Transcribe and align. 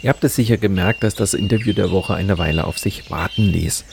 Ihr 0.00 0.10
habt 0.10 0.22
es 0.22 0.36
sicher 0.36 0.58
gemerkt, 0.58 1.02
dass 1.02 1.16
das 1.16 1.34
Interview 1.34 1.72
der 1.72 1.90
Woche 1.90 2.14
eine 2.14 2.38
Weile 2.38 2.64
auf 2.64 2.78
sich 2.78 3.10
warten 3.10 3.42
ließ. 3.42 3.84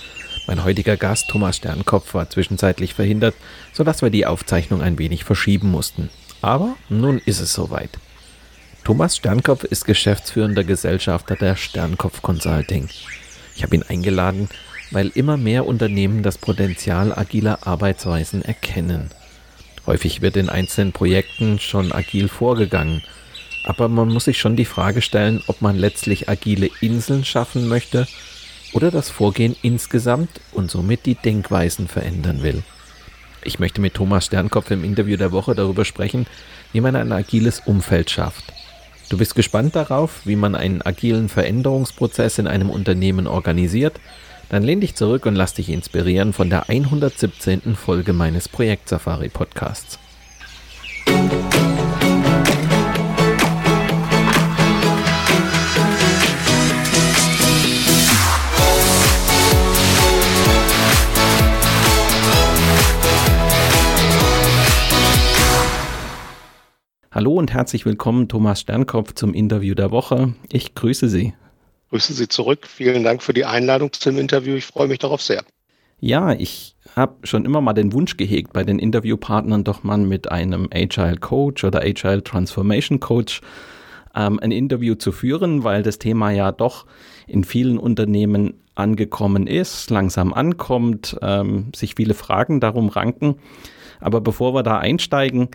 Mein 0.46 0.64
heutiger 0.64 0.98
Gast, 0.98 1.30
Thomas 1.30 1.58
Sternkopf, 1.58 2.14
war 2.14 2.30
zwischenzeitlich 2.30 2.94
verhindert, 2.94 3.34
sodass 3.74 4.04
wir 4.04 4.12
die 4.12 4.28
Aufzeichnung 4.28 4.84
ein 4.84 5.00
wenig 5.00 5.24
verschieben 5.24 5.72
mussten. 5.72 6.12
Aber 6.44 6.76
nun 6.90 7.18
ist 7.26 7.40
es 7.40 7.54
soweit. 7.54 7.90
Thomas 8.84 9.18
Sternkopf 9.18 9.64
ist 9.64 9.86
geschäftsführender 9.86 10.64
Gesellschafter 10.64 11.36
der 11.36 11.56
Sternkopf 11.56 12.22
Consulting. 12.22 12.88
Ich 13.56 13.64
habe 13.64 13.76
ihn 13.76 13.84
eingeladen, 13.84 14.48
weil 14.92 15.08
immer 15.08 15.38
mehr 15.38 15.66
Unternehmen 15.66 16.22
das 16.22 16.38
Potenzial 16.38 17.18
agiler 17.18 17.66
Arbeitsweisen 17.66 18.44
erkennen. 18.46 19.10
Häufig 19.88 20.22
wird 20.22 20.38
in 20.38 20.50
einzelnen 20.50 20.92
Projekten 20.92 21.58
schon 21.58 21.92
agil 21.92 22.28
vorgegangen– 22.28 23.02
aber 23.66 23.88
man 23.88 24.10
muss 24.10 24.26
sich 24.26 24.38
schon 24.38 24.56
die 24.56 24.66
Frage 24.66 25.02
stellen, 25.02 25.42
ob 25.48 25.62
man 25.62 25.76
letztlich 25.76 26.30
agile 26.30 26.70
Inseln 26.82 27.26
schaffen 27.26 27.68
möchte 27.68 28.08
oder 28.74 28.92
das 28.92 29.10
Vorgehen 29.10 29.56
insgesamt 29.64 30.30
und 30.52 30.70
somit 30.70 31.06
die 31.06 31.16
Denkweisen 31.16 31.88
verändern 31.88 32.44
will. 32.44 32.64
Ich 33.44 33.60
möchte 33.60 33.82
mit 33.82 33.96
Thomas 33.96 34.28
Sternkopf 34.28 34.70
im 34.72 34.84
Interview 34.84 35.18
der 35.18 35.32
Woche 35.32 35.56
darüber 35.56 35.84
sprechen, 35.84 36.28
wie 36.74 36.82
man 36.82 36.96
ein 36.96 37.12
agiles 37.12 37.62
Umfeld 37.66 38.12
schafft. 38.12 38.54
Du 39.10 39.18
bist 39.18 39.36
gespannt 39.36 39.76
darauf, 39.76 40.22
wie 40.26 40.36
man 40.36 40.56
einen 40.56 40.82
agilen 40.82 41.30
Veränderungsprozess 41.30 42.38
in 42.38 42.48
einem 42.48 42.70
Unternehmen 42.70 43.28
organisiert? 43.28 44.00
Dann 44.50 44.64
lehn 44.64 44.82
dich 44.82 44.96
zurück 44.96 45.26
und 45.26 45.36
lass 45.36 45.56
dich 45.56 45.70
inspirieren 45.70 46.34
von 46.34 46.50
der 46.50 46.70
117. 46.70 47.76
Folge 47.76 48.14
meines 48.14 48.48
Projekt 48.48 48.90
Safari 48.90 49.30
Podcasts. 49.30 50.00
Hallo 67.16 67.32
und 67.36 67.54
herzlich 67.54 67.86
willkommen, 67.86 68.28
Thomas 68.28 68.60
Sternkopf, 68.60 69.14
zum 69.14 69.34
Interview 69.34 69.74
der 69.74 69.90
Woche. 69.90 70.34
Ich 70.52 70.76
grüße 70.76 71.08
Sie. 71.08 71.34
Grüße 71.90 72.12
Sie 72.12 72.28
zurück. 72.28 72.68
Vielen 72.68 73.06
Dank 73.06 73.24
für 73.24 73.32
die 73.32 73.46
Einladung 73.46 73.94
zum 73.94 74.18
Interview. 74.18 74.56
Ich 74.56 74.66
freue 74.66 74.90
mich 74.90 75.00
darauf 75.00 75.22
sehr. 75.22 75.42
Ja, 76.02 76.34
ich 76.34 76.76
habe 76.94 77.26
schon 77.26 77.46
immer 77.46 77.62
mal 77.62 77.72
den 77.72 77.94
Wunsch 77.94 78.18
gehegt, 78.18 78.52
bei 78.52 78.66
den 78.66 78.80
Interviewpartnern 78.80 79.64
doch 79.64 79.82
mal 79.84 79.98
mit 80.00 80.30
einem 80.30 80.68
Agile 80.74 81.16
Coach 81.16 81.64
oder 81.64 81.84
Agile 81.84 82.22
Transformation 82.22 83.00
Coach 83.00 83.40
ähm, 84.14 84.38
ein 84.42 84.52
Interview 84.52 84.96
zu 84.96 85.14
führen, 85.14 85.64
weil 85.64 85.84
das 85.84 86.00
Thema 86.00 86.32
ja 86.32 86.52
doch 86.52 86.86
in 87.28 87.46
vielen 87.46 87.78
Unternehmen 87.78 88.56
angekommen 88.76 89.48
ist, 89.48 89.90
langsam 89.90 90.34
ankommt, 90.34 91.18
ähm, 91.22 91.72
sich 91.74 91.96
viele 91.96 92.14
Fragen 92.14 92.60
darum 92.60 92.90
ranken. 92.90 93.38
Aber 94.02 94.20
bevor 94.20 94.54
wir 94.54 94.64
da 94.64 94.80
einsteigen, 94.80 95.48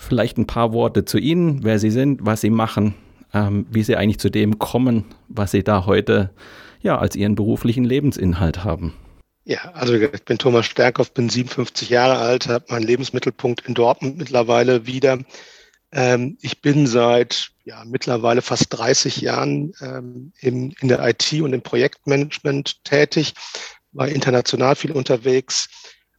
Vielleicht 0.00 0.38
ein 0.38 0.46
paar 0.46 0.72
Worte 0.72 1.04
zu 1.04 1.18
Ihnen, 1.18 1.64
wer 1.64 1.80
Sie 1.80 1.90
sind, 1.90 2.24
was 2.24 2.40
Sie 2.40 2.50
machen, 2.50 2.94
ähm, 3.34 3.66
wie 3.68 3.82
Sie 3.82 3.96
eigentlich 3.96 4.20
zu 4.20 4.30
dem 4.30 4.58
kommen, 4.60 5.04
was 5.28 5.50
Sie 5.50 5.64
da 5.64 5.86
heute 5.86 6.30
ja 6.80 6.96
als 6.98 7.16
Ihren 7.16 7.34
beruflichen 7.34 7.84
Lebensinhalt 7.84 8.62
haben. 8.62 8.94
Ja, 9.44 9.72
also 9.74 9.94
ich 9.94 10.24
bin 10.24 10.38
Thomas 10.38 10.66
Stärkhoff, 10.66 11.12
bin 11.12 11.28
57 11.28 11.90
Jahre 11.90 12.18
alt, 12.18 12.48
habe 12.48 12.66
meinen 12.68 12.86
Lebensmittelpunkt 12.86 13.66
in 13.66 13.74
Dortmund 13.74 14.18
mittlerweile 14.18 14.86
wieder. 14.86 15.18
Ähm, 15.90 16.38
ich 16.42 16.62
bin 16.62 16.86
seit 16.86 17.50
ja, 17.64 17.82
mittlerweile 17.84 18.40
fast 18.40 18.66
30 18.70 19.20
Jahren 19.20 19.72
ähm, 19.80 20.32
im, 20.40 20.72
in 20.80 20.88
der 20.88 21.06
IT 21.08 21.32
und 21.42 21.52
im 21.52 21.62
Projektmanagement 21.62 22.84
tätig, 22.84 23.34
war 23.92 24.06
international 24.06 24.76
viel 24.76 24.92
unterwegs, 24.92 25.68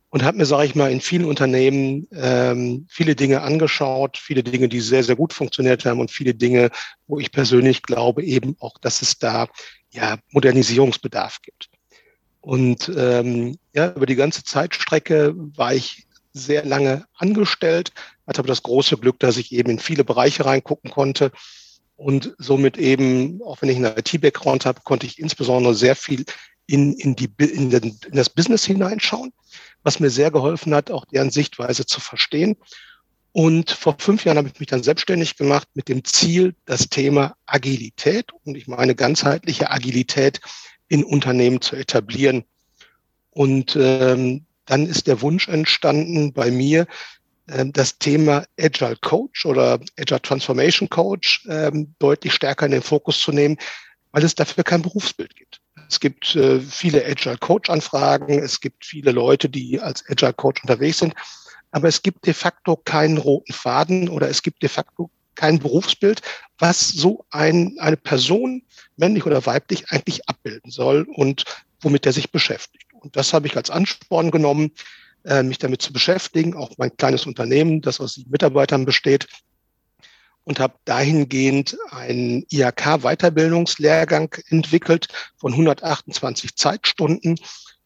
und 0.09 0.24
habe 0.24 0.38
mir, 0.38 0.46
sage 0.46 0.66
ich 0.66 0.75
mal, 0.75 0.92
in 0.92 1.02
vielen 1.02 1.25
Unternehmen 1.25 2.08
ähm, 2.14 2.88
viele 2.90 3.16
Dinge 3.16 3.42
angeschaut, 3.42 4.18
viele 4.18 4.44
Dinge, 4.44 4.68
die 4.68 4.80
sehr, 4.80 5.03
sehr 5.03 5.16
gut 5.16 5.34
funktioniert 5.34 5.86
haben 5.86 6.00
und 6.00 6.12
viele 6.12 6.34
Dinge, 6.34 6.72
wo 7.08 7.20
ich 7.20 7.31
persönlich 7.31 7.84
glaube 7.84 8.24
eben 8.24 8.56
auch, 8.59 8.78
dass 8.80 9.02
es 9.02 9.19
da 9.19 9.48
ja 9.92 10.18
Modernisierungsbedarf 10.31 11.42
gibt. 11.42 11.69
Und 12.42 12.92
ähm, 12.96 13.58
ja, 13.74 13.94
über 13.94 14.06
die 14.06 14.16
ganze 14.16 14.44
Zeitstrecke 14.44 15.34
war 15.36 15.74
ich 15.74 16.08
sehr 16.34 16.66
lange 16.66 17.06
angestellt, 17.16 17.92
hatte 18.25 18.40
aber 18.40 18.48
das 18.48 18.64
große 18.64 18.98
Glück, 18.98 19.19
dass 19.19 19.38
ich 19.38 19.52
eben 19.52 19.72
in 19.72 19.80
viele 19.80 20.03
Bereiche 20.03 20.46
reingucken 20.46 20.90
konnte 20.90 21.31
und 21.96 22.34
somit 22.38 22.78
eben, 22.78 23.42
auch 23.44 23.62
wenn 23.62 23.69
ich 23.69 23.75
einen 23.75 23.98
IT-Background 23.98 24.66
habe, 24.66 24.81
konnte 24.84 25.06
ich 25.06 25.19
insbesondere 25.19 25.75
sehr 25.75 25.96
viel 25.96 26.24
in, 26.72 26.94
in, 26.94 27.16
die, 27.16 27.30
in, 27.38 27.69
den, 27.69 27.97
in 28.06 28.16
das 28.16 28.30
Business 28.30 28.66
hineinschauen 28.66 29.31
was 29.84 30.00
mir 30.00 30.09
sehr 30.09 30.31
geholfen 30.31 30.74
hat, 30.74 30.91
auch 30.91 31.06
deren 31.06 31.31
Sichtweise 31.31 31.85
zu 31.85 32.00
verstehen. 32.00 32.57
Und 33.31 33.72
vor 33.72 33.96
fünf 34.00 34.25
Jahren 34.25 34.38
habe 34.38 34.50
ich 34.50 34.59
mich 34.59 34.69
dann 34.69 34.84
selbstständig 34.84 35.38
gemacht 35.38 35.68
mit 35.74 35.88
dem 35.88 36.03
Ziel, 36.03 36.56
das 36.66 36.90
Thema 36.90 37.35
Agilität 37.46 38.31
und 38.44 38.56
ich 38.56 38.68
meine 38.68 38.96
ganzheitliche 38.96 39.69
Agilität 39.69 40.41
in 40.88 41.03
Unternehmen 41.03 41.62
zu 41.62 41.75
etablieren. 41.75 42.44
Und 43.30 43.78
ähm, 43.80 44.46
dann 44.66 44.88
ist 44.88 45.07
der 45.07 45.22
Wunsch 45.22 45.47
entstanden 45.47 46.34
bei 46.34 46.50
mir, 46.50 46.88
äh, 47.47 47.66
das 47.68 48.00
Thema 48.00 48.46
Agile 48.59 48.97
Coach 49.00 49.46
oder 49.46 49.80
Agile 49.97 50.22
Transformation 50.22 50.90
Coach 50.90 51.46
äh, 51.46 51.72
deutlich 52.00 52.34
stärker 52.34 52.66
in 52.66 52.72
den 52.72 52.81
Fokus 52.81 53.22
zu 53.22 53.31
nehmen, 53.31 53.57
weil 54.12 54.24
es 54.24 54.34
dafür 54.34 54.63
kein 54.63 54.81
Berufsbild 54.81 55.36
gibt. 55.36 55.62
Es 55.89 56.00
gibt 56.00 56.35
äh, 56.35 56.59
viele 56.59 57.03
Agile 57.05 57.38
Coach 57.38 57.69
Anfragen. 57.69 58.39
Es 58.39 58.61
gibt 58.61 58.85
viele 58.85 59.11
Leute, 59.11 59.50
die 59.50 59.79
als 59.79 60.03
Agile 60.07 60.33
Coach 60.33 60.61
unterwegs 60.61 61.00
sind. 61.00 61.13
Aber 61.72 61.88
es 61.88 62.01
gibt 62.01 62.25
de 62.25 62.33
facto 62.33 62.75
keinen 62.77 63.17
roten 63.17 63.53
Faden 63.53 64.07
oder 64.07 64.29
es 64.29 64.41
gibt 64.41 64.61
de 64.61 64.69
facto 64.69 65.09
kein 65.35 65.59
Berufsbild, 65.59 66.22
was 66.57 66.89
so 66.89 67.25
ein, 67.31 67.75
eine 67.79 67.97
Person, 67.97 68.63
männlich 68.97 69.25
oder 69.25 69.45
weiblich, 69.45 69.89
eigentlich 69.89 70.27
abbilden 70.27 70.69
soll 70.72 71.07
und 71.16 71.45
womit 71.81 72.06
er 72.06 72.13
sich 72.13 72.31
beschäftigt. 72.31 72.94
Und 72.94 73.16
das 73.16 73.33
habe 73.33 73.47
ich 73.47 73.56
als 73.56 73.69
Ansporn 73.69 74.31
genommen, 74.31 74.71
äh, 75.23 75.44
mich 75.44 75.57
damit 75.57 75.81
zu 75.81 75.94
beschäftigen. 75.94 76.56
Auch 76.56 76.71
mein 76.77 76.95
kleines 76.97 77.25
Unternehmen, 77.25 77.81
das 77.81 78.00
aus 78.00 78.16
sieben 78.16 78.31
Mitarbeitern 78.31 78.85
besteht, 78.85 79.27
und 80.44 80.59
habe 80.59 80.75
dahingehend 80.85 81.77
einen 81.91 82.44
IHK-Weiterbildungslehrgang 82.50 84.35
entwickelt 84.50 85.07
von 85.38 85.53
128 85.53 86.55
Zeitstunden, 86.55 87.39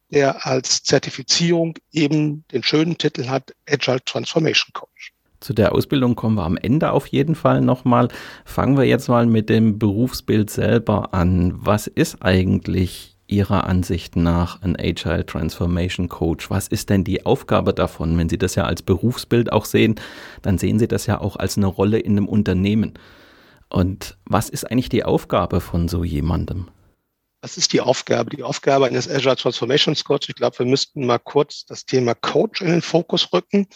der 0.09 0.45
als 0.45 0.83
Zertifizierung 0.83 1.77
eben 1.91 2.45
den 2.51 2.63
schönen 2.63 2.97
Titel 2.97 3.27
hat 3.27 3.53
Agile 3.67 4.03
Transformation 4.03 4.71
Coach. 4.73 5.13
Zu 5.39 5.53
der 5.53 5.73
Ausbildung 5.73 6.15
kommen 6.15 6.35
wir 6.37 6.45
am 6.45 6.55
Ende 6.55 6.91
auf 6.91 7.07
jeden 7.07 7.35
Fall 7.35 7.59
nochmal. 7.59 8.07
Fangen 8.45 8.77
wir 8.77 8.85
jetzt 8.85 9.09
mal 9.09 9.25
mit 9.25 9.49
dem 9.49 9.77
Berufsbild 9.77 10.49
selber 10.49 11.13
an. 11.13 11.51
Was 11.55 11.87
ist 11.87 12.21
eigentlich 12.21 13.12
Ihrer 13.33 13.65
Ansicht 13.65 14.15
nach 14.15 14.61
ein 14.61 14.75
Agile 14.79 15.25
Transformation 15.25 16.07
Coach? 16.07 16.51
Was 16.51 16.67
ist 16.67 16.91
denn 16.91 17.03
die 17.03 17.25
Aufgabe 17.25 17.73
davon? 17.73 18.15
Wenn 18.17 18.29
Sie 18.29 18.37
das 18.37 18.53
ja 18.53 18.65
als 18.65 18.83
Berufsbild 18.83 19.51
auch 19.51 19.65
sehen, 19.65 19.95
dann 20.43 20.59
sehen 20.59 20.77
Sie 20.77 20.87
das 20.87 21.07
ja 21.07 21.19
auch 21.19 21.35
als 21.35 21.57
eine 21.57 21.65
Rolle 21.65 21.97
in 21.97 22.11
einem 22.13 22.27
Unternehmen. 22.27 22.93
Und 23.69 24.17
was 24.25 24.49
ist 24.49 24.69
eigentlich 24.69 24.89
die 24.89 25.03
Aufgabe 25.03 25.61
von 25.61 25.87
so 25.87 26.03
jemandem? 26.03 26.67
Was 27.41 27.57
ist 27.57 27.73
die 27.73 27.81
Aufgabe? 27.81 28.29
Die 28.29 28.43
Aufgabe 28.43 28.85
eines 28.85 29.09
Agile 29.09 29.35
Transformation 29.35 29.95
Coach, 29.95 30.29
ich 30.29 30.35
glaube, 30.35 30.59
wir 30.59 30.67
müssten 30.67 31.05
mal 31.07 31.17
kurz 31.17 31.65
das 31.65 31.85
Thema 31.85 32.13
Coach 32.13 32.61
in 32.61 32.67
den 32.67 32.81
Fokus 32.83 33.33
rücken, 33.33 33.67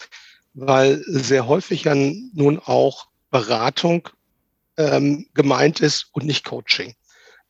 weil 0.54 1.02
sehr 1.08 1.48
häufig 1.48 1.84
ja 1.84 1.96
nun 1.96 2.60
auch 2.64 3.08
Beratung 3.30 4.08
ähm, 4.76 5.26
gemeint 5.34 5.80
ist 5.80 6.10
und 6.12 6.26
nicht 6.26 6.44
Coaching. 6.44 6.94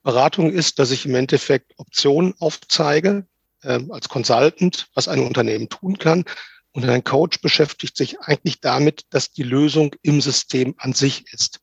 Beratung 0.08 0.50
ist, 0.50 0.78
dass 0.78 0.90
ich 0.90 1.05
im 1.05 1.14
Endeffekt 1.14 1.75
Optionen 1.76 2.32
aufzeige 2.38 3.26
äh, 3.62 3.78
als 3.90 4.08
Consultant, 4.08 4.88
was 4.94 5.06
ein 5.06 5.20
Unternehmen 5.20 5.69
tun 5.69 5.99
kann. 5.99 6.25
Und 6.72 6.88
ein 6.88 7.05
Coach 7.05 7.43
beschäftigt 7.43 7.94
sich 7.94 8.19
eigentlich 8.20 8.62
damit, 8.62 9.02
dass 9.10 9.32
die 9.32 9.43
Lösung 9.43 9.94
im 10.00 10.22
System 10.22 10.75
an 10.78 10.94
sich 10.94 11.31
ist. 11.34 11.60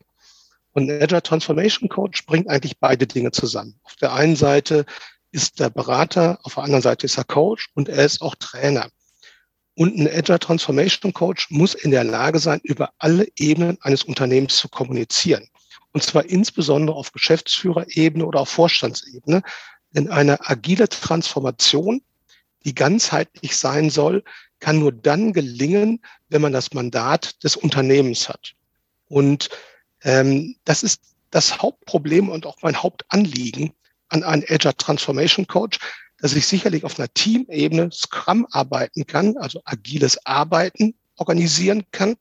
Und 0.73 0.91
ein 0.91 1.01
Agile 1.01 1.23
Transformation 1.23 1.89
Coach 1.89 2.27
bringt 2.27 2.47
eigentlich 2.47 2.77
beide 2.77 3.07
Dinge 3.07 3.31
zusammen. 3.31 3.79
Auf 3.81 3.95
der 3.95 4.13
einen 4.13 4.35
Seite 4.35 4.85
ist 5.31 5.59
der 5.59 5.71
Berater, 5.71 6.37
auf 6.43 6.53
der 6.53 6.65
anderen 6.65 6.83
Seite 6.83 7.07
ist 7.07 7.17
er 7.17 7.23
Coach 7.23 7.71
und 7.73 7.89
er 7.89 8.05
ist 8.05 8.21
auch 8.21 8.35
Trainer. 8.35 8.91
Und 9.73 9.97
ein 9.97 10.07
Agile 10.07 10.37
Transformation 10.37 11.13
Coach 11.13 11.49
muss 11.49 11.73
in 11.73 11.89
der 11.89 12.03
Lage 12.03 12.37
sein, 12.37 12.59
über 12.61 12.91
alle 12.99 13.27
Ebenen 13.39 13.79
eines 13.81 14.03
Unternehmens 14.03 14.57
zu 14.57 14.69
kommunizieren. 14.69 15.49
Und 15.95 16.03
zwar 16.03 16.25
insbesondere 16.25 16.97
auf 16.97 17.13
Geschäftsführerebene 17.13 18.25
oder 18.25 18.41
auf 18.41 18.49
Vorstandsebene. 18.49 19.41
Denn 19.91 20.09
eine 20.09 20.45
agile 20.45 20.89
Transformation, 20.89 22.01
die 22.65 22.75
ganzheitlich 22.75 23.55
sein 23.55 23.89
soll, 23.89 24.21
kann 24.59 24.79
nur 24.79 24.91
dann 24.91 25.31
gelingen, 25.31 26.01
wenn 26.27 26.41
man 26.41 26.51
das 26.51 26.73
Mandat 26.73 27.41
des 27.45 27.55
Unternehmens 27.55 28.27
hat. 28.27 28.55
Und 29.07 29.47
ähm, 30.01 30.57
das 30.65 30.83
ist 30.83 30.99
das 31.31 31.61
Hauptproblem 31.61 32.27
und 32.27 32.45
auch 32.45 32.57
mein 32.61 32.75
Hauptanliegen 32.75 33.71
an 34.09 34.25
einen 34.25 34.43
Agile 34.49 34.75
Transformation 34.75 35.47
Coach, 35.47 35.79
dass 36.17 36.33
ich 36.33 36.45
sicherlich 36.45 36.83
auf 36.83 36.99
einer 36.99 37.13
Teamebene 37.13 37.89
Scrum 37.93 38.45
arbeiten 38.51 39.07
kann, 39.07 39.37
also 39.37 39.61
agiles 39.63 40.25
Arbeiten 40.25 40.93
organisieren 41.15 41.85
kann. 41.91 42.17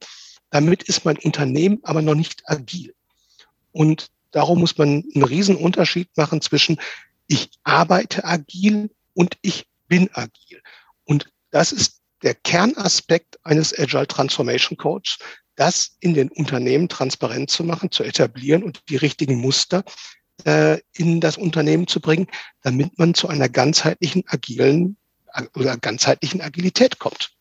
Damit 0.51 0.85
ist 0.85 1.05
mein 1.05 1.19
Unternehmen 1.19 1.81
aber 1.83 2.03
noch 2.03 2.15
nicht 2.15 2.49
agil. 2.49 2.95
Und 3.75 4.07
darum 4.31 4.61
muss 4.61 4.79
man 4.79 5.05
einen 5.15 5.25
riesen 5.25 5.57
Unterschied 5.57 6.09
machen 6.17 6.41
zwischen 6.41 6.79
ich 7.27 7.51
arbeite 7.65 8.25
agil 8.25 8.91
und 9.15 9.37
ich 9.43 9.67
bin 9.89 10.09
agil. 10.13 10.63
Und 11.05 11.27
das 11.51 11.73
ist 11.73 12.01
der 12.23 12.35
Kernaspekt 12.35 13.39
eines 13.45 13.77
Agile 13.79 14.07
Transformation 14.07 14.79
Coach, 14.79 15.19
das 15.57 15.97
in 16.01 16.15
den 16.15 16.29
Unternehmen 16.31 16.89
transparent 16.89 17.51
zu 17.51 17.65
machen, 17.65 17.91
zu 17.91 18.03
etablieren 18.03 18.63
und 18.63 18.83
die 18.89 18.97
richtigen 18.97 19.37
Muster 19.37 19.85
äh, 20.45 20.79
in 20.95 21.21
das 21.21 21.37
Unternehmen 21.37 21.87
zu 21.87 22.01
bringen, 22.01 22.27
damit 22.63 22.99
man 22.99 23.15
zu 23.15 23.29
einer 23.29 23.49
ganzheitlichen 23.49 24.25
agilen 24.27 24.97
oder 25.55 25.77
ganzheitlichen 25.77 26.41
Agilität 26.41 26.99
kommt. 26.99 27.33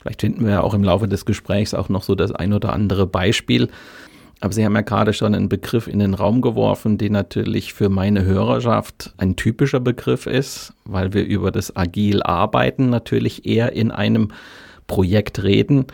Vielleicht 0.00 0.22
finden 0.22 0.44
wir 0.44 0.52
ja 0.52 0.60
auch 0.62 0.72
im 0.72 0.84
Laufe 0.84 1.08
des 1.08 1.26
Gesprächs 1.26 1.74
auch 1.74 1.88
noch 1.88 2.02
so 2.02 2.14
das 2.14 2.32
ein 2.32 2.52
oder 2.52 2.72
andere 2.72 3.06
Beispiel. 3.06 3.68
Aber 4.40 4.52
Sie 4.52 4.64
haben 4.64 4.74
ja 4.74 4.80
gerade 4.80 5.12
schon 5.12 5.34
einen 5.34 5.48
Begriff 5.48 5.86
in 5.86 5.98
den 5.98 6.14
Raum 6.14 6.40
geworfen, 6.40 6.96
der 6.96 7.10
natürlich 7.10 7.74
für 7.74 7.90
meine 7.90 8.24
Hörerschaft 8.24 9.12
ein 9.18 9.36
typischer 9.36 9.80
Begriff 9.80 10.26
ist, 10.26 10.72
weil 10.84 11.12
wir 11.12 11.24
über 11.24 11.50
das 11.50 11.76
Agil 11.76 12.22
arbeiten 12.22 12.88
natürlich 12.88 13.44
eher 13.44 13.72
in 13.72 13.90
einem 13.90 14.32
Projekt 14.86 15.42
reden 15.42 15.86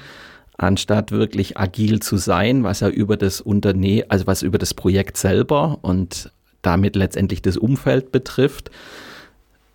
anstatt 0.58 1.12
wirklich 1.12 1.58
agil 1.58 2.00
zu 2.00 2.16
sein, 2.16 2.64
was 2.64 2.80
ja 2.80 2.88
über 2.88 3.16
das 3.16 3.40
Unternehmen, 3.40 4.04
also 4.08 4.26
was 4.26 4.42
über 4.42 4.58
das 4.58 4.74
Projekt 4.74 5.16
selber 5.16 5.78
und 5.82 6.30
damit 6.62 6.96
letztendlich 6.96 7.42
das 7.42 7.56
Umfeld 7.56 8.10
betrifft, 8.10 8.70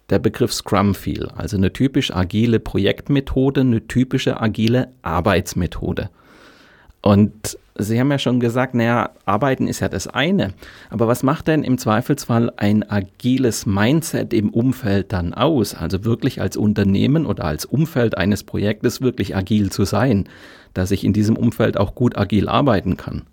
der 0.09 0.19
Begriff 0.19 0.53
Scrum 0.53 0.93
fiel. 0.93 1.27
Also 1.35 1.55
eine 1.55 1.71
typisch 1.71 2.13
agile 2.13 2.59
Projektmethode, 2.59 3.61
eine 3.61 3.87
typische 3.87 4.41
agile 4.41 4.89
Arbeitsmethode. 5.03 6.09
Und 7.01 7.57
Sie 7.75 7.99
haben 7.99 8.11
ja 8.11 8.19
schon 8.19 8.39
gesagt, 8.39 8.75
naja, 8.75 9.11
arbeiten 9.25 9.67
ist 9.67 9.79
ja 9.79 9.89
das 9.89 10.07
eine. 10.07 10.53
Aber 10.89 11.07
was 11.07 11.23
macht 11.23 11.47
denn 11.47 11.63
im 11.63 11.77
Zweifelsfall 11.77 12.51
ein 12.57 12.87
agiles 12.89 13.65
Mindset 13.65 14.33
im 14.33 14.49
Umfeld 14.49 15.11
dann 15.13 15.33
aus? 15.33 15.73
Also 15.73 16.03
wirklich 16.03 16.41
als 16.41 16.57
Unternehmen 16.57 17.25
oder 17.25 17.45
als 17.45 17.65
Umfeld 17.65 18.17
eines 18.17 18.43
Projektes 18.43 19.01
wirklich 19.01 19.35
agil 19.35 19.71
zu 19.71 19.85
sein, 19.85 20.29
dass 20.73 20.91
ich 20.91 21.03
in 21.03 21.13
diesem 21.13 21.37
Umfeld 21.37 21.77
auch 21.77 21.95
gut 21.95 22.17
agil 22.17 22.49
arbeiten 22.49 22.97
kann? 22.97 23.25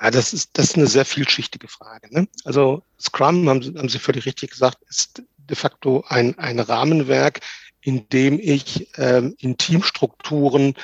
Ja, 0.00 0.10
das 0.10 0.32
ist, 0.32 0.50
das 0.54 0.66
ist 0.66 0.76
eine 0.76 0.86
sehr 0.86 1.04
vielschichtige 1.04 1.68
Frage. 1.68 2.14
Ne? 2.14 2.28
Also 2.44 2.82
Scrum, 3.00 3.48
haben, 3.48 3.62
haben 3.76 3.88
Sie 3.88 3.98
völlig 3.98 4.26
richtig 4.26 4.50
gesagt, 4.50 4.78
ist 4.88 5.22
de 5.36 5.56
facto 5.56 6.04
ein, 6.08 6.38
ein 6.38 6.60
Rahmenwerk, 6.60 7.40
in 7.82 8.08
dem 8.10 8.38
ich 8.40 8.88
ähm, 8.98 9.34
in 9.38 9.56
Teamstrukturen 9.56 10.74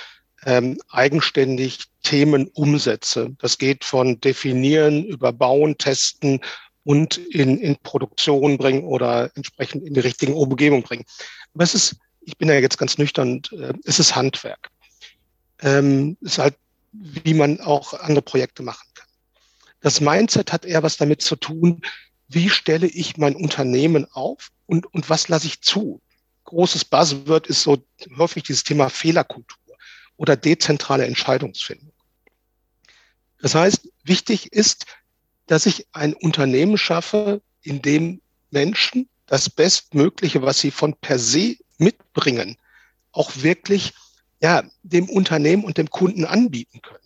ähm, 0.44 0.78
eigenständig 0.90 1.84
Themen 2.02 2.48
umsetze. 2.48 3.34
Das 3.38 3.58
geht 3.58 3.84
von 3.84 4.20
definieren, 4.20 5.04
über 5.04 5.32
bauen, 5.32 5.78
testen 5.78 6.40
und 6.84 7.18
in, 7.18 7.58
in 7.58 7.76
Produktion 7.82 8.58
bringen 8.58 8.84
oder 8.84 9.30
entsprechend 9.34 9.84
in 9.84 9.94
die 9.94 10.00
richtige 10.00 10.34
Umgebung 10.34 10.82
bringen. 10.82 11.04
Aber 11.54 11.64
es 11.64 11.74
ist, 11.74 11.96
ich 12.20 12.36
bin 12.36 12.48
ja 12.48 12.54
jetzt 12.54 12.78
ganz 12.78 12.98
nüchtern, 12.98 13.42
äh, 13.52 13.72
es 13.84 13.98
ist 13.98 14.14
Handwerk. 14.14 14.70
Ähm, 15.60 16.16
es 16.22 16.32
ist 16.32 16.38
halt, 16.38 16.54
wie 16.92 17.34
man 17.34 17.60
auch 17.60 17.94
andere 17.94 18.22
Projekte 18.22 18.62
machen 18.62 18.86
kann. 18.94 19.06
Das 19.80 20.00
Mindset 20.00 20.52
hat 20.52 20.64
eher 20.64 20.82
was 20.82 20.96
damit 20.96 21.22
zu 21.22 21.36
tun, 21.36 21.82
wie 22.28 22.50
stelle 22.50 22.86
ich 22.86 23.16
mein 23.16 23.36
Unternehmen 23.36 24.06
auf 24.12 24.50
und, 24.66 24.92
und 24.92 25.08
was 25.10 25.28
lasse 25.28 25.46
ich 25.46 25.60
zu? 25.60 26.00
Großes 26.44 26.84
Buzzword 26.84 27.46
ist 27.48 27.62
so 27.62 27.82
häufig 28.16 28.44
dieses 28.44 28.64
Thema 28.64 28.88
Fehlerkultur 28.88 29.58
oder 30.16 30.36
dezentrale 30.36 31.06
Entscheidungsfindung. 31.06 31.92
Das 33.40 33.54
heißt, 33.54 33.88
wichtig 34.04 34.52
ist, 34.52 34.86
dass 35.46 35.66
ich 35.66 35.86
ein 35.92 36.14
Unternehmen 36.14 36.78
schaffe, 36.78 37.42
in 37.62 37.82
dem 37.82 38.20
Menschen 38.50 39.08
das 39.26 39.50
Bestmögliche, 39.50 40.42
was 40.42 40.60
sie 40.60 40.70
von 40.70 40.94
per 40.94 41.18
se 41.18 41.56
mitbringen, 41.78 42.56
auch 43.12 43.30
wirklich 43.36 43.92
ja, 44.40 44.62
dem 44.82 45.08
Unternehmen 45.08 45.64
und 45.64 45.78
dem 45.78 45.90
Kunden 45.90 46.24
anbieten 46.24 46.80
können. 46.82 47.04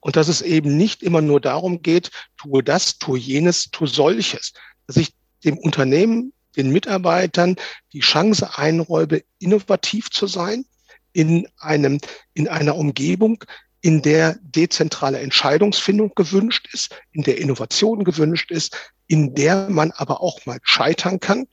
Und 0.00 0.16
dass 0.16 0.28
es 0.28 0.42
eben 0.42 0.76
nicht 0.76 1.02
immer 1.02 1.22
nur 1.22 1.40
darum 1.40 1.82
geht, 1.82 2.10
tue 2.36 2.62
das, 2.62 2.98
tue 2.98 3.18
jenes, 3.18 3.70
tue 3.70 3.88
solches. 3.88 4.52
Dass 4.86 4.96
ich 4.96 5.14
dem 5.44 5.56
Unternehmen, 5.56 6.32
den 6.56 6.70
Mitarbeitern 6.70 7.56
die 7.92 8.00
Chance 8.00 8.58
einräube, 8.58 9.24
innovativ 9.38 10.10
zu 10.10 10.26
sein 10.26 10.66
in 11.14 11.48
einem, 11.58 11.98
in 12.34 12.48
einer 12.48 12.76
Umgebung, 12.76 13.42
in 13.80 14.02
der 14.02 14.36
dezentrale 14.42 15.20
Entscheidungsfindung 15.20 16.12
gewünscht 16.14 16.68
ist, 16.72 16.94
in 17.12 17.22
der 17.22 17.38
Innovation 17.38 18.04
gewünscht 18.04 18.50
ist, 18.50 18.76
in 19.06 19.34
der 19.34 19.70
man 19.70 19.90
aber 19.92 20.20
auch 20.20 20.44
mal 20.44 20.58
scheitern 20.62 21.20
kann, 21.20 21.46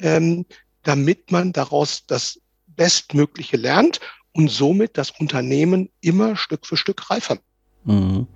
ähm, 0.00 0.44
damit 0.82 1.30
man 1.30 1.52
daraus 1.52 2.04
das 2.06 2.40
Bestmögliche 2.66 3.56
lernt 3.56 4.00
und 4.32 4.50
somit 4.50 4.96
das 4.96 5.10
Unternehmen 5.10 5.90
immer 6.00 6.36
Stück 6.36 6.66
für 6.66 6.76
Stück 6.76 7.10
reifer. 7.10 7.38
Mhm. 7.84 8.26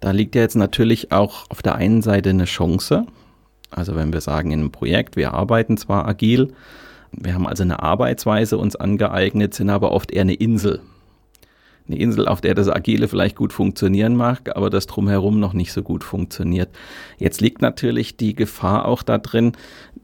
Da 0.00 0.12
liegt 0.12 0.34
ja 0.34 0.40
jetzt 0.42 0.56
natürlich 0.56 1.12
auch 1.12 1.44
auf 1.50 1.62
der 1.62 1.74
einen 1.74 2.00
Seite 2.00 2.30
eine 2.30 2.46
Chance. 2.46 3.06
Also 3.70 3.94
wenn 3.94 4.12
wir 4.12 4.22
sagen 4.22 4.50
in 4.50 4.60
einem 4.60 4.72
Projekt, 4.72 5.16
wir 5.16 5.34
arbeiten 5.34 5.76
zwar 5.76 6.08
agil, 6.08 6.54
wir 7.12 7.34
haben 7.34 7.46
also 7.46 7.62
eine 7.62 7.82
Arbeitsweise 7.82 8.58
uns 8.58 8.76
angeeignet, 8.76 9.54
sind 9.54 9.70
aber 9.70 9.92
oft 9.92 10.10
eher 10.10 10.22
eine 10.22 10.34
Insel. 10.34 10.80
Eine 11.86 11.98
Insel, 11.98 12.28
auf 12.28 12.40
der 12.40 12.54
das 12.54 12.68
Agile 12.68 13.08
vielleicht 13.08 13.34
gut 13.34 13.52
funktionieren 13.52 14.14
mag, 14.14 14.56
aber 14.56 14.70
das 14.70 14.86
drumherum 14.86 15.40
noch 15.40 15.54
nicht 15.54 15.72
so 15.72 15.82
gut 15.82 16.04
funktioniert. 16.04 16.68
Jetzt 17.18 17.40
liegt 17.40 17.62
natürlich 17.62 18.16
die 18.16 18.34
Gefahr 18.34 18.86
auch 18.86 19.02
da 19.02 19.18
drin, 19.18 19.52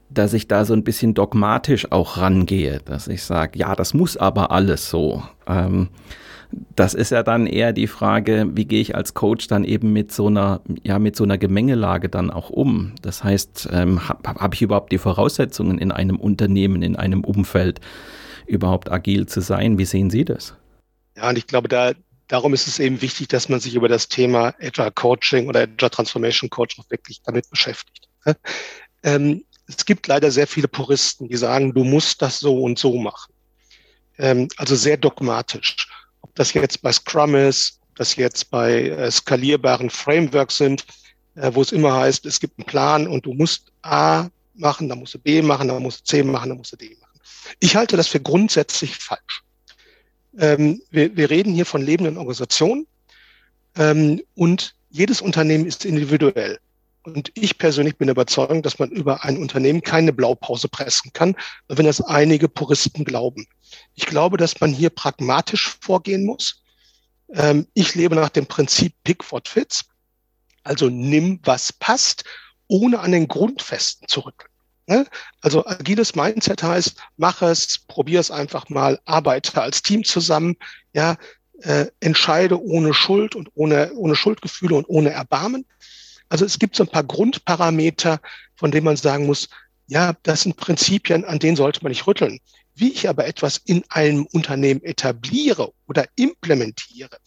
dass 0.09 0.33
ich 0.33 0.47
da 0.47 0.65
so 0.65 0.73
ein 0.73 0.83
bisschen 0.83 1.13
dogmatisch 1.13 1.91
auch 1.91 2.17
rangehe, 2.17 2.81
dass 2.83 3.07
ich 3.07 3.23
sage, 3.23 3.59
ja, 3.59 3.75
das 3.75 3.93
muss 3.93 4.17
aber 4.17 4.51
alles 4.51 4.89
so. 4.89 5.23
Ähm, 5.47 5.89
das 6.51 6.93
ist 6.93 7.11
ja 7.11 7.23
dann 7.23 7.47
eher 7.47 7.73
die 7.73 7.87
Frage, 7.87 8.47
wie 8.53 8.65
gehe 8.65 8.81
ich 8.81 8.95
als 8.95 9.13
Coach 9.13 9.47
dann 9.47 9.63
eben 9.63 9.91
mit 9.91 10.11
so 10.11 10.27
einer, 10.27 10.61
ja, 10.83 10.99
mit 10.99 11.15
so 11.15 11.23
einer 11.23 11.37
Gemengelage 11.37 12.09
dann 12.09 12.31
auch 12.31 12.49
um? 12.49 12.93
Das 13.01 13.23
heißt, 13.23 13.69
ähm, 13.71 14.07
habe 14.07 14.39
hab 14.39 14.53
ich 14.53 14.61
überhaupt 14.61 14.91
die 14.91 14.97
Voraussetzungen 14.97 15.77
in 15.77 15.91
einem 15.91 16.17
Unternehmen, 16.17 16.81
in 16.83 16.95
einem 16.95 17.23
Umfeld 17.23 17.81
überhaupt 18.45 18.91
agil 18.91 19.27
zu 19.27 19.41
sein? 19.41 19.77
Wie 19.77 19.85
sehen 19.85 20.09
Sie 20.09 20.23
das? 20.23 20.55
Ja, 21.17 21.29
und 21.29 21.37
ich 21.37 21.47
glaube, 21.47 21.67
da, 21.67 21.93
darum 22.27 22.53
ist 22.53 22.67
es 22.67 22.79
eben 22.79 23.01
wichtig, 23.01 23.27
dass 23.27 23.49
man 23.49 23.59
sich 23.59 23.75
über 23.75 23.89
das 23.89 24.07
Thema 24.07 24.53
Agile 24.61 24.91
Coaching 24.91 25.47
oder 25.47 25.61
Agile 25.61 25.91
Transformation 25.91 26.49
Coach 26.49 26.79
auch 26.79 26.89
wirklich 26.89 27.21
damit 27.23 27.49
beschäftigt. 27.49 28.07
Ähm, 29.03 29.43
es 29.67 29.85
gibt 29.85 30.07
leider 30.07 30.31
sehr 30.31 30.47
viele 30.47 30.67
Puristen, 30.67 31.27
die 31.27 31.37
sagen, 31.37 31.73
du 31.73 31.83
musst 31.83 32.21
das 32.21 32.39
so 32.39 32.63
und 32.63 32.79
so 32.79 32.97
machen. 32.97 33.33
Ähm, 34.17 34.47
also 34.57 34.75
sehr 34.75 34.97
dogmatisch 34.97 35.86
das 36.39 36.53
jetzt 36.53 36.81
bei 36.81 36.91
Scrum 36.91 37.35
ist, 37.35 37.79
das 37.95 38.15
jetzt 38.15 38.49
bei 38.51 38.89
äh, 38.89 39.11
skalierbaren 39.11 39.89
Frameworks 39.89 40.57
sind, 40.57 40.85
äh, 41.35 41.51
wo 41.53 41.61
es 41.61 41.71
immer 41.71 41.93
heißt, 41.93 42.25
es 42.25 42.39
gibt 42.39 42.59
einen 42.59 42.65
Plan 42.65 43.07
und 43.07 43.25
du 43.25 43.33
musst 43.33 43.71
A 43.81 44.27
machen, 44.55 44.89
dann 44.89 44.99
musst 44.99 45.13
du 45.13 45.19
B 45.19 45.41
machen, 45.41 45.67
dann 45.67 45.81
musst 45.81 46.01
du 46.01 46.03
C 46.05 46.23
machen, 46.23 46.49
dann 46.49 46.57
musst 46.57 46.73
du 46.73 46.77
D 46.77 46.95
machen. 46.99 47.19
Ich 47.59 47.75
halte 47.75 47.97
das 47.97 48.07
für 48.07 48.19
grundsätzlich 48.19 48.95
falsch. 48.95 49.43
Ähm, 50.37 50.81
wir, 50.91 51.15
wir 51.15 51.29
reden 51.29 51.53
hier 51.53 51.65
von 51.65 51.81
lebenden 51.81 52.17
Organisationen 52.17 52.85
ähm, 53.75 54.21
und 54.35 54.75
jedes 54.89 55.21
Unternehmen 55.21 55.65
ist 55.65 55.85
individuell. 55.85 56.59
Und 57.07 57.31
ich 57.35 57.57
persönlich 57.57 57.97
bin 57.97 58.09
überzeugt, 58.09 58.65
dass 58.65 58.79
man 58.79 58.89
über 58.89 59.23
ein 59.23 59.37
Unternehmen 59.37 59.81
keine 59.81 60.11
Blaupause 60.11 60.67
pressen 60.67 61.13
kann, 61.13 61.37
wenn 61.69 61.85
das 61.85 62.01
einige 62.01 62.49
Puristen 62.49 63.05
glauben. 63.05 63.47
Ich 63.95 64.07
glaube, 64.07 64.35
dass 64.35 64.59
man 64.59 64.73
hier 64.73 64.89
pragmatisch 64.89 65.77
vorgehen 65.79 66.25
muss. 66.25 66.61
Ähm, 67.33 67.65
ich 67.73 67.95
lebe 67.95 68.13
nach 68.13 68.27
dem 68.27 68.45
Prinzip 68.45 68.93
Pick 69.05 69.31
what 69.31 69.47
fits. 69.47 69.85
Also 70.63 70.89
nimm, 70.89 71.39
was 71.43 71.71
passt, 71.71 72.25
ohne 72.67 72.99
an 72.99 73.13
den 73.13 73.29
Grundfesten 73.29 74.09
zu 74.09 74.25
rütteln. 74.25 74.51
Ne? 74.87 75.07
Also 75.39 75.65
agiles 75.65 76.13
Mindset 76.13 76.61
heißt, 76.61 76.97
mach 77.15 77.41
es, 77.41 77.79
probier 77.87 78.19
es 78.19 78.31
einfach 78.31 78.67
mal, 78.67 78.99
arbeite 79.05 79.61
als 79.61 79.81
Team 79.81 80.03
zusammen, 80.03 80.57
ja, 80.91 81.15
äh, 81.61 81.85
entscheide 82.01 82.61
ohne 82.61 82.93
Schuld 82.93 83.33
und 83.33 83.49
ohne, 83.55 83.93
ohne 83.93 84.17
Schuldgefühle 84.17 84.75
und 84.75 84.89
ohne 84.89 85.11
Erbarmen. 85.11 85.65
Also 86.29 86.45
es 86.45 86.59
gibt 86.59 86.75
so 86.75 86.83
ein 86.83 86.89
paar 86.89 87.03
Grundparameter, 87.03 88.19
von 88.55 88.71
denen 88.71 88.85
man 88.85 88.97
sagen 88.97 89.25
muss, 89.25 89.49
ja, 89.87 90.13
das 90.23 90.41
sind 90.41 90.57
Prinzipien, 90.57 91.23
an 91.25 91.39
denen 91.39 91.55
sollte 91.55 91.81
man 91.81 91.91
nicht 91.91 92.07
rütteln. 92.07 92.39
Wie 92.75 92.91
ich 92.91 93.09
aber 93.09 93.25
etwas 93.25 93.57
in 93.57 93.83
einem 93.89 94.27
Unternehmen 94.27 94.83
etabliere 94.83 95.73
oder 95.87 96.05
implementiere, 96.15 97.17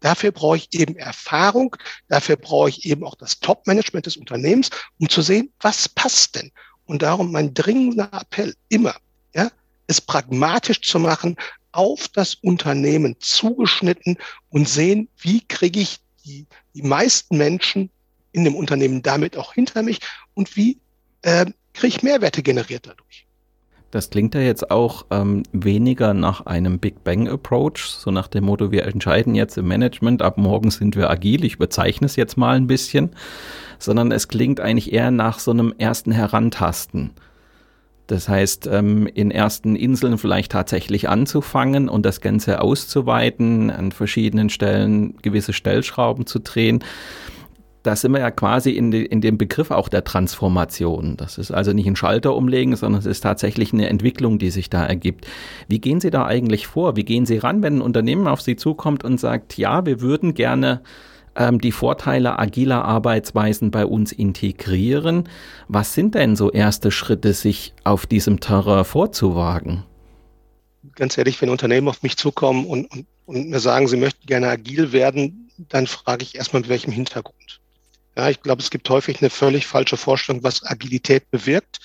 dafür 0.00 0.32
brauche 0.32 0.56
ich 0.56 0.74
eben 0.74 0.96
Erfahrung, 0.96 1.76
dafür 2.08 2.36
brauche 2.36 2.70
ich 2.70 2.86
eben 2.86 3.04
auch 3.04 3.14
das 3.14 3.38
Top-Management 3.38 4.06
des 4.06 4.16
Unternehmens, 4.16 4.70
um 4.98 5.08
zu 5.08 5.22
sehen, 5.22 5.52
was 5.60 5.88
passt 5.88 6.34
denn. 6.34 6.50
Und 6.86 7.02
darum 7.02 7.30
mein 7.30 7.54
dringender 7.54 8.10
Appell 8.12 8.54
immer, 8.68 8.96
ja, 9.34 9.50
es 9.86 10.00
pragmatisch 10.00 10.80
zu 10.80 10.98
machen, 10.98 11.36
auf 11.70 12.08
das 12.08 12.34
Unternehmen 12.36 13.16
zugeschnitten 13.20 14.16
und 14.48 14.68
sehen, 14.68 15.08
wie 15.18 15.46
kriege 15.46 15.80
ich 15.80 15.98
die, 16.24 16.46
die 16.74 16.82
meisten 16.82 17.36
Menschen 17.36 17.90
in 18.36 18.44
dem 18.44 18.54
Unternehmen 18.54 19.02
damit 19.02 19.36
auch 19.38 19.54
hinter 19.54 19.82
mich 19.82 20.00
und 20.34 20.56
wie 20.56 20.78
äh, 21.22 21.46
kriege 21.72 21.88
ich 21.88 22.02
Mehrwerte 22.02 22.42
generiert 22.42 22.86
dadurch. 22.86 23.26
Das 23.90 24.10
klingt 24.10 24.34
ja 24.34 24.42
jetzt 24.42 24.70
auch 24.70 25.06
ähm, 25.10 25.44
weniger 25.52 26.12
nach 26.12 26.44
einem 26.44 26.78
Big 26.78 27.02
Bang 27.02 27.28
Approach, 27.28 27.86
so 27.86 28.10
nach 28.10 28.28
dem 28.28 28.44
Motto, 28.44 28.70
wir 28.70 28.84
entscheiden 28.84 29.34
jetzt 29.34 29.56
im 29.56 29.68
Management, 29.68 30.20
ab 30.20 30.36
morgen 30.36 30.70
sind 30.70 30.96
wir 30.96 31.08
agil, 31.08 31.44
ich 31.46 31.56
bezeichne 31.56 32.04
es 32.04 32.16
jetzt 32.16 32.36
mal 32.36 32.56
ein 32.56 32.66
bisschen, 32.66 33.16
sondern 33.78 34.12
es 34.12 34.28
klingt 34.28 34.60
eigentlich 34.60 34.92
eher 34.92 35.10
nach 35.10 35.38
so 35.38 35.50
einem 35.50 35.72
ersten 35.78 36.12
Herantasten. 36.12 37.12
Das 38.06 38.28
heißt, 38.28 38.68
ähm, 38.70 39.06
in 39.06 39.30
ersten 39.30 39.76
Inseln 39.76 40.18
vielleicht 40.18 40.52
tatsächlich 40.52 41.08
anzufangen 41.08 41.88
und 41.88 42.04
das 42.04 42.20
Ganze 42.20 42.60
auszuweiten, 42.60 43.70
an 43.70 43.92
verschiedenen 43.92 44.50
Stellen 44.50 45.16
gewisse 45.22 45.54
Stellschrauben 45.54 46.26
zu 46.26 46.38
drehen. 46.40 46.84
Da 47.86 47.94
sind 47.94 48.10
wir 48.12 48.18
ja 48.18 48.32
quasi 48.32 48.70
in, 48.72 48.90
de, 48.90 49.04
in 49.04 49.20
dem 49.20 49.38
Begriff 49.38 49.70
auch 49.70 49.88
der 49.88 50.02
Transformation. 50.02 51.16
Das 51.16 51.38
ist 51.38 51.52
also 51.52 51.72
nicht 51.72 51.86
ein 51.86 51.94
Schalter 51.94 52.34
umlegen, 52.34 52.74
sondern 52.74 52.98
es 52.98 53.06
ist 53.06 53.20
tatsächlich 53.20 53.72
eine 53.72 53.88
Entwicklung, 53.88 54.40
die 54.40 54.50
sich 54.50 54.68
da 54.68 54.84
ergibt. 54.84 55.28
Wie 55.68 55.78
gehen 55.78 56.00
Sie 56.00 56.10
da 56.10 56.26
eigentlich 56.26 56.66
vor? 56.66 56.96
Wie 56.96 57.04
gehen 57.04 57.26
Sie 57.26 57.38
ran, 57.38 57.62
wenn 57.62 57.78
ein 57.78 57.82
Unternehmen 57.82 58.26
auf 58.26 58.40
Sie 58.40 58.56
zukommt 58.56 59.04
und 59.04 59.20
sagt, 59.20 59.56
ja, 59.56 59.86
wir 59.86 60.00
würden 60.00 60.34
gerne 60.34 60.82
ähm, 61.36 61.60
die 61.60 61.70
Vorteile 61.70 62.40
agiler 62.40 62.84
Arbeitsweisen 62.84 63.70
bei 63.70 63.86
uns 63.86 64.10
integrieren. 64.10 65.28
Was 65.68 65.94
sind 65.94 66.16
denn 66.16 66.34
so 66.34 66.50
erste 66.50 66.90
Schritte, 66.90 67.34
sich 67.34 67.72
auf 67.84 68.04
diesem 68.06 68.40
Terrain 68.40 68.84
vorzuwagen? 68.84 69.84
Ganz 70.96 71.16
ehrlich, 71.18 71.40
wenn 71.40 71.50
Unternehmen 71.50 71.86
auf 71.86 72.02
mich 72.02 72.16
zukommen 72.16 72.66
und, 72.66 72.90
und, 72.90 73.06
und 73.26 73.50
mir 73.50 73.60
sagen, 73.60 73.86
sie 73.86 73.96
möchten 73.96 74.26
gerne 74.26 74.48
agil 74.48 74.90
werden, 74.90 75.52
dann 75.68 75.86
frage 75.86 76.24
ich 76.24 76.34
erstmal, 76.34 76.62
mit 76.62 76.68
welchem 76.68 76.90
Hintergrund. 76.90 77.60
Ja, 78.16 78.30
ich 78.30 78.40
glaube, 78.42 78.62
es 78.62 78.70
gibt 78.70 78.88
häufig 78.88 79.20
eine 79.20 79.30
völlig 79.30 79.66
falsche 79.66 79.96
Vorstellung, 79.96 80.42
was 80.42 80.64
Agilität 80.64 81.30
bewirkt. 81.30 81.80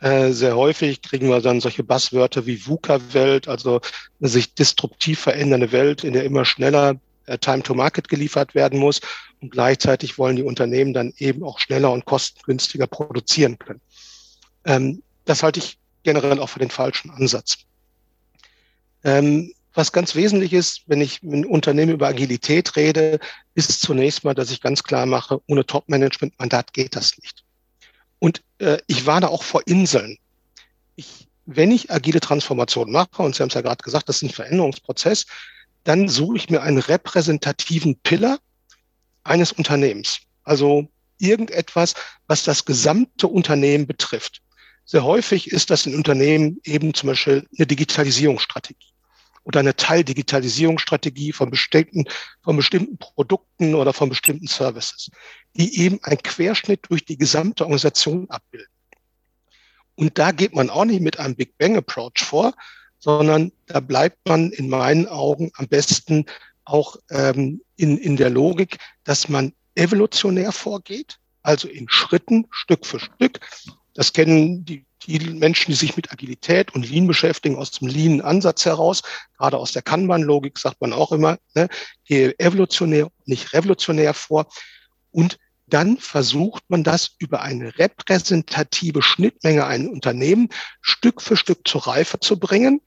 Äh, 0.00 0.32
sehr 0.32 0.56
häufig 0.56 1.02
kriegen 1.02 1.28
wir 1.28 1.40
dann 1.40 1.60
solche 1.60 1.84
Buzzwörter 1.84 2.46
wie 2.46 2.66
VUCA-Welt, 2.66 3.48
also 3.48 3.80
eine 4.20 4.28
sich 4.28 4.54
disruptiv 4.54 5.20
verändernde 5.20 5.72
Welt, 5.72 6.04
in 6.04 6.12
der 6.12 6.24
immer 6.24 6.44
schneller 6.44 6.96
äh, 7.26 7.38
Time 7.38 7.62
to 7.62 7.74
Market 7.74 8.08
geliefert 8.08 8.54
werden 8.54 8.78
muss. 8.78 9.00
Und 9.40 9.50
gleichzeitig 9.50 10.18
wollen 10.18 10.36
die 10.36 10.42
Unternehmen 10.42 10.94
dann 10.94 11.12
eben 11.18 11.44
auch 11.44 11.58
schneller 11.58 11.92
und 11.92 12.06
kostengünstiger 12.06 12.86
produzieren 12.86 13.58
können. 13.58 13.80
Ähm, 14.64 15.02
das 15.26 15.42
halte 15.42 15.60
ich 15.60 15.78
generell 16.02 16.40
auch 16.40 16.48
für 16.48 16.58
den 16.58 16.70
falschen 16.70 17.10
Ansatz. 17.10 17.58
Ähm, 19.04 19.52
was 19.76 19.92
ganz 19.92 20.14
wesentlich 20.14 20.54
ist, 20.54 20.82
wenn 20.86 21.02
ich 21.02 21.22
mit 21.22 21.34
einem 21.34 21.50
Unternehmen 21.50 21.92
über 21.92 22.08
Agilität 22.08 22.76
rede, 22.76 23.20
ist 23.54 23.82
zunächst 23.82 24.24
mal, 24.24 24.34
dass 24.34 24.50
ich 24.50 24.62
ganz 24.62 24.82
klar 24.82 25.04
mache, 25.04 25.40
ohne 25.46 25.66
Top-Management-Mandat 25.66 26.72
geht 26.72 26.96
das 26.96 27.18
nicht. 27.18 27.44
Und 28.18 28.42
äh, 28.58 28.78
ich 28.86 29.04
warne 29.04 29.28
auch 29.28 29.42
vor 29.42 29.62
Inseln. 29.66 30.16
Ich, 30.96 31.28
wenn 31.44 31.70
ich 31.70 31.90
agile 31.90 32.20
Transformation 32.20 32.90
mache, 32.90 33.22
und 33.22 33.34
Sie 33.34 33.42
haben 33.42 33.48
es 33.48 33.54
ja 33.54 33.60
gerade 33.60 33.82
gesagt, 33.82 34.08
das 34.08 34.16
ist 34.16 34.22
ein 34.22 34.30
Veränderungsprozess, 34.30 35.26
dann 35.84 36.08
suche 36.08 36.38
ich 36.38 36.50
mir 36.50 36.62
einen 36.62 36.78
repräsentativen 36.78 37.96
Pillar 38.00 38.38
eines 39.24 39.52
Unternehmens. 39.52 40.20
Also 40.42 40.88
irgendetwas, 41.18 41.94
was 42.28 42.44
das 42.44 42.64
gesamte 42.64 43.28
Unternehmen 43.28 43.86
betrifft. 43.86 44.40
Sehr 44.86 45.04
häufig 45.04 45.52
ist 45.52 45.70
das 45.70 45.84
in 45.84 45.94
Unternehmen 45.94 46.60
eben 46.64 46.94
zum 46.94 47.08
Beispiel 47.08 47.46
eine 47.56 47.66
Digitalisierungsstrategie 47.66 48.95
oder 49.46 49.60
eine 49.60 49.76
Teildigitalisierungsstrategie 49.76 51.32
von 51.32 51.50
bestimmten, 51.50 52.04
von 52.42 52.56
bestimmten 52.56 52.98
Produkten 52.98 53.76
oder 53.76 53.92
von 53.92 54.08
bestimmten 54.08 54.48
Services, 54.48 55.08
die 55.54 55.78
eben 55.80 56.02
einen 56.02 56.18
Querschnitt 56.18 56.80
durch 56.88 57.04
die 57.04 57.16
gesamte 57.16 57.62
Organisation 57.62 58.28
abbilden. 58.28 58.68
Und 59.94 60.18
da 60.18 60.32
geht 60.32 60.52
man 60.52 60.68
auch 60.68 60.84
nicht 60.84 61.00
mit 61.00 61.20
einem 61.20 61.36
Big 61.36 61.56
Bang 61.58 61.76
Approach 61.76 62.24
vor, 62.24 62.54
sondern 62.98 63.52
da 63.66 63.78
bleibt 63.78 64.18
man 64.26 64.50
in 64.50 64.68
meinen 64.68 65.06
Augen 65.06 65.52
am 65.54 65.68
besten 65.68 66.26
auch 66.64 66.96
ähm, 67.10 67.62
in, 67.76 67.98
in 67.98 68.16
der 68.16 68.30
Logik, 68.30 68.78
dass 69.04 69.28
man 69.28 69.52
evolutionär 69.76 70.50
vorgeht, 70.50 71.20
also 71.42 71.68
in 71.68 71.88
Schritten, 71.88 72.48
Stück 72.50 72.84
für 72.84 72.98
Stück. 72.98 73.38
Das 73.94 74.12
kennen 74.12 74.64
die, 74.64 74.84
die 75.06 75.18
Menschen, 75.18 75.70
die 75.70 75.76
sich 75.76 75.96
mit 75.96 76.12
Agilität 76.12 76.74
und 76.74 76.88
Lean 76.88 77.06
beschäftigen, 77.06 77.56
aus 77.56 77.70
dem 77.70 77.88
Lean-Ansatz 77.88 78.64
heraus. 78.64 79.02
Gerade 79.38 79.58
aus 79.58 79.72
der 79.72 79.82
Kanban-Logik 79.82 80.58
sagt 80.58 80.80
man 80.80 80.92
auch 80.92 81.12
immer, 81.12 81.38
ne, 81.54 81.68
gehe 82.04 82.38
evolutionär, 82.38 83.08
nicht 83.24 83.52
revolutionär 83.52 84.14
vor. 84.14 84.46
Und 85.10 85.38
dann 85.66 85.98
versucht 85.98 86.62
man 86.68 86.84
das 86.84 87.16
über 87.18 87.42
eine 87.42 87.76
repräsentative 87.78 89.02
Schnittmenge 89.02 89.66
ein 89.66 89.88
Unternehmen 89.88 90.48
Stück 90.80 91.20
für 91.20 91.36
Stück 91.36 91.66
zur 91.66 91.86
Reife 91.86 92.20
zu 92.20 92.38
bringen. 92.38 92.80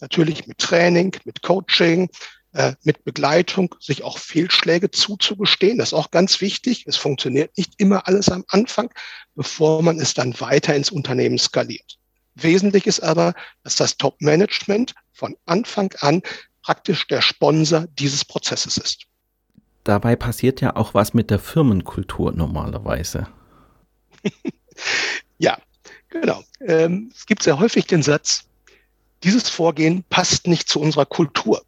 Natürlich 0.00 0.46
mit 0.46 0.58
Training, 0.58 1.16
mit 1.24 1.42
Coaching, 1.42 2.10
äh, 2.56 2.74
mit 2.82 3.04
Begleitung, 3.04 3.74
sich 3.80 4.02
auch 4.02 4.18
Fehlschläge 4.18 4.90
zuzugestehen. 4.90 5.78
Das 5.78 5.88
ist 5.88 5.94
auch 5.94 6.10
ganz 6.10 6.40
wichtig. 6.40 6.84
Es 6.86 6.96
funktioniert 6.96 7.56
nicht 7.56 7.74
immer 7.78 8.06
alles 8.06 8.28
am 8.28 8.44
Anfang, 8.48 8.90
bevor 9.34 9.82
man 9.82 9.98
es 10.00 10.14
dann 10.14 10.38
weiter 10.40 10.74
ins 10.74 10.90
Unternehmen 10.90 11.38
skaliert. 11.38 11.98
Wesentlich 12.34 12.86
ist 12.86 13.00
aber, 13.00 13.34
dass 13.62 13.76
das 13.76 13.96
Top-Management 13.96 14.94
von 15.12 15.36
Anfang 15.46 15.94
an 16.00 16.22
praktisch 16.62 17.06
der 17.06 17.22
Sponsor 17.22 17.86
dieses 17.98 18.24
Prozesses 18.24 18.76
ist 18.76 19.06
dabei 19.86 20.16
passiert 20.16 20.60
ja 20.60 20.76
auch 20.76 20.94
was 20.94 21.14
mit 21.14 21.30
der 21.30 21.38
Firmenkultur 21.38 22.32
normalerweise. 22.32 23.28
ja, 25.38 25.58
genau. 26.08 26.42
Ähm, 26.60 27.10
es 27.14 27.26
gibt 27.26 27.42
sehr 27.42 27.58
häufig 27.58 27.86
den 27.86 28.02
Satz, 28.02 28.44
dieses 29.22 29.48
Vorgehen 29.48 30.04
passt 30.10 30.46
nicht 30.46 30.68
zu 30.68 30.80
unserer 30.80 31.06
Kultur. 31.06 31.62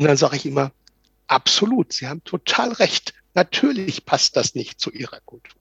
Und 0.00 0.06
dann 0.06 0.16
sage 0.16 0.36
ich 0.36 0.46
immer, 0.46 0.72
absolut, 1.26 1.92
Sie 1.92 2.08
haben 2.08 2.24
total 2.24 2.72
recht. 2.72 3.12
Natürlich 3.34 4.06
passt 4.06 4.34
das 4.34 4.54
nicht 4.54 4.80
zu 4.80 4.90
Ihrer 4.90 5.20
Kultur. 5.20 5.60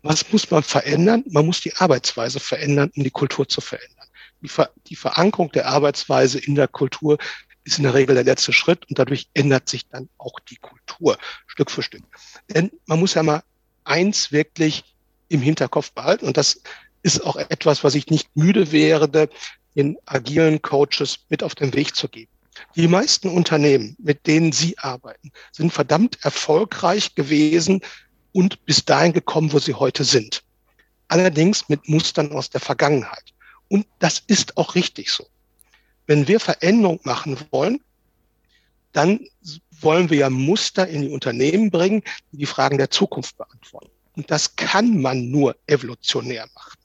Was 0.00 0.32
muss 0.32 0.50
man 0.50 0.62
verändern? 0.62 1.24
Man 1.28 1.44
muss 1.44 1.60
die 1.60 1.76
Arbeitsweise 1.76 2.40
verändern, 2.40 2.90
um 2.96 3.04
die 3.04 3.10
Kultur 3.10 3.46
zu 3.46 3.60
verändern. 3.60 4.06
Die, 4.40 4.48
Ver 4.48 4.70
die 4.86 4.96
Verankerung 4.96 5.52
der 5.52 5.66
Arbeitsweise 5.66 6.38
in 6.38 6.54
der 6.54 6.68
Kultur 6.68 7.18
ist 7.64 7.76
in 7.76 7.84
der 7.84 7.92
Regel 7.92 8.14
der 8.14 8.24
letzte 8.24 8.54
Schritt 8.54 8.88
und 8.88 8.98
dadurch 8.98 9.28
ändert 9.34 9.68
sich 9.68 9.86
dann 9.88 10.08
auch 10.16 10.40
die 10.40 10.56
Kultur 10.56 11.18
Stück 11.46 11.70
für 11.70 11.82
Stück. 11.82 12.04
Denn 12.48 12.70
man 12.86 12.98
muss 12.98 13.12
ja 13.12 13.22
mal 13.22 13.42
eins 13.84 14.32
wirklich 14.32 14.96
im 15.28 15.42
Hinterkopf 15.42 15.92
behalten 15.92 16.26
und 16.26 16.38
das 16.38 16.62
ist 17.02 17.22
auch 17.26 17.36
etwas, 17.36 17.84
was 17.84 17.94
ich 17.94 18.06
nicht 18.06 18.34
müde 18.34 18.72
wäre, 18.72 19.28
den 19.76 19.98
agilen 20.06 20.62
Coaches 20.62 21.26
mit 21.28 21.42
auf 21.42 21.54
den 21.54 21.74
Weg 21.74 21.94
zu 21.94 22.08
geben. 22.08 22.32
Die 22.76 22.88
meisten 22.88 23.28
Unternehmen, 23.28 23.96
mit 23.98 24.26
denen 24.26 24.52
Sie 24.52 24.78
arbeiten, 24.78 25.32
sind 25.52 25.72
verdammt 25.72 26.18
erfolgreich 26.22 27.14
gewesen 27.14 27.80
und 28.32 28.64
bis 28.64 28.84
dahin 28.84 29.12
gekommen, 29.12 29.52
wo 29.52 29.58
sie 29.58 29.74
heute 29.74 30.04
sind. 30.04 30.42
Allerdings 31.08 31.68
mit 31.68 31.88
Mustern 31.88 32.32
aus 32.32 32.50
der 32.50 32.60
Vergangenheit. 32.60 33.34
Und 33.68 33.86
das 33.98 34.22
ist 34.26 34.56
auch 34.56 34.74
richtig 34.74 35.10
so. 35.10 35.26
Wenn 36.06 36.28
wir 36.28 36.40
Veränderung 36.40 37.00
machen 37.04 37.36
wollen, 37.50 37.80
dann 38.92 39.20
wollen 39.80 40.10
wir 40.10 40.18
ja 40.18 40.30
Muster 40.30 40.86
in 40.86 41.02
die 41.02 41.08
Unternehmen 41.08 41.70
bringen, 41.70 42.02
die 42.32 42.38
die 42.38 42.46
Fragen 42.46 42.78
der 42.78 42.90
Zukunft 42.90 43.36
beantworten. 43.36 43.90
Und 44.16 44.30
das 44.30 44.56
kann 44.56 45.00
man 45.00 45.30
nur 45.30 45.56
evolutionär 45.66 46.48
machen. 46.54 46.78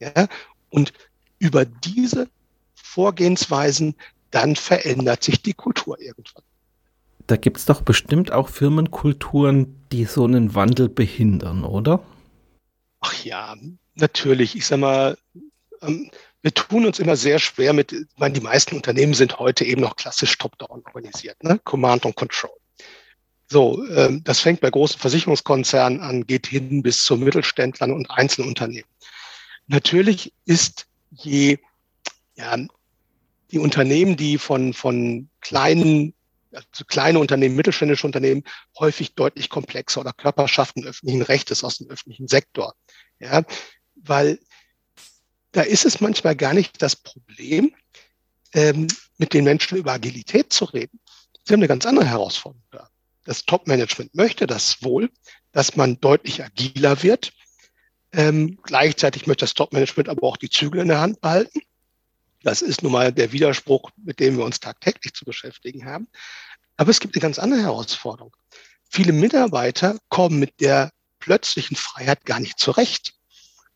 Ja? 0.00 0.26
Und 0.70 0.92
über 1.38 1.64
diese 1.64 2.28
Vorgehensweisen, 2.74 3.94
dann 4.32 4.56
verändert 4.56 5.22
sich 5.22 5.42
die 5.42 5.54
Kultur 5.54 6.00
irgendwann. 6.00 6.42
Da 7.28 7.36
gibt 7.36 7.58
es 7.58 7.66
doch 7.66 7.82
bestimmt 7.82 8.32
auch 8.32 8.48
Firmenkulturen, 8.48 9.76
die 9.92 10.06
so 10.06 10.24
einen 10.24 10.56
Wandel 10.56 10.88
behindern, 10.88 11.64
oder? 11.64 12.02
Ach 13.00 13.24
ja, 13.24 13.54
natürlich, 13.94 14.56
ich 14.56 14.66
sag 14.66 14.80
mal, 14.80 15.16
ähm, 15.82 16.10
wir 16.40 16.52
tun 16.52 16.86
uns 16.86 16.98
immer 16.98 17.14
sehr 17.14 17.38
schwer 17.38 17.72
mit, 17.72 17.92
ich 17.92 18.06
meine, 18.16 18.34
die 18.34 18.40
meisten 18.40 18.74
Unternehmen 18.74 19.14
sind 19.14 19.38
heute 19.38 19.64
eben 19.64 19.80
noch 19.80 19.94
klassisch 19.94 20.36
top-down 20.38 20.82
organisiert, 20.84 21.42
ne? 21.44 21.60
Command 21.62 22.04
und 22.04 22.16
Control. 22.16 22.50
So, 23.48 23.86
ähm, 23.88 24.24
das 24.24 24.40
fängt 24.40 24.60
bei 24.60 24.70
großen 24.70 24.98
Versicherungskonzernen 24.98 26.00
an, 26.00 26.26
geht 26.26 26.46
hin 26.48 26.82
bis 26.82 27.04
zu 27.04 27.16
Mittelständlern 27.16 27.92
und 27.92 28.10
Einzelunternehmen. 28.10 28.90
Natürlich 29.68 30.32
ist 30.46 30.86
je, 31.10 31.58
ja, 32.34 32.56
die 33.52 33.58
Unternehmen, 33.58 34.16
die 34.16 34.38
von, 34.38 34.72
von 34.72 35.28
kleinen, 35.40 36.14
also 36.52 36.84
kleine 36.86 37.18
Unternehmen, 37.18 37.54
mittelständische 37.54 38.06
Unternehmen 38.06 38.44
häufig 38.78 39.14
deutlich 39.14 39.50
komplexer 39.50 40.00
oder 40.00 40.12
Körperschaften 40.12 40.84
öffentlichen 40.84 41.22
Rechtes 41.22 41.62
aus 41.62 41.78
dem 41.78 41.90
öffentlichen 41.90 42.28
Sektor. 42.28 42.74
Ja, 43.20 43.42
weil 43.94 44.38
da 45.52 45.62
ist 45.62 45.84
es 45.84 46.00
manchmal 46.00 46.34
gar 46.34 46.54
nicht 46.54 46.80
das 46.80 46.96
Problem, 46.96 47.74
ähm, 48.54 48.88
mit 49.18 49.34
den 49.34 49.44
Menschen 49.44 49.78
über 49.78 49.92
Agilität 49.92 50.52
zu 50.52 50.64
reden. 50.64 50.98
Sie 51.44 51.52
haben 51.52 51.60
eine 51.60 51.68
ganz 51.68 51.86
andere 51.86 52.06
Herausforderung 52.06 52.64
da. 52.70 52.88
Das 53.24 53.44
Top-Management 53.44 54.14
möchte 54.14 54.46
das 54.46 54.82
wohl, 54.82 55.10
dass 55.52 55.76
man 55.76 56.00
deutlich 56.00 56.42
agiler 56.42 57.02
wird. 57.02 57.32
Ähm, 58.12 58.58
gleichzeitig 58.62 59.26
möchte 59.26 59.44
das 59.44 59.54
Top-Management 59.54 60.08
aber 60.08 60.26
auch 60.26 60.36
die 60.36 60.50
Zügel 60.50 60.80
in 60.80 60.88
der 60.88 61.00
Hand 61.00 61.20
behalten. 61.20 61.60
Das 62.42 62.62
ist 62.62 62.82
nun 62.82 62.92
mal 62.92 63.12
der 63.12 63.32
Widerspruch, 63.32 63.90
mit 63.96 64.20
dem 64.20 64.36
wir 64.36 64.44
uns 64.44 64.60
tagtäglich 64.60 65.14
zu 65.14 65.24
beschäftigen 65.24 65.86
haben. 65.86 66.08
Aber 66.76 66.90
es 66.90 67.00
gibt 67.00 67.14
eine 67.14 67.22
ganz 67.22 67.38
andere 67.38 67.62
Herausforderung. 67.62 68.34
Viele 68.88 69.12
Mitarbeiter 69.12 69.98
kommen 70.08 70.38
mit 70.38 70.60
der 70.60 70.92
plötzlichen 71.18 71.76
Freiheit 71.76 72.24
gar 72.24 72.40
nicht 72.40 72.58
zurecht. 72.58 73.14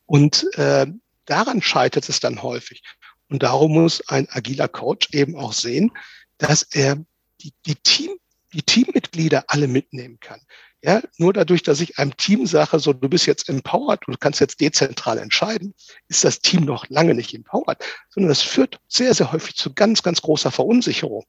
Und 0.05 0.47
äh, 0.59 0.87
daran 1.25 1.63
scheitert 1.63 2.09
es 2.09 2.21
dann 2.21 2.43
häufig. 2.43 2.83
Und 3.29 3.43
darum 3.43 3.73
muss 3.73 4.07
ein 4.09 4.29
agiler 4.31 4.69
Coach 4.69 5.09
eben 5.13 5.37
auch 5.37 5.53
sehen, 5.53 5.93
dass 6.39 6.63
er 6.63 6.97
die, 7.41 7.53
die, 7.67 7.77
Team, 7.77 8.17
die 8.53 8.63
Teammitglieder 8.63 9.45
alle 9.49 9.69
mitnehmen 9.69 10.19
kann. 10.21 10.41
Ja, 10.87 11.00
nur 11.19 11.33
dadurch, 11.33 11.64
dass 11.64 11.81
ich 11.81 11.99
einem 11.99 12.16
Team 12.16 12.47
sage, 12.47 12.78
so 12.78 12.93
du 12.93 13.09
bist 13.09 13.26
jetzt 13.26 13.49
empowered, 13.49 13.99
du 14.07 14.14
kannst 14.21 14.38
jetzt 14.38 14.61
dezentral 14.61 15.19
entscheiden, 15.19 15.75
ist 16.07 16.23
das 16.23 16.38
Team 16.38 16.64
noch 16.64 16.88
lange 16.88 17.12
nicht 17.12 17.35
empowered, 17.35 17.78
sondern 18.09 18.28
das 18.28 18.40
führt 18.40 18.78
sehr, 18.87 19.12
sehr 19.12 19.33
häufig 19.33 19.57
zu 19.57 19.75
ganz, 19.75 20.05
ganz 20.05 20.23
großer 20.23 20.52
Verunsicherung. 20.52 21.25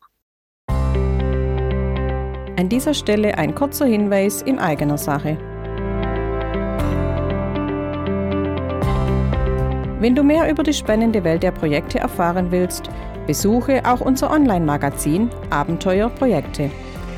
An 0.70 2.70
dieser 2.70 2.94
Stelle 2.94 3.36
ein 3.40 3.56
kurzer 3.56 3.88
Hinweis 3.88 4.44
in 4.44 4.60
eigener 4.60 5.00
Sache. 5.00 5.40
Wenn 10.00 10.14
du 10.14 10.22
mehr 10.22 10.52
über 10.52 10.62
die 10.62 10.74
spannende 10.74 11.24
Welt 11.24 11.42
der 11.42 11.52
Projekte 11.52 11.98
erfahren 11.98 12.52
willst, 12.52 12.92
besuche 13.26 13.84
auch 13.86 14.02
unser 14.02 14.30
Online-Magazin 14.30 15.32
Abenteuer 15.50 16.10
Projekte. 16.10 16.70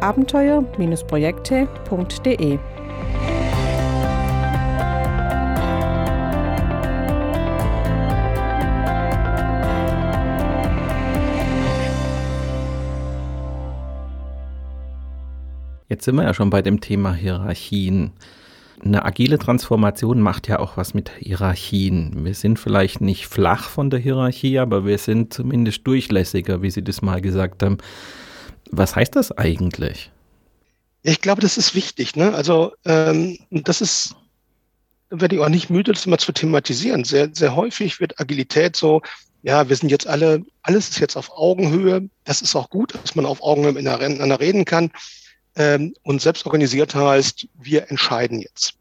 abenteuer-projekte.de. 0.00 2.58
Jetzt 15.88 16.04
sind 16.04 16.16
wir 16.16 16.22
ja 16.22 16.34
schon 16.34 16.50
bei 16.50 16.62
dem 16.62 16.80
Thema 16.80 17.14
Hierarchien 17.14 18.12
eine 18.82 19.04
agile 19.04 19.38
Transformation 19.38 20.20
macht 20.20 20.48
ja 20.48 20.58
auch 20.58 20.76
was 20.76 20.94
mit 20.94 21.10
Hierarchien. 21.18 22.24
Wir 22.24 22.34
sind 22.34 22.58
vielleicht 22.58 23.00
nicht 23.00 23.26
flach 23.26 23.68
von 23.68 23.90
der 23.90 24.00
Hierarchie, 24.00 24.58
aber 24.58 24.86
wir 24.86 24.98
sind 24.98 25.34
zumindest 25.34 25.86
durchlässiger, 25.86 26.62
wie 26.62 26.70
Sie 26.70 26.82
das 26.82 27.02
mal 27.02 27.20
gesagt 27.20 27.62
haben. 27.62 27.78
Was 28.70 28.96
heißt 28.96 29.16
das 29.16 29.32
eigentlich? 29.32 30.10
Ich 31.02 31.20
glaube, 31.20 31.40
das 31.40 31.56
ist 31.56 31.74
wichtig. 31.74 32.16
Ne? 32.16 32.34
Also 32.34 32.72
ähm, 32.84 33.38
das 33.50 33.80
ist, 33.80 34.14
werde 35.10 35.36
ich 35.36 35.40
auch 35.40 35.48
nicht 35.48 35.70
müde, 35.70 35.92
das 35.92 36.06
immer 36.06 36.18
zu 36.18 36.32
thematisieren. 36.32 37.04
Sehr, 37.04 37.30
sehr 37.32 37.56
häufig 37.56 38.00
wird 38.00 38.20
Agilität 38.20 38.76
so, 38.76 39.02
ja, 39.42 39.68
wir 39.68 39.76
sind 39.76 39.90
jetzt 39.90 40.06
alle, 40.06 40.44
alles 40.62 40.90
ist 40.90 41.00
jetzt 41.00 41.16
auf 41.16 41.30
Augenhöhe. 41.30 42.08
Das 42.24 42.42
ist 42.42 42.54
auch 42.54 42.68
gut, 42.68 42.94
dass 42.94 43.14
man 43.14 43.26
auf 43.26 43.42
Augenhöhe 43.42 43.72
miteinander 43.72 44.40
reden 44.40 44.64
kann. 44.64 44.90
Ähm, 45.56 45.94
und 46.02 46.20
selbstorganisiert 46.20 46.94
heißt, 46.94 47.48
wir 47.58 47.90
entscheiden 47.90 48.40
jetzt. 48.40 48.74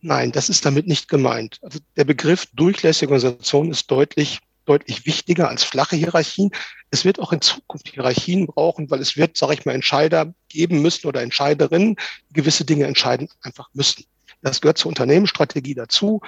Nein, 0.00 0.32
das 0.32 0.48
ist 0.48 0.64
damit 0.64 0.86
nicht 0.86 1.08
gemeint. 1.08 1.58
Also 1.62 1.78
der 1.96 2.04
Begriff 2.04 2.46
durchlässige 2.54 3.10
Organisation 3.10 3.70
ist 3.70 3.90
deutlich, 3.90 4.40
deutlich 4.64 5.06
wichtiger 5.06 5.48
als 5.48 5.64
flache 5.64 5.96
Hierarchien. 5.96 6.50
Es 6.90 7.04
wird 7.04 7.18
auch 7.18 7.32
in 7.32 7.40
Zukunft 7.40 7.88
Hierarchien 7.88 8.46
brauchen, 8.46 8.90
weil 8.90 9.00
es 9.00 9.16
wird, 9.16 9.36
sage 9.36 9.54
ich 9.54 9.64
mal, 9.64 9.74
Entscheider 9.74 10.32
geben 10.48 10.82
müssen 10.82 11.06
oder 11.06 11.22
Entscheiderinnen, 11.22 11.96
die 12.30 12.34
gewisse 12.34 12.64
Dinge 12.64 12.86
entscheiden 12.86 13.28
einfach 13.42 13.68
müssen. 13.72 14.04
Das 14.42 14.60
gehört 14.60 14.78
zur 14.78 14.90
Unternehmensstrategie 14.90 15.74
dazu 15.74 16.20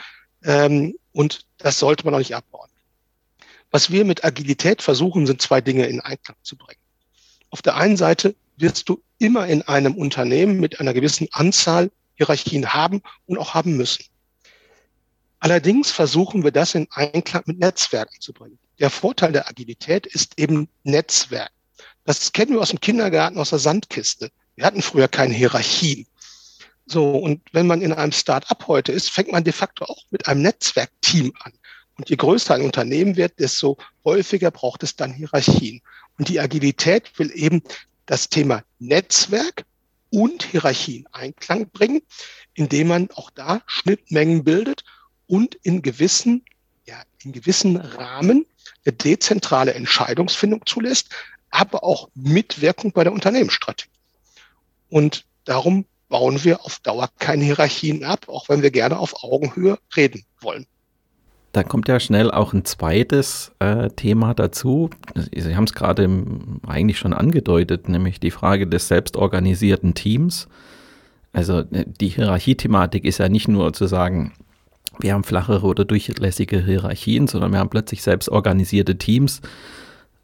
ähm, 0.43 0.95
und 1.13 1.47
das 1.59 1.79
sollte 1.79 2.05
man 2.05 2.15
auch 2.15 2.19
nicht 2.19 2.35
abbauen. 2.35 2.71
Was 3.71 3.91
wir 3.91 4.05
mit 4.05 4.25
Agilität 4.25 4.81
versuchen, 4.81 5.27
sind 5.27 5.43
zwei 5.43 5.61
Dinge 5.61 5.87
in 5.87 6.01
Einklang 6.01 6.37
zu 6.43 6.57
bringen. 6.57 6.81
Auf 7.51 7.63
der 7.63 7.77
einen 7.77 7.97
Seite 7.97 8.35
wirst 8.57 8.89
du 8.89 9.03
immer 9.19 9.47
in 9.47 9.63
einem 9.63 9.95
Unternehmen 9.95 10.61
mit 10.61 10.81
einer 10.81 10.95
gewissen 10.95 11.29
Anzahl 11.33 11.91
Hierarchien 12.15 12.73
haben 12.73 13.03
und 13.27 13.39
auch 13.39 13.55
haben 13.55 13.77
müssen. 13.77 14.05
Allerdings 15.47 15.93
versuchen 15.93 16.43
wir 16.43 16.51
das 16.51 16.75
in 16.75 16.89
Einklang 16.91 17.45
mit 17.47 17.61
Netzwerken 17.61 18.21
zu 18.21 18.33
bringen. 18.33 18.59
Der 18.81 18.91
Vorteil 18.91 19.31
der 19.31 19.49
Agilität 19.49 20.05
ist 20.05 20.41
eben 20.41 20.69
Netzwerk. 20.83 21.53
Das 22.05 22.33
kennen 22.33 22.55
wir 22.55 22.61
aus 22.61 22.71
dem 22.71 22.81
Kindergarten, 22.81 23.39
aus 23.39 23.51
der 23.51 23.61
Sandkiste. 23.61 24.33
Wir 24.57 24.67
hatten 24.67 24.83
früher 24.83 25.07
keine 25.07 25.35
Hierarchien. 25.35 26.09
So, 26.87 27.11
und 27.11 27.43
wenn 27.53 27.69
man 27.69 27.81
in 27.81 27.93
einem 27.93 28.11
Start-up 28.11 28.67
heute 28.67 28.91
ist, 28.91 29.09
fängt 29.09 29.31
man 29.31 29.45
de 29.45 29.53
facto 29.53 29.85
auch 29.85 30.03
mit 30.11 30.27
einem 30.27 30.43
Netzwerkteam 30.43 31.33
an. 31.45 31.53
Und 31.97 32.11
je 32.11 32.17
größer 32.17 32.53
ein 32.53 32.63
Unternehmen 32.63 33.15
wird, 33.15 33.39
desto 33.39 33.79
häufiger 34.05 34.51
braucht 34.51 34.83
es 34.83 34.97
dann 34.97 35.15
Hierarchien. 35.15 35.81
Und 36.19 36.29
die 36.29 36.41
Agilität 36.41 37.17
will 37.21 37.31
eben 37.33 37.63
das 38.07 38.31
Thema 38.31 38.65
Netzwerk 38.81 39.65
und 40.11 40.43
Hierarchien 40.43 41.07
Einklang 41.13 41.71
bringen, 41.71 42.03
indem 42.55 42.89
man 42.89 43.11
auch 43.13 43.31
da 43.31 43.63
Schnittmengen 43.69 44.43
bildet 44.43 44.83
und 45.27 45.57
in 45.63 45.83
gewissen, 45.83 46.45
ja, 46.87 47.03
in 47.23 47.33
gewissen 47.33 47.77
Rahmen 47.77 48.47
eine 48.85 48.93
dezentrale 48.95 49.75
Entscheidungsfindung 49.75 50.65
zulässt, 50.67 51.11
aber 51.51 51.85
auch 51.85 52.09
Mitwirkung 52.15 52.93
bei 52.93 53.05
der 53.05 53.13
Unternehmensstrategie. 53.13 53.91
Und 54.89 55.25
darum 55.45 55.85
bauen 56.09 56.43
wir 56.45 56.65
auf 56.65 56.79
Dauer 56.81 57.09
keine 57.19 57.45
Hierarchien 57.45 58.05
ab, 58.05 58.29
auch 58.29 58.49
wenn 58.49 58.63
wir 58.63 58.71
gerne 58.71 58.99
auf 58.99 59.25
Augenhöhe 59.25 59.79
reden 59.97 60.23
wollen. 60.41 60.67
Da 61.53 61.63
kommt 61.63 61.89
ja 61.89 61.99
schnell 61.99 62.31
auch 62.31 62.53
ein 62.53 62.67
zweites 62.67 63.53
äh, 63.61 63.89
Thema 63.89 64.35
dazu. 64.35 64.91
Sie 65.35 65.57
haben 65.57 65.65
es 65.65 65.73
gerade 65.73 66.05
eigentlich 66.67 66.99
schon 66.99 67.15
angedeutet, 67.15 67.89
nämlich 67.89 68.21
die 68.21 68.31
Frage 68.31 68.67
des 68.67 68.89
selbstorganisierten 68.89 69.95
Teams. 69.95 70.49
Also 71.33 71.61
äh, 71.61 71.87
die 71.87 72.09
Hierarchiethematik 72.09 73.05
ist 73.05 73.19
ja 73.19 73.31
nicht 73.31 73.49
nur 73.49 73.73
zu 73.73 73.87
sagen, 73.87 74.35
wir 75.01 75.15
haben 75.15 75.25
flachere 75.25 75.67
oder 75.67 75.85
durchlässige 75.85 76.65
Hierarchien, 76.65 77.27
sondern 77.27 77.53
wir 77.53 77.59
haben 77.59 77.71
plötzlich 77.71 78.03
selbstorganisierte 78.03 78.97
Teams, 78.97 79.41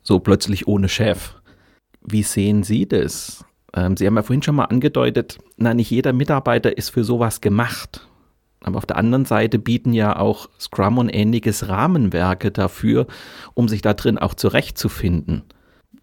so 0.03 0.19
plötzlich 0.19 0.67
ohne 0.67 0.89
Chef. 0.89 1.35
Wie 2.03 2.23
sehen 2.23 2.63
Sie 2.63 2.87
das? 2.87 3.45
Ähm, 3.75 3.97
Sie 3.97 4.07
haben 4.07 4.17
ja 4.17 4.23
vorhin 4.23 4.43
schon 4.43 4.57
mal 4.57 4.65
angedeutet, 4.65 5.39
na, 5.57 5.75
nicht 5.75 5.91
jeder 5.91 6.13
Mitarbeiter 6.13 6.77
ist 6.77 6.91
für 6.91 7.05
sowas 7.05 7.41
gemacht. 7.41 8.09
Aber 8.65 8.79
auf 8.79 8.87
der 8.87 8.97
anderen 8.97 9.25
Seite 9.25 9.59
bieten 9.59 9.93
ja 9.93 10.17
auch 10.17 10.49
Scrum 10.59 10.99
und 10.99 11.09
ähnliches 11.09 11.69
Rahmenwerke 11.69 12.51
dafür, 12.51 13.07
um 13.55 13.69
sich 13.69 13.83
da 13.83 13.95
drin 13.95 14.19
auch 14.19 14.35
zurechtzufinden. 14.35 15.43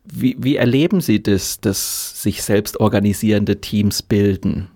Wie, 0.03 0.35
wie 0.39 0.55
erleben 0.55 1.01
Sie 1.01 1.21
das, 1.21 1.61
dass 1.61 2.21
sich 2.21 2.43
selbst 2.43 2.79
organisierende 2.79 3.61
Teams 3.61 4.01
bilden? 4.01 4.69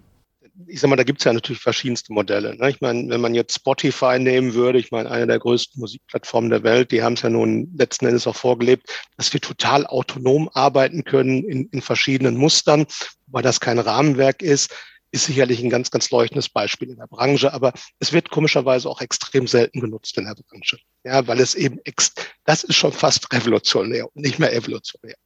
Ich 0.74 0.80
sag 0.80 0.90
mal, 0.90 0.96
da 0.96 1.04
gibt 1.04 1.20
es 1.20 1.26
ja 1.26 1.34
natürlich 1.34 1.62
verschiedenste 1.62 2.12
Modelle. 2.12 2.58
Ne? 2.58 2.72
Ich 2.72 2.82
meine, 2.82 3.08
wenn 3.08 3.22
man 3.22 3.36
jetzt 3.36 3.54
Spotify 3.54 4.18
nehmen 4.18 4.56
würde, 4.56 4.80
ich 4.80 4.90
meine, 4.90 5.12
eine 5.12 5.28
der 5.28 5.38
größten 5.38 5.80
Musikplattformen 5.80 6.50
der 6.50 6.64
Welt, 6.64 6.92
die 6.92 7.04
haben 7.04 7.14
es 7.14 7.22
ja 7.22 7.30
nun 7.30 7.72
letzten 7.78 8.08
Endes 8.08 8.26
auch 8.26 8.36
vorgelebt, 8.36 8.90
dass 9.16 9.32
wir 9.32 9.40
total 9.40 9.86
autonom 9.86 10.50
arbeiten 10.52 11.04
können 11.04 11.44
in, 11.44 11.68
in 11.68 11.84
verschiedenen 11.84 12.38
Mustern, 12.38 12.88
weil 13.28 13.44
das 13.44 13.60
kein 13.60 13.78
Rahmenwerk 13.78 14.42
ist, 14.42 14.74
ist 15.12 15.26
sicherlich 15.26 15.64
ein 15.64 15.70
ganz, 15.70 15.92
ganz 15.92 16.10
leuchtendes 16.10 16.50
Beispiel 16.50 16.90
in 16.90 16.98
der 16.98 17.06
Branche, 17.06 17.54
aber 17.54 17.74
es 18.00 18.12
wird 18.12 18.32
komischerweise 18.32 18.90
auch 18.90 19.00
extrem 19.00 19.46
selten 19.46 19.80
genutzt 19.80 20.18
in 20.18 20.26
der 20.26 20.34
Branche. 20.34 20.80
Ja, 21.04 21.28
weil 21.28 21.40
es 21.40 21.54
eben, 21.54 21.78
ex 21.84 22.16
das 22.46 22.64
ist 22.64 22.78
schon 22.78 22.94
fast 22.94 23.32
revolutionär 23.32 24.08
und 24.08 24.24
nicht 24.24 24.40
mehr 24.40 24.52
evolutionär. 24.52 25.18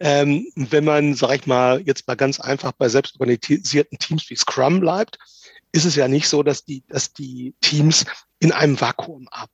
Ähm, 0.00 0.46
wenn 0.54 0.84
man, 0.84 1.14
sag 1.14 1.34
ich 1.34 1.46
mal, 1.46 1.82
jetzt 1.84 2.06
mal 2.06 2.14
ganz 2.14 2.40
einfach 2.40 2.72
bei 2.72 2.88
selbstorganisierten 2.88 3.98
Teams 3.98 4.30
wie 4.30 4.36
Scrum 4.36 4.80
bleibt, 4.80 5.18
ist 5.72 5.84
es 5.84 5.96
ja 5.96 6.08
nicht 6.08 6.28
so, 6.28 6.42
dass 6.42 6.64
die, 6.64 6.84
dass 6.88 7.12
die 7.12 7.54
Teams 7.60 8.04
in 8.38 8.52
einem 8.52 8.80
Vakuum 8.80 9.28
arbeiten. 9.30 9.52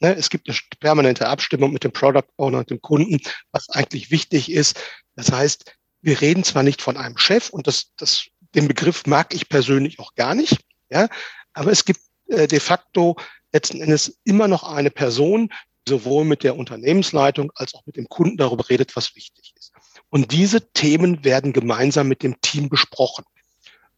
Ne? 0.00 0.14
Es 0.16 0.30
gibt 0.30 0.48
eine 0.48 0.56
permanente 0.80 1.28
Abstimmung 1.28 1.72
mit 1.72 1.84
dem 1.84 1.92
Product 1.92 2.28
Owner 2.36 2.58
und 2.58 2.70
dem 2.70 2.80
Kunden, 2.80 3.20
was 3.52 3.68
eigentlich 3.70 4.10
wichtig 4.10 4.50
ist. 4.50 4.80
Das 5.16 5.30
heißt, 5.30 5.76
wir 6.00 6.20
reden 6.20 6.44
zwar 6.44 6.62
nicht 6.62 6.80
von 6.80 6.96
einem 6.96 7.18
Chef 7.18 7.50
und 7.50 7.66
das, 7.66 7.92
das, 7.96 8.26
den 8.54 8.68
Begriff 8.68 9.06
mag 9.06 9.34
ich 9.34 9.48
persönlich 9.48 9.98
auch 9.98 10.14
gar 10.14 10.34
nicht, 10.34 10.58
ja, 10.90 11.08
aber 11.52 11.72
es 11.72 11.84
gibt 11.84 12.00
äh, 12.28 12.46
de 12.46 12.60
facto 12.60 13.16
letzten 13.52 13.80
Endes 13.80 14.18
immer 14.24 14.48
noch 14.48 14.62
eine 14.62 14.90
Person, 14.90 15.50
sowohl 15.88 16.24
mit 16.24 16.44
der 16.44 16.56
Unternehmensleitung 16.56 17.50
als 17.54 17.74
auch 17.74 17.84
mit 17.86 17.96
dem 17.96 18.08
Kunden 18.08 18.36
darüber 18.36 18.68
redet, 18.68 18.94
was 18.94 19.16
wichtig 19.16 19.54
ist. 19.58 19.72
Und 20.10 20.32
diese 20.32 20.72
Themen 20.72 21.24
werden 21.24 21.52
gemeinsam 21.52 22.08
mit 22.08 22.22
dem 22.22 22.40
Team 22.40 22.68
besprochen. 22.68 23.24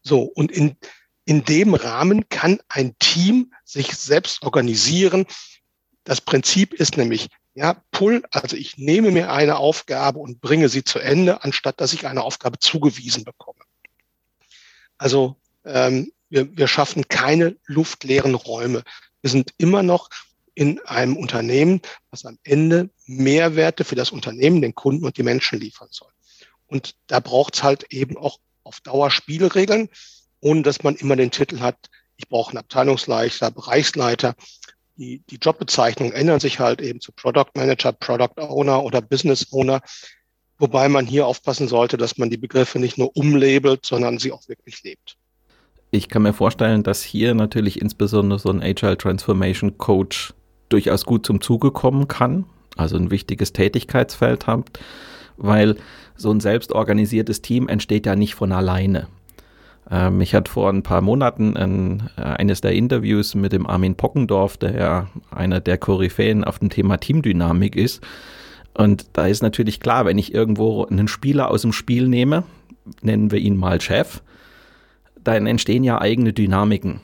So, 0.01 0.23
und 0.23 0.51
in, 0.51 0.75
in 1.25 1.43
dem 1.45 1.73
Rahmen 1.73 2.27
kann 2.29 2.59
ein 2.67 2.95
Team 2.97 3.53
sich 3.63 3.93
selbst 3.95 4.41
organisieren. 4.41 5.25
Das 6.03 6.21
Prinzip 6.21 6.73
ist 6.73 6.97
nämlich, 6.97 7.27
ja, 7.53 7.81
Pull, 7.91 8.23
also 8.31 8.55
ich 8.55 8.77
nehme 8.77 9.11
mir 9.11 9.31
eine 9.31 9.57
Aufgabe 9.57 10.19
und 10.19 10.41
bringe 10.41 10.69
sie 10.69 10.83
zu 10.83 10.99
Ende, 10.99 11.43
anstatt 11.43 11.79
dass 11.79 11.93
ich 11.93 12.07
eine 12.07 12.23
Aufgabe 12.23 12.57
zugewiesen 12.59 13.23
bekomme. 13.23 13.59
Also 14.97 15.35
ähm, 15.65 16.11
wir, 16.29 16.57
wir 16.57 16.67
schaffen 16.67 17.07
keine 17.07 17.57
luftleeren 17.65 18.35
Räume. 18.35 18.83
Wir 19.21 19.29
sind 19.29 19.53
immer 19.57 19.83
noch 19.83 20.09
in 20.53 20.79
einem 20.85 21.17
Unternehmen, 21.17 21.81
was 22.09 22.25
am 22.25 22.37
Ende 22.43 22.89
Mehrwerte 23.05 23.83
für 23.83 23.95
das 23.95 24.11
Unternehmen, 24.11 24.61
den 24.61 24.75
Kunden 24.75 25.05
und 25.05 25.17
die 25.17 25.23
Menschen 25.23 25.59
liefern 25.59 25.87
soll. 25.91 26.11
Und 26.67 26.95
da 27.07 27.19
braucht 27.19 27.55
es 27.55 27.63
halt 27.63 27.85
eben 27.91 28.17
auch 28.17 28.37
auf 28.63 28.79
Dauer 28.81 29.11
Spielregeln, 29.11 29.89
ohne 30.39 30.61
dass 30.61 30.83
man 30.83 30.95
immer 30.95 31.15
den 31.15 31.31
Titel 31.31 31.59
hat, 31.59 31.77
ich 32.17 32.27
brauche 32.27 32.51
einen 32.51 32.59
Abteilungsleiter, 32.59 33.51
Bereichsleiter. 33.51 34.35
Die, 34.95 35.23
die 35.29 35.37
Jobbezeichnungen 35.37 36.13
ändern 36.13 36.39
sich 36.39 36.59
halt 36.59 36.81
eben 36.81 37.01
zu 37.01 37.11
Product 37.11 37.49
Manager, 37.55 37.91
Product 37.93 38.37
Owner 38.37 38.83
oder 38.83 39.01
Business 39.01 39.51
Owner, 39.51 39.81
wobei 40.59 40.87
man 40.89 41.07
hier 41.07 41.25
aufpassen 41.25 41.67
sollte, 41.67 41.97
dass 41.97 42.17
man 42.17 42.29
die 42.29 42.37
Begriffe 42.37 42.77
nicht 42.77 42.97
nur 42.97 43.15
umlabelt, 43.15 43.85
sondern 43.85 44.19
sie 44.19 44.31
auch 44.31 44.47
wirklich 44.47 44.83
lebt. 44.83 45.17
Ich 45.89 46.07
kann 46.07 46.21
mir 46.21 46.33
vorstellen, 46.33 46.83
dass 46.83 47.01
hier 47.01 47.33
natürlich 47.33 47.81
insbesondere 47.81 48.39
so 48.39 48.49
ein 48.49 48.61
Agile 48.61 48.97
Transformation 48.97 49.77
Coach 49.77 50.33
durchaus 50.71 51.05
gut 51.05 51.25
zum 51.25 51.41
Zuge 51.41 51.71
kommen 51.71 52.07
kann, 52.07 52.45
also 52.77 52.97
ein 52.97 53.11
wichtiges 53.11 53.53
Tätigkeitsfeld 53.53 54.47
hat, 54.47 54.79
weil 55.37 55.75
so 56.15 56.31
ein 56.31 56.39
selbstorganisiertes 56.39 57.41
Team 57.41 57.67
entsteht 57.67 58.05
ja 58.05 58.15
nicht 58.15 58.35
von 58.35 58.51
alleine. 58.51 59.07
Ähm, 59.89 60.21
ich 60.21 60.33
hatte 60.35 60.51
vor 60.51 60.69
ein 60.69 60.83
paar 60.83 61.01
Monaten 61.01 61.57
ein, 61.57 62.09
äh, 62.17 62.21
eines 62.21 62.61
der 62.61 62.73
Interviews 62.73 63.35
mit 63.35 63.51
dem 63.51 63.67
Armin 63.67 63.95
Pockendorf, 63.95 64.57
der 64.57 64.75
ja 64.75 65.07
einer 65.31 65.59
der 65.59 65.77
Koryphäen 65.77 66.43
auf 66.43 66.59
dem 66.59 66.69
Thema 66.69 66.97
Teamdynamik 66.97 67.75
ist. 67.75 68.01
Und 68.73 69.05
da 69.13 69.27
ist 69.27 69.41
natürlich 69.41 69.79
klar, 69.79 70.05
wenn 70.05 70.17
ich 70.17 70.33
irgendwo 70.33 70.85
einen 70.85 71.07
Spieler 71.07 71.51
aus 71.51 71.63
dem 71.63 71.73
Spiel 71.73 72.07
nehme, 72.07 72.43
nennen 73.01 73.31
wir 73.31 73.39
ihn 73.39 73.57
mal 73.57 73.81
Chef, 73.81 74.21
dann 75.23 75.45
entstehen 75.45 75.83
ja 75.83 75.99
eigene 75.99 76.33
Dynamiken. 76.33 77.01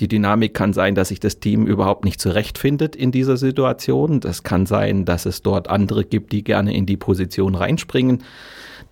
Die 0.00 0.08
Dynamik 0.08 0.52
kann 0.52 0.72
sein, 0.72 0.94
dass 0.94 1.08
sich 1.08 1.20
das 1.20 1.40
Team 1.40 1.66
überhaupt 1.66 2.04
nicht 2.04 2.20
zurechtfindet 2.20 2.94
in 2.94 3.12
dieser 3.12 3.36
Situation. 3.36 4.20
Das 4.20 4.42
kann 4.42 4.66
sein, 4.66 5.04
dass 5.04 5.24
es 5.24 5.42
dort 5.42 5.68
andere 5.68 6.04
gibt, 6.04 6.32
die 6.32 6.44
gerne 6.44 6.74
in 6.74 6.84
die 6.84 6.98
Position 6.98 7.54
reinspringen. 7.54 8.22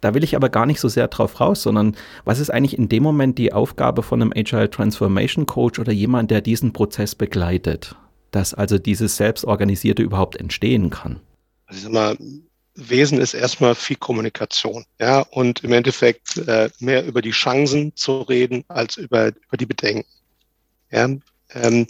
Da 0.00 0.14
will 0.14 0.24
ich 0.24 0.36
aber 0.36 0.48
gar 0.48 0.66
nicht 0.66 0.80
so 0.80 0.88
sehr 0.88 1.08
drauf 1.08 1.40
raus, 1.40 1.62
sondern 1.62 1.96
was 2.24 2.38
ist 2.38 2.50
eigentlich 2.50 2.78
in 2.78 2.88
dem 2.88 3.02
Moment 3.02 3.38
die 3.38 3.52
Aufgabe 3.52 4.02
von 4.02 4.20
einem 4.20 4.32
Agile 4.34 4.70
Transformation 4.70 5.46
Coach 5.46 5.78
oder 5.78 5.92
jemand, 5.92 6.30
der 6.30 6.40
diesen 6.40 6.72
Prozess 6.72 7.14
begleitet, 7.14 7.96
dass 8.30 8.54
also 8.54 8.78
dieses 8.78 9.16
Selbstorganisierte 9.16 10.02
überhaupt 10.02 10.36
entstehen 10.36 10.90
kann? 10.90 11.20
Also 11.66 11.78
ich 11.78 11.84
sag 11.84 11.92
mal, 11.92 12.16
Wesen 12.76 13.20
ist 13.20 13.34
erstmal 13.34 13.74
viel 13.74 13.96
Kommunikation, 13.96 14.84
ja, 15.00 15.20
und 15.20 15.62
im 15.62 15.72
Endeffekt 15.72 16.38
äh, 16.38 16.70
mehr 16.80 17.06
über 17.06 17.22
die 17.22 17.30
Chancen 17.30 17.94
zu 17.94 18.22
reden 18.22 18.64
als 18.68 18.96
über, 18.96 19.28
über 19.28 19.56
die 19.56 19.66
Bedenken. 19.66 20.08
Ja, 20.94 21.08
ähm, 21.54 21.86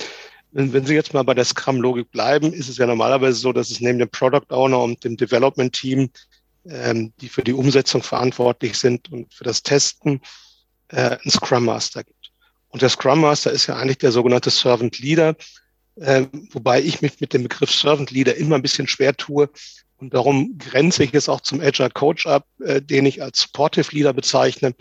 wenn, 0.52 0.86
Sie 0.86 0.94
jetzt 0.94 1.12
mal 1.12 1.24
bei 1.24 1.34
der 1.34 1.44
Scrum-Logik 1.44 2.10
bleiben, 2.10 2.52
ist 2.54 2.70
es 2.70 2.78
ja 2.78 2.86
normalerweise 2.86 3.38
so, 3.38 3.52
dass 3.52 3.70
es 3.70 3.80
neben 3.80 3.98
dem 3.98 4.08
Product 4.08 4.50
Owner 4.50 4.80
und 4.80 5.04
dem 5.04 5.16
Development 5.16 5.72
Team, 5.74 6.08
ähm, 6.66 7.12
die 7.20 7.28
für 7.28 7.44
die 7.44 7.52
Umsetzung 7.52 8.02
verantwortlich 8.02 8.78
sind 8.78 9.12
und 9.12 9.34
für 9.34 9.44
das 9.44 9.62
Testen, 9.62 10.22
äh, 10.88 11.18
einen 11.18 11.30
Scrum 11.30 11.66
Master 11.66 12.02
gibt. 12.02 12.32
Und 12.68 12.80
der 12.80 12.88
Scrum 12.88 13.20
Master 13.20 13.50
ist 13.50 13.66
ja 13.66 13.76
eigentlich 13.76 13.98
der 13.98 14.12
sogenannte 14.12 14.48
Servant 14.48 14.98
Leader, 14.98 15.36
äh, 15.96 16.24
wobei 16.52 16.80
ich 16.80 17.02
mich 17.02 17.20
mit 17.20 17.34
dem 17.34 17.42
Begriff 17.42 17.70
Servant 17.70 18.10
Leader 18.10 18.36
immer 18.36 18.56
ein 18.56 18.62
bisschen 18.62 18.88
schwer 18.88 19.14
tue. 19.14 19.50
Und 19.98 20.14
darum 20.14 20.56
grenze 20.56 21.04
ich 21.04 21.12
es 21.12 21.28
auch 21.28 21.42
zum 21.42 21.60
Agile 21.60 21.90
Coach 21.90 22.26
ab, 22.26 22.46
äh, 22.60 22.80
den 22.80 23.04
ich 23.04 23.22
als 23.22 23.40
Supportive 23.40 23.94
Leader 23.94 24.14
bezeichne. 24.14 24.74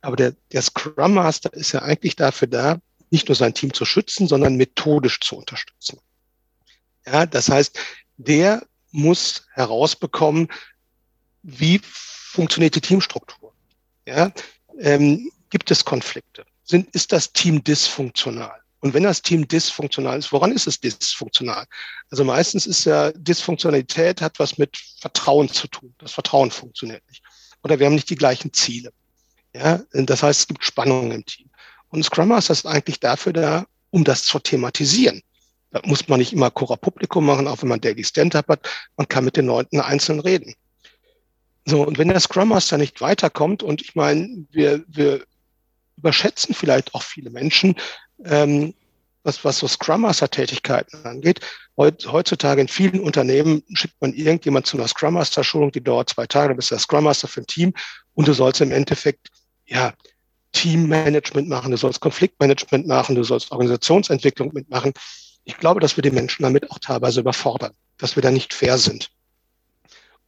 Aber 0.00 0.16
der, 0.16 0.34
der 0.52 0.62
Scrum 0.62 1.14
Master 1.14 1.52
ist 1.52 1.72
ja 1.72 1.82
eigentlich 1.82 2.16
dafür 2.16 2.48
da, 2.48 2.78
nicht 3.10 3.28
nur 3.28 3.36
sein 3.36 3.54
Team 3.54 3.72
zu 3.72 3.84
schützen, 3.84 4.28
sondern 4.28 4.56
methodisch 4.56 5.20
zu 5.20 5.36
unterstützen. 5.36 6.00
Ja, 7.06 7.26
das 7.26 7.48
heißt, 7.48 7.78
der 8.16 8.66
muss 8.90 9.46
herausbekommen, 9.52 10.48
wie 11.42 11.80
funktioniert 11.82 12.74
die 12.74 12.80
Teamstruktur? 12.80 13.52
Ja, 14.06 14.32
ähm, 14.78 15.30
gibt 15.50 15.70
es 15.70 15.84
Konflikte? 15.84 16.44
Sind, 16.64 16.94
ist 16.94 17.12
das 17.12 17.32
Team 17.32 17.62
dysfunktional? 17.64 18.60
Und 18.80 18.94
wenn 18.94 19.02
das 19.02 19.22
Team 19.22 19.48
dysfunktional 19.48 20.18
ist, 20.18 20.32
woran 20.32 20.52
ist 20.52 20.66
es 20.66 20.78
dysfunktional? 20.78 21.64
Also 22.10 22.24
meistens 22.24 22.66
ist 22.66 22.84
ja 22.84 23.10
Dysfunktionalität 23.12 24.20
hat 24.20 24.38
was 24.38 24.56
mit 24.56 24.76
Vertrauen 25.00 25.48
zu 25.48 25.66
tun. 25.66 25.94
Das 25.98 26.12
Vertrauen 26.12 26.50
funktioniert 26.50 27.02
nicht. 27.08 27.22
Oder 27.64 27.78
wir 27.78 27.86
haben 27.86 27.94
nicht 27.94 28.10
die 28.10 28.16
gleichen 28.16 28.52
Ziele. 28.52 28.92
Ja, 29.52 29.80
das 29.92 30.22
heißt, 30.22 30.40
es 30.40 30.46
gibt 30.46 30.64
Spannungen 30.64 31.10
im 31.10 31.26
Team. 31.26 31.47
Und 31.90 32.04
Scrum 32.04 32.28
Master 32.28 32.52
ist 32.52 32.66
eigentlich 32.66 33.00
dafür 33.00 33.32
da, 33.32 33.66
um 33.90 34.04
das 34.04 34.24
zu 34.24 34.38
thematisieren. 34.38 35.22
Da 35.70 35.80
muss 35.84 36.08
man 36.08 36.18
nicht 36.18 36.32
immer 36.32 36.50
Cora 36.50 36.76
Publikum 36.76 37.26
machen, 37.26 37.46
auch 37.46 37.62
wenn 37.62 37.68
man 37.68 37.80
Daily 37.80 38.04
Stand-Up 38.04 38.48
hat. 38.48 38.68
Man 38.96 39.08
kann 39.08 39.24
mit 39.24 39.36
den 39.36 39.46
Leuten 39.46 39.80
einzeln 39.80 40.20
reden. 40.20 40.54
So, 41.66 41.86
und 41.86 41.98
wenn 41.98 42.08
der 42.08 42.20
Scrum 42.20 42.48
Master 42.48 42.78
nicht 42.78 43.00
weiterkommt, 43.00 43.62
und 43.62 43.82
ich 43.82 43.94
meine, 43.94 44.46
wir, 44.50 44.82
wir 44.88 45.24
überschätzen 45.96 46.54
vielleicht 46.54 46.94
auch 46.94 47.02
viele 47.02 47.28
Menschen, 47.30 47.74
ähm, 48.24 48.72
was, 49.22 49.44
was 49.44 49.58
so 49.58 49.68
Scrum 49.68 50.02
Master-Tätigkeiten 50.02 51.04
angeht. 51.04 51.40
Heutzutage 51.76 52.60
in 52.60 52.68
vielen 52.68 53.00
Unternehmen 53.00 53.62
schickt 53.74 54.00
man 54.00 54.14
irgendjemand 54.14 54.66
zu 54.66 54.78
einer 54.78 54.88
Scrum 54.88 55.14
Master-Schulung, 55.14 55.70
die 55.70 55.82
dauert 55.82 56.08
zwei 56.08 56.26
Tage, 56.26 56.48
dann 56.48 56.56
bist 56.56 56.70
du 56.70 56.76
der 56.76 56.80
Scrum 56.80 57.04
Master 57.04 57.28
für 57.28 57.42
ein 57.42 57.46
Team 57.46 57.74
und 58.14 58.26
du 58.26 58.32
sollst 58.32 58.60
im 58.60 58.72
Endeffekt 58.72 59.28
ja 59.66 59.92
Teammanagement 60.52 61.48
machen, 61.48 61.70
du 61.70 61.76
sollst 61.76 62.00
Konfliktmanagement 62.00 62.86
machen, 62.86 63.14
du 63.14 63.22
sollst 63.22 63.50
Organisationsentwicklung 63.50 64.52
mitmachen. 64.52 64.92
Ich 65.44 65.56
glaube, 65.56 65.80
dass 65.80 65.96
wir 65.96 66.02
die 66.02 66.10
Menschen 66.10 66.42
damit 66.42 66.70
auch 66.70 66.78
teilweise 66.78 67.20
überfordern, 67.20 67.72
dass 67.96 68.16
wir 68.16 68.22
da 68.22 68.30
nicht 68.30 68.54
fair 68.54 68.78
sind. 68.78 69.10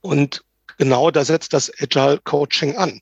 Und 0.01 0.45
genau 0.79 1.11
da 1.11 1.25
setzt 1.25 1.53
das 1.53 1.71
Agile 1.81 2.21
Coaching 2.25 2.77
an. 2.77 3.01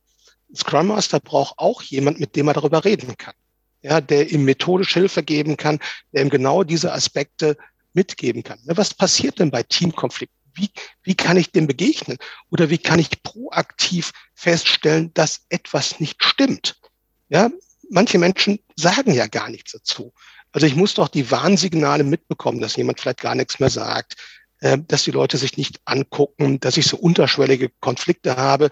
Scrum 0.54 0.88
Master 0.88 1.20
braucht 1.20 1.58
auch 1.58 1.82
jemand, 1.82 2.18
mit 2.20 2.34
dem 2.34 2.48
er 2.48 2.54
darüber 2.54 2.84
reden 2.84 3.16
kann. 3.16 3.34
Ja, 3.82 4.00
der 4.00 4.32
ihm 4.32 4.44
methodisch 4.44 4.94
Hilfe 4.94 5.22
geben 5.22 5.56
kann, 5.56 5.78
der 6.12 6.22
ihm 6.22 6.30
genau 6.30 6.64
diese 6.64 6.92
Aspekte 6.92 7.56
mitgeben 7.92 8.42
kann. 8.42 8.58
Was 8.64 8.92
passiert 8.94 9.38
denn 9.38 9.50
bei 9.50 9.62
Teamkonflikten? 9.62 10.36
Wie, 10.54 10.70
wie 11.04 11.14
kann 11.14 11.36
ich 11.36 11.52
dem 11.52 11.68
begegnen? 11.68 12.18
Oder 12.50 12.70
wie 12.70 12.78
kann 12.78 12.98
ich 12.98 13.22
proaktiv 13.22 14.10
feststellen, 14.34 15.12
dass 15.14 15.46
etwas 15.48 16.00
nicht 16.00 16.24
stimmt? 16.24 16.80
Ja, 17.28 17.50
manche 17.90 18.18
Menschen 18.18 18.58
sagen 18.76 19.12
ja 19.12 19.26
gar 19.26 19.50
nichts 19.50 19.72
dazu. 19.72 20.12
Also 20.52 20.66
ich 20.66 20.76
muss 20.76 20.94
doch 20.94 21.08
die 21.08 21.30
Warnsignale 21.30 22.04
mitbekommen, 22.04 22.60
dass 22.60 22.76
jemand 22.76 23.00
vielleicht 23.00 23.20
gar 23.20 23.34
nichts 23.34 23.60
mehr 23.60 23.70
sagt, 23.70 24.16
äh, 24.60 24.78
dass 24.86 25.04
die 25.04 25.10
Leute 25.10 25.36
sich 25.36 25.56
nicht 25.56 25.80
angucken, 25.84 26.60
dass 26.60 26.76
ich 26.76 26.86
so 26.86 26.96
unterschwellige 26.96 27.70
Konflikte 27.80 28.36
habe. 28.36 28.70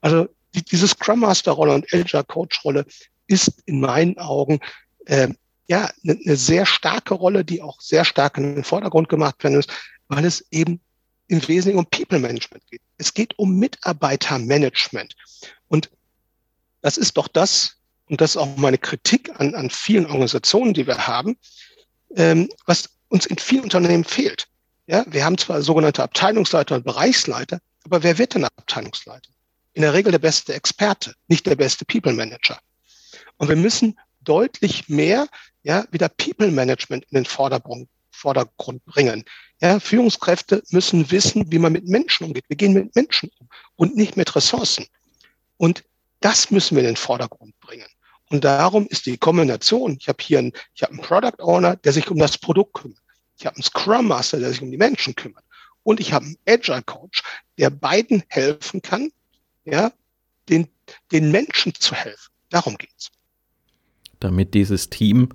Also 0.00 0.28
die, 0.54 0.64
diese 0.64 0.88
Scrum 0.88 1.20
Master 1.20 1.52
Rolle 1.52 1.74
und 1.74 1.86
Agile 1.92 2.24
Coach 2.24 2.64
Rolle, 2.64 2.86
ist 3.26 3.62
in 3.66 3.80
meinen 3.80 4.18
Augen 4.18 4.60
äh, 5.06 5.28
ja 5.66 5.90
eine, 6.04 6.18
eine 6.24 6.36
sehr 6.36 6.66
starke 6.66 7.14
Rolle, 7.14 7.44
die 7.44 7.62
auch 7.62 7.80
sehr 7.80 8.04
stark 8.04 8.36
in 8.36 8.54
den 8.54 8.64
Vordergrund 8.64 9.08
gemacht 9.08 9.42
werden 9.42 9.56
muss, 9.56 9.66
weil 10.08 10.24
es 10.24 10.44
eben 10.50 10.80
im 11.28 11.40
Wesentlichen 11.48 11.78
um 11.78 11.86
People 11.86 12.18
Management 12.18 12.64
geht. 12.70 12.82
Es 12.98 13.14
geht 13.14 13.38
um 13.38 13.58
Mitarbeitermanagement. 13.58 15.16
Und 15.68 15.90
das 16.82 16.98
ist 16.98 17.16
doch 17.16 17.28
das, 17.28 17.78
und 18.12 18.20
das 18.20 18.32
ist 18.32 18.36
auch 18.36 18.58
meine 18.58 18.76
Kritik 18.76 19.30
an, 19.40 19.54
an 19.54 19.70
vielen 19.70 20.04
Organisationen, 20.04 20.74
die 20.74 20.86
wir 20.86 21.06
haben, 21.06 21.38
ähm, 22.14 22.50
was 22.66 22.90
uns 23.08 23.24
in 23.24 23.38
vielen 23.38 23.62
Unternehmen 23.62 24.04
fehlt. 24.04 24.48
Ja, 24.86 25.06
wir 25.08 25.24
haben 25.24 25.38
zwar 25.38 25.62
sogenannte 25.62 26.02
Abteilungsleiter 26.02 26.74
und 26.74 26.84
Bereichsleiter, 26.84 27.58
aber 27.84 28.02
wer 28.02 28.18
wird 28.18 28.34
denn 28.34 28.44
Abteilungsleiter? 28.44 29.30
In 29.72 29.80
der 29.80 29.94
Regel 29.94 30.12
der 30.12 30.18
beste 30.18 30.52
Experte, 30.52 31.14
nicht 31.28 31.46
der 31.46 31.56
beste 31.56 31.86
People 31.86 32.12
Manager. 32.12 32.58
Und 33.38 33.48
wir 33.48 33.56
müssen 33.56 33.98
deutlich 34.20 34.90
mehr 34.90 35.26
ja, 35.62 35.86
wieder 35.90 36.10
People 36.10 36.50
Management 36.50 37.06
in 37.08 37.14
den 37.14 37.24
Vordergrund, 37.24 37.88
Vordergrund 38.10 38.84
bringen. 38.84 39.24
Ja, 39.62 39.80
Führungskräfte 39.80 40.62
müssen 40.68 41.10
wissen, 41.10 41.50
wie 41.50 41.58
man 41.58 41.72
mit 41.72 41.88
Menschen 41.88 42.26
umgeht. 42.26 42.44
Wir 42.48 42.58
gehen 42.58 42.74
mit 42.74 42.94
Menschen 42.94 43.30
um 43.38 43.48
und 43.76 43.96
nicht 43.96 44.18
mit 44.18 44.36
Ressourcen. 44.36 44.84
Und 45.56 45.82
das 46.20 46.50
müssen 46.50 46.76
wir 46.76 46.82
in 46.82 46.90
den 46.90 46.96
Vordergrund 46.96 47.58
bringen. 47.60 47.88
Und 48.32 48.44
darum 48.44 48.86
ist 48.86 49.04
die 49.04 49.18
Kombination, 49.18 49.98
ich 50.00 50.08
habe 50.08 50.16
hier 50.22 50.38
einen, 50.38 50.52
ich 50.74 50.82
habe 50.82 50.94
einen 50.94 51.02
Product 51.02 51.42
Owner, 51.42 51.76
der 51.76 51.92
sich 51.92 52.10
um 52.10 52.18
das 52.18 52.38
Produkt 52.38 52.72
kümmert. 52.72 52.98
Ich 53.38 53.44
habe 53.44 53.56
einen 53.56 53.62
Scrum 53.62 54.08
Master, 54.08 54.40
der 54.40 54.48
sich 54.48 54.62
um 54.62 54.70
die 54.70 54.78
Menschen 54.78 55.14
kümmert. 55.14 55.44
Und 55.82 56.00
ich 56.00 56.14
habe 56.14 56.24
einen 56.24 56.38
Agile 56.48 56.82
Coach, 56.82 57.22
der 57.58 57.68
beiden 57.68 58.22
helfen 58.28 58.80
kann, 58.80 59.10
ja, 59.66 59.92
den, 60.48 60.66
den 61.12 61.30
Menschen 61.30 61.74
zu 61.74 61.94
helfen. 61.94 62.32
Darum 62.48 62.78
geht's. 62.78 63.10
Damit 64.18 64.54
dieses 64.54 64.88
Team, 64.88 65.28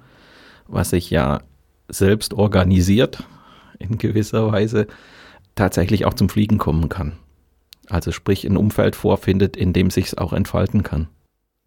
was 0.66 0.90
sich 0.90 1.12
ja 1.12 1.44
selbst 1.90 2.34
organisiert, 2.34 3.24
in 3.78 4.00
gewisser 4.00 4.52
Weise, 4.52 4.88
tatsächlich 5.54 6.06
auch 6.06 6.16
zum 6.16 6.30
Fliegen 6.30 6.58
kommen 6.58 6.90
kann. 6.90 7.20
Also 7.90 8.12
sprich 8.12 8.44
ein 8.44 8.58
Umfeld 8.58 8.96
vorfindet, 8.96 9.56
in 9.56 9.72
dem 9.72 9.92
sich 9.92 10.08
es 10.08 10.18
auch 10.18 10.34
entfalten 10.34 10.82
kann. 10.82 11.10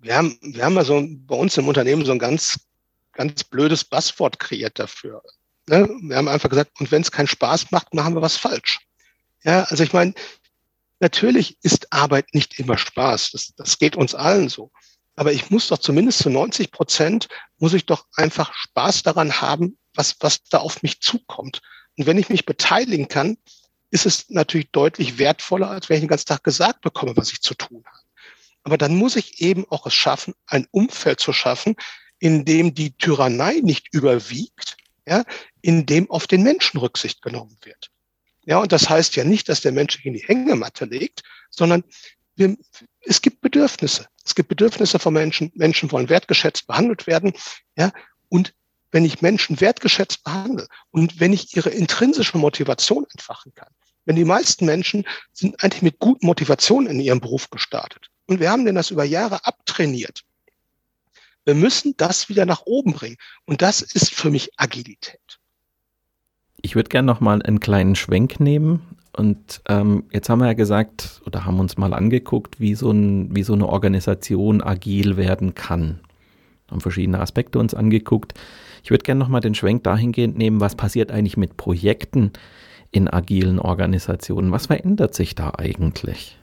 Wir 0.00 0.16
haben, 0.16 0.38
wir 0.40 0.64
haben 0.64 0.78
also 0.78 1.06
bei 1.06 1.36
uns 1.36 1.56
im 1.58 1.68
Unternehmen 1.68 2.04
so 2.04 2.12
ein 2.12 2.18
ganz, 2.18 2.58
ganz 3.12 3.44
blödes 3.44 3.84
Buzzword 3.84 4.38
kreiert 4.38 4.78
dafür. 4.78 5.22
Ne? 5.68 5.88
Wir 6.02 6.16
haben 6.16 6.28
einfach 6.28 6.48
gesagt, 6.48 6.72
und 6.80 6.90
wenn 6.90 7.02
es 7.02 7.12
keinen 7.12 7.26
Spaß 7.26 7.70
macht, 7.70 7.92
machen 7.94 8.14
wir 8.14 8.22
was 8.22 8.36
falsch. 8.36 8.80
Ja, 9.44 9.64
also 9.64 9.82
ich 9.82 9.92
meine, 9.92 10.14
natürlich 11.00 11.58
ist 11.62 11.92
Arbeit 11.92 12.34
nicht 12.34 12.58
immer 12.58 12.78
Spaß. 12.78 13.30
Das, 13.32 13.54
das 13.56 13.78
geht 13.78 13.96
uns 13.96 14.14
allen 14.14 14.48
so. 14.48 14.70
Aber 15.16 15.32
ich 15.32 15.50
muss 15.50 15.68
doch 15.68 15.78
zumindest 15.78 16.20
zu 16.20 16.30
90 16.30 16.70
Prozent, 16.70 17.28
muss 17.58 17.74
ich 17.74 17.84
doch 17.84 18.06
einfach 18.16 18.54
Spaß 18.54 19.02
daran 19.02 19.40
haben, 19.40 19.76
was, 19.94 20.16
was 20.20 20.42
da 20.44 20.58
auf 20.58 20.82
mich 20.82 21.00
zukommt. 21.00 21.60
Und 21.98 22.06
wenn 22.06 22.18
ich 22.18 22.30
mich 22.30 22.46
beteiligen 22.46 23.08
kann, 23.08 23.36
ist 23.90 24.06
es 24.06 24.30
natürlich 24.30 24.70
deutlich 24.70 25.18
wertvoller, 25.18 25.68
als 25.70 25.88
wenn 25.88 25.96
ich 25.96 26.02
den 26.02 26.08
ganzen 26.08 26.26
Tag 26.26 26.44
gesagt 26.44 26.80
bekomme, 26.80 27.16
was 27.16 27.32
ich 27.32 27.42
zu 27.42 27.54
tun 27.54 27.84
habe. 27.84 28.09
Aber 28.70 28.78
dann 28.78 28.94
muss 28.94 29.16
ich 29.16 29.40
eben 29.40 29.66
auch 29.68 29.84
es 29.86 29.94
schaffen, 29.94 30.32
ein 30.46 30.64
Umfeld 30.70 31.18
zu 31.18 31.32
schaffen, 31.32 31.74
in 32.20 32.44
dem 32.44 32.72
die 32.72 32.92
Tyrannei 32.92 33.54
nicht 33.64 33.92
überwiegt, 33.92 34.76
ja, 35.04 35.24
in 35.60 35.86
dem 35.86 36.08
auf 36.08 36.28
den 36.28 36.44
Menschen 36.44 36.78
Rücksicht 36.78 37.20
genommen 37.20 37.56
wird. 37.64 37.90
Ja, 38.44 38.58
und 38.58 38.70
das 38.70 38.88
heißt 38.88 39.16
ja 39.16 39.24
nicht, 39.24 39.48
dass 39.48 39.60
der 39.60 39.72
Mensch 39.72 39.96
sich 39.96 40.06
in 40.06 40.12
die 40.12 40.22
Hängematte 40.24 40.84
legt, 40.84 41.24
sondern 41.50 41.82
wir, 42.36 42.56
es 43.00 43.20
gibt 43.20 43.40
Bedürfnisse. 43.40 44.06
Es 44.24 44.36
gibt 44.36 44.48
Bedürfnisse 44.48 45.00
von 45.00 45.14
Menschen. 45.14 45.50
Menschen 45.56 45.90
wollen 45.90 46.08
wertgeschätzt 46.08 46.68
behandelt 46.68 47.08
werden. 47.08 47.32
Ja, 47.76 47.90
und 48.28 48.54
wenn 48.92 49.04
ich 49.04 49.20
Menschen 49.20 49.60
wertgeschätzt 49.60 50.22
behandle 50.22 50.68
und 50.92 51.18
wenn 51.18 51.32
ich 51.32 51.56
ihre 51.56 51.70
intrinsische 51.70 52.38
Motivation 52.38 53.04
entfachen 53.10 53.52
kann. 53.52 53.72
Wenn 54.04 54.14
die 54.14 54.24
meisten 54.24 54.64
Menschen 54.64 55.08
sind 55.32 55.60
eigentlich 55.60 55.82
mit 55.82 55.98
guten 55.98 56.24
Motivationen 56.24 56.86
in 56.92 57.00
ihrem 57.00 57.20
Beruf 57.20 57.50
gestartet. 57.50 58.10
Und 58.30 58.38
wir 58.38 58.48
haben 58.52 58.64
denn 58.64 58.76
das 58.76 58.92
über 58.92 59.02
Jahre 59.02 59.44
abtrainiert. 59.44 60.22
Wir 61.44 61.56
müssen 61.56 61.94
das 61.96 62.28
wieder 62.28 62.46
nach 62.46 62.62
oben 62.64 62.92
bringen. 62.92 63.16
Und 63.44 63.60
das 63.60 63.82
ist 63.82 64.14
für 64.14 64.30
mich 64.30 64.52
Agilität. 64.56 65.40
Ich 66.62 66.76
würde 66.76 66.90
gerne 66.90 67.06
noch 67.06 67.18
mal 67.18 67.42
einen 67.42 67.58
kleinen 67.58 67.96
Schwenk 67.96 68.38
nehmen. 68.38 68.96
Und 69.16 69.62
ähm, 69.68 70.04
jetzt 70.12 70.28
haben 70.28 70.38
wir 70.38 70.46
ja 70.46 70.52
gesagt 70.52 71.22
oder 71.26 71.44
haben 71.44 71.58
uns 71.58 71.76
mal 71.76 71.92
angeguckt, 71.92 72.60
wie 72.60 72.76
so, 72.76 72.92
ein, 72.92 73.34
wie 73.34 73.42
so 73.42 73.54
eine 73.54 73.68
Organisation 73.68 74.62
agil 74.62 75.16
werden 75.16 75.56
kann. 75.56 75.98
Haben 76.70 76.80
verschiedene 76.80 77.18
Aspekte 77.18 77.58
uns 77.58 77.74
angeguckt. 77.74 78.34
Ich 78.84 78.90
würde 78.90 79.02
gerne 79.02 79.18
noch 79.18 79.28
mal 79.28 79.40
den 79.40 79.56
Schwenk 79.56 79.82
dahingehend 79.82 80.38
nehmen, 80.38 80.60
was 80.60 80.76
passiert 80.76 81.10
eigentlich 81.10 81.36
mit 81.36 81.56
Projekten 81.56 82.32
in 82.92 83.08
agilen 83.08 83.58
Organisationen? 83.58 84.52
Was 84.52 84.66
verändert 84.66 85.16
sich 85.16 85.34
da 85.34 85.54
eigentlich? 85.58 86.39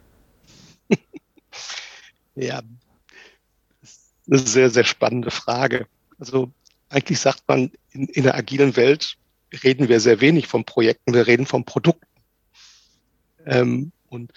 Ja, 2.38 2.62
das 3.82 3.92
ist 3.92 4.14
eine 4.28 4.40
sehr, 4.40 4.70
sehr 4.70 4.84
spannende 4.84 5.32
Frage. 5.32 5.88
Also 6.20 6.52
eigentlich 6.90 7.20
sagt 7.20 7.44
man, 7.48 7.72
in, 7.92 8.08
in 8.08 8.24
der 8.24 8.36
agilen 8.36 8.76
Welt 8.76 9.18
reden 9.64 9.90
wir 9.90 10.00
sehr 10.00 10.22
wenig 10.22 10.48
von 10.48 10.66
Projekten, 10.66 11.14
wir 11.14 11.28
reden 11.28 11.46
von 11.46 11.66
Produkten. 11.66 12.06
Ähm, 13.46 13.92
und 14.10 14.32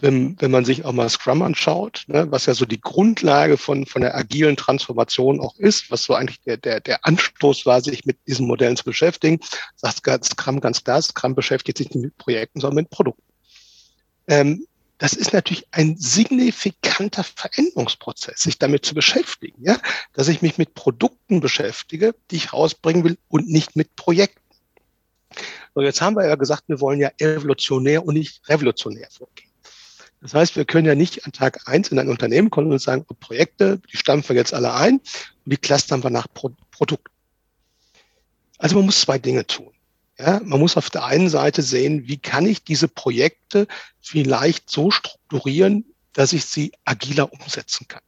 wenn, 0.00 0.40
wenn 0.40 0.50
man 0.50 0.64
sich 0.64 0.84
auch 0.84 0.92
mal 0.92 1.08
Scrum 1.08 1.42
anschaut, 1.42 2.04
ne, 2.06 2.30
was 2.30 2.46
ja 2.46 2.54
so 2.54 2.64
die 2.64 2.80
Grundlage 2.80 3.56
von, 3.56 3.84
von 3.84 4.02
der 4.02 4.16
agilen 4.16 4.56
Transformation 4.56 5.40
auch 5.40 5.56
ist, 5.56 5.90
was 5.90 6.04
so 6.04 6.14
eigentlich 6.14 6.40
der, 6.42 6.56
der, 6.56 6.80
der 6.80 7.04
Anstoß 7.04 7.66
war, 7.66 7.80
sich 7.80 8.04
mit 8.04 8.16
diesen 8.26 8.46
Modellen 8.46 8.76
zu 8.76 8.84
beschäftigen, 8.84 9.40
sagt 9.74 10.06
Scrum 10.24 10.60
ganz 10.60 10.84
klar, 10.84 11.02
Scrum 11.02 11.34
beschäftigt 11.34 11.78
sich 11.78 11.90
nicht 11.90 12.02
mit 12.02 12.16
Projekten, 12.16 12.60
sondern 12.60 12.84
mit 12.84 12.90
Produkten. 12.90 13.22
Ähm, 14.28 14.66
das 14.98 15.12
ist 15.12 15.32
natürlich 15.32 15.66
ein 15.70 15.96
signifikanter 15.96 17.22
Veränderungsprozess, 17.24 18.42
sich 18.42 18.58
damit 18.58 18.84
zu 18.84 18.94
beschäftigen, 18.94 19.62
ja, 19.62 19.78
dass 20.12 20.28
ich 20.28 20.42
mich 20.42 20.58
mit 20.58 20.74
Produkten 20.74 21.40
beschäftige, 21.40 22.14
die 22.30 22.36
ich 22.36 22.52
rausbringen 22.52 23.04
will 23.04 23.16
und 23.28 23.48
nicht 23.48 23.76
mit 23.76 23.94
Projekten. 23.94 24.40
So, 25.74 25.82
jetzt 25.82 26.00
haben 26.00 26.16
wir 26.16 26.26
ja 26.26 26.34
gesagt, 26.34 26.64
wir 26.66 26.80
wollen 26.80 27.00
ja 27.00 27.10
evolutionär 27.18 28.04
und 28.04 28.14
nicht 28.14 28.48
revolutionär 28.48 29.08
vorgehen. 29.10 29.50
Das 30.20 30.34
heißt, 30.34 30.56
wir 30.56 30.64
können 30.64 30.86
ja 30.86 30.96
nicht 30.96 31.24
an 31.24 31.32
Tag 31.32 31.68
eins 31.68 31.88
in 31.88 31.98
ein 31.98 32.08
Unternehmen 32.08 32.50
kommen 32.50 32.72
und 32.72 32.80
sagen, 32.80 33.06
Projekte, 33.20 33.80
die 33.92 33.96
stampfen 33.96 34.30
wir 34.30 34.36
jetzt 34.36 34.52
alle 34.52 34.74
ein 34.74 34.94
und 34.94 35.02
die 35.44 35.56
clustern 35.56 36.02
wir 36.02 36.10
nach 36.10 36.26
Pro 36.34 36.50
Produkten. 36.72 37.12
Also 38.58 38.76
man 38.76 38.86
muss 38.86 39.00
zwei 39.00 39.18
Dinge 39.18 39.46
tun. 39.46 39.72
Ja, 40.18 40.40
man 40.44 40.58
muss 40.58 40.76
auf 40.76 40.90
der 40.90 41.04
einen 41.04 41.28
Seite 41.28 41.62
sehen, 41.62 42.08
wie 42.08 42.18
kann 42.18 42.44
ich 42.44 42.64
diese 42.64 42.88
Projekte 42.88 43.68
vielleicht 44.00 44.68
so 44.68 44.90
strukturieren, 44.90 45.84
dass 46.12 46.32
ich 46.32 46.44
sie 46.44 46.72
agiler 46.84 47.32
umsetzen 47.32 47.86
kann. 47.86 48.02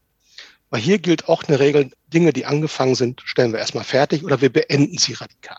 Weil 0.71 0.81
hier 0.81 0.99
gilt 0.99 1.29
auch 1.29 1.45
eine 1.45 1.61
Regel, 1.61 1.91
Dinge, 2.09 2.33
die 2.33 2.47
angefangen 2.47 2.97
sind, 2.97 3.23
stellen 3.25 3.53
wir 3.53 3.61
erstmal 3.61 3.85
fertig 3.85 4.25
oder 4.25 4.41
wir 4.41 4.53
beenden 4.53 4.99
sie 4.99 5.13
radikal. 5.13 5.59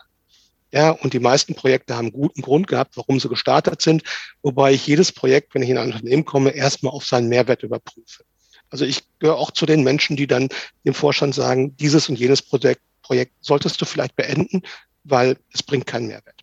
Ja, 0.72 0.90
und 0.90 1.12
die 1.12 1.20
meisten 1.20 1.54
Projekte 1.54 1.96
haben 1.96 2.12
guten 2.12 2.40
Grund 2.40 2.66
gehabt, 2.66 2.96
warum 2.96 3.20
sie 3.20 3.28
gestartet 3.28 3.82
sind, 3.82 4.02
wobei 4.42 4.72
ich 4.72 4.86
jedes 4.86 5.12
Projekt, 5.12 5.54
wenn 5.54 5.62
ich 5.62 5.68
in 5.68 5.76
ein 5.76 5.92
Unternehmen 5.92 6.24
komme, 6.24 6.50
erstmal 6.50 6.92
auf 6.92 7.04
seinen 7.04 7.28
Mehrwert 7.28 7.62
überprüfe. 7.62 8.24
Also 8.70 8.86
ich 8.86 9.02
gehöre 9.18 9.36
auch 9.36 9.50
zu 9.50 9.66
den 9.66 9.82
Menschen, 9.82 10.16
die 10.16 10.26
dann 10.26 10.48
dem 10.84 10.94
Vorstand 10.94 11.34
sagen, 11.34 11.76
dieses 11.76 12.08
und 12.08 12.18
jenes 12.18 12.40
Projekt, 12.40 12.80
Projekt 13.02 13.34
solltest 13.40 13.80
du 13.82 13.84
vielleicht 13.84 14.16
beenden, 14.16 14.62
weil 15.04 15.36
es 15.52 15.62
bringt 15.62 15.86
keinen 15.86 16.06
Mehrwert. 16.06 16.41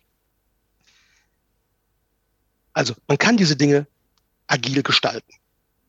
Also 2.80 2.94
man 3.08 3.18
kann 3.18 3.36
diese 3.36 3.56
Dinge 3.56 3.86
agil 4.46 4.82
gestalten, 4.82 5.34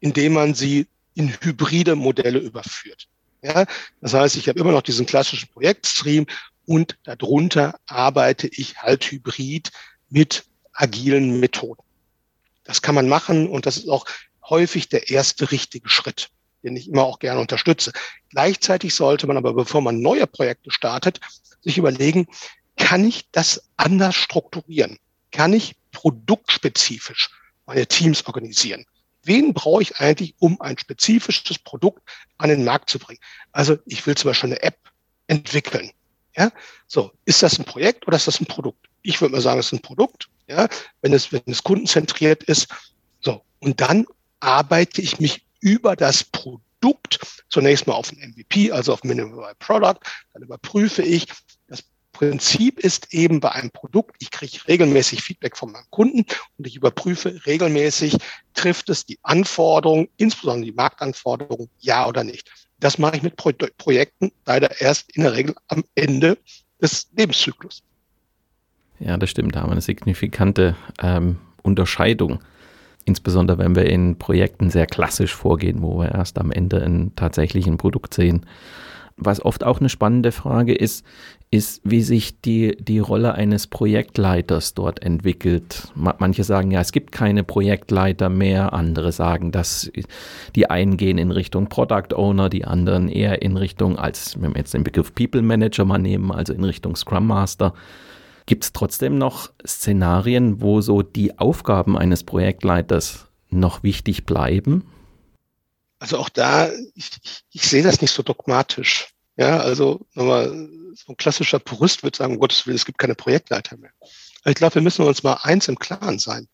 indem 0.02 0.34
man 0.34 0.54
sie 0.54 0.88
in 1.14 1.30
hybride 1.40 1.96
Modelle 1.96 2.40
überführt. 2.40 3.08
Ja, 3.42 3.66
das 4.02 4.14
heißt, 4.14 4.36
ich 4.36 4.50
habe 4.50 4.60
immer 4.60 4.74
noch 4.74 4.82
diesen 4.82 5.06
klassischen 5.06 5.48
Projektstream 5.54 6.26
und 6.66 6.98
darunter 7.06 7.80
arbeite 7.86 8.50
ich 8.50 8.80
halt 8.80 9.10
hybrid 9.10 9.72
mit 10.10 10.44
agilen 10.74 11.40
Methoden. 11.40 11.82
Das 12.66 12.82
kann 12.82 12.96
man 12.96 13.08
machen 13.08 13.48
und 13.48 13.66
das 13.66 13.78
ist 13.78 13.88
auch 13.88 14.06
häufig 14.50 14.90
der 14.90 15.10
erste 15.10 15.50
richtige 15.50 15.88
Schritt, 15.88 16.30
den 16.62 16.76
ich 16.76 16.90
immer 16.90 17.06
auch 17.06 17.20
gerne 17.20 17.40
unterstütze. 17.40 17.94
Gleichzeitig 18.32 18.96
sollte 18.96 19.28
man 19.28 19.38
aber, 19.38 19.54
bevor 19.54 19.80
man 19.80 20.02
neue 20.02 20.28
Projekte 20.28 20.72
startet, 20.72 21.22
sich 21.62 21.78
überlegen, 21.78 22.28
kann 22.76 23.06
ich 23.06 23.32
das 23.32 23.64
anders 23.78 24.16
strukturieren? 24.16 25.00
Kann 25.32 25.54
ich 25.54 25.78
produktspezifisch 25.92 27.30
meine 27.66 27.88
Teams 27.88 28.26
organisieren? 28.26 28.86
Wen 29.24 29.54
brauche 29.54 29.84
ich 29.84 29.98
eigentlich, 29.98 30.36
um 30.40 30.60
ein 30.62 30.78
spezifisches 30.78 31.60
Produkt 31.60 32.02
an 32.38 32.50
den 32.50 32.64
Markt 32.64 32.90
zu 32.90 32.98
bringen? 32.98 33.20
Also 33.52 33.78
ich 33.86 34.06
will 34.08 34.16
zum 34.16 34.30
Beispiel 34.30 34.52
eine 34.52 34.64
App 34.64 34.80
entwickeln. 35.28 35.92
Ja, 36.36 36.52
so, 36.88 37.12
ist 37.26 37.44
das 37.44 37.60
ein 37.60 37.66
Projekt 37.66 38.08
oder 38.08 38.16
ist 38.18 38.28
das 38.28 38.40
ein 38.40 38.46
Produkt? 38.46 38.88
Ich 39.02 39.20
würde 39.20 39.34
mal 39.34 39.42
sagen, 39.42 39.60
es 39.60 39.68
ist 39.68 39.74
ein 39.74 39.82
Produkt, 39.82 40.30
ja, 40.48 40.68
wenn 41.02 41.14
es, 41.14 41.32
wenn 41.32 41.42
es 41.46 41.64
kundenzentriert 41.64 42.44
ist. 42.44 42.68
So, 43.20 43.44
und 43.60 43.82
dann 43.82 44.06
arbeite 44.40 45.02
ich 45.02 45.20
mich 45.20 45.46
über 45.60 45.96
das 45.96 46.24
Produkt 46.24 47.20
zunächst 47.50 47.86
mal 47.86 47.94
auf 47.94 48.12
ein 48.12 48.32
MVP, 48.32 48.72
also 48.72 48.94
auf 48.94 49.04
Minimum 49.04 49.46
Product. 49.60 50.00
Dann 50.34 50.44
überprüfe 50.44 51.04
ich. 51.04 51.28
Das 51.68 51.84
Prinzip 52.12 52.80
ist 52.80 53.14
eben 53.14 53.40
bei 53.40 53.52
einem 53.52 53.72
Produkt, 53.72 54.16
ich 54.20 54.32
kriege 54.32 54.60
regelmäßig 54.68 55.24
Feedback 55.24 55.58
von 55.58 55.72
meinem 55.72 55.90
Kunden 55.90 56.26
und 56.58 56.68
ich 56.68 56.76
überprüfe 56.76 57.46
regelmäßig, 57.46 58.18
trifft 58.54 58.90
es 58.90 59.06
die 59.06 59.20
Anforderungen, 59.24 60.08
insbesondere 60.18 60.72
die 60.72 60.76
Marktanforderungen, 60.76 61.70
ja 61.80 62.08
oder 62.08 62.24
nicht. 62.24 62.52
Das 62.80 62.98
mache 62.98 63.18
ich 63.18 63.24
mit 63.24 63.36
Pro 63.36 63.52
Projekten 63.78 64.32
leider 64.46 64.82
erst 64.82 65.16
in 65.16 65.24
der 65.24 65.34
Regel 65.34 65.56
am 65.68 65.84
Ende 65.96 66.38
des 66.82 67.10
Lebenszyklus. 67.16 67.84
Ja, 69.00 69.18
das 69.18 69.30
stimmt. 69.30 69.56
Da 69.56 69.62
haben 69.62 69.70
wir 69.70 69.74
eine 69.74 69.82
signifikante 69.82 70.76
ähm, 71.02 71.38
Unterscheidung. 71.64 72.40
Insbesondere 73.06 73.58
wenn 73.58 73.76
wir 73.76 73.86
in 73.86 74.18
Projekten 74.18 74.70
sehr 74.70 74.86
klassisch 74.86 75.34
vorgehen, 75.34 75.82
wo 75.82 76.00
wir 76.00 76.12
erst 76.12 76.38
am 76.38 76.52
Ende 76.52 76.84
ein 76.84 77.16
tatsächlichen 77.16 77.78
Produkt 77.78 78.14
sehen. 78.14 78.46
Was 79.24 79.46
oft 79.46 79.64
auch 79.64 79.80
eine 79.80 79.90
spannende 79.90 80.32
Frage 80.32 80.74
ist, 80.74 81.06
ist, 81.52 81.82
wie 81.84 82.02
sich 82.02 82.42
die, 82.42 82.76
die 82.80 82.98
Rolle 82.98 83.36
eines 83.36 83.68
Projektleiters 83.68 84.74
dort 84.74 85.04
entwickelt. 85.04 85.90
Manche 85.94 86.44
sagen, 86.44 86.72
ja, 86.72 86.82
es 86.82 86.92
gibt 86.92 87.12
keine 87.12 87.44
Projektleiter 87.44 88.30
mehr, 88.30 88.74
andere 88.74 89.12
sagen, 89.12 89.52
dass 89.52 89.92
die 90.56 90.70
einen 90.72 90.98
gehen 90.98 91.20
in 91.20 91.30
Richtung 91.30 91.68
Product 91.68 92.16
Owner, 92.16 92.50
die 92.50 92.66
anderen 92.66 93.10
eher 93.10 93.44
in 93.44 93.58
Richtung, 93.58 94.00
als 94.00 94.42
wenn 94.42 94.56
wir 94.56 94.60
jetzt 94.60 94.74
den 94.74 94.84
Begriff 94.84 95.14
People 95.14 95.44
Manager 95.44 95.86
mal 95.86 96.00
nehmen, 96.00 96.32
also 96.32 96.54
in 96.54 96.64
Richtung 96.64 96.96
Scrum 96.96 97.28
Master. 97.28 97.76
Gibt 98.48 98.64
es 98.64 98.74
trotzdem 98.74 99.20
noch 99.20 99.52
Szenarien, 99.68 100.62
wo 100.62 100.82
so 100.82 101.04
die 101.04 101.38
Aufgaben 101.38 101.96
eines 101.96 102.24
Projektleiters 102.24 103.28
noch 103.52 103.84
wichtig 103.84 104.26
bleiben? 104.26 104.84
Also 106.02 106.18
auch 106.18 106.30
da, 106.30 106.72
ich, 106.96 107.12
ich, 107.24 107.44
ich 107.52 107.62
sehe 107.62 107.84
das 107.84 108.02
nicht 108.02 108.12
so 108.12 108.24
dogmatisch. 108.24 109.10
Ja, 109.38 109.60
also 109.60 110.08
nochmal, 110.16 110.50
so 110.96 111.14
ein 111.14 111.18
klassischer 111.18 111.60
Purist 111.60 112.02
wird 112.02 112.16
sagen, 112.16 112.34
um 112.34 112.40
Gottes 112.40 112.66
Willen, 112.66 112.76
es 112.76 112.86
gibt 112.86 112.98
keine 112.98 113.14
Projektleiter 113.14 113.78
mehr. 113.78 113.92
ich 114.46 114.56
glaube, 114.56 114.76
wir 114.76 114.82
müssen 114.82 115.06
uns 115.06 115.22
mal 115.22 115.38
eins 115.44 115.68
im 115.68 115.78
Klaren 115.78 116.18
sein. 116.18 116.48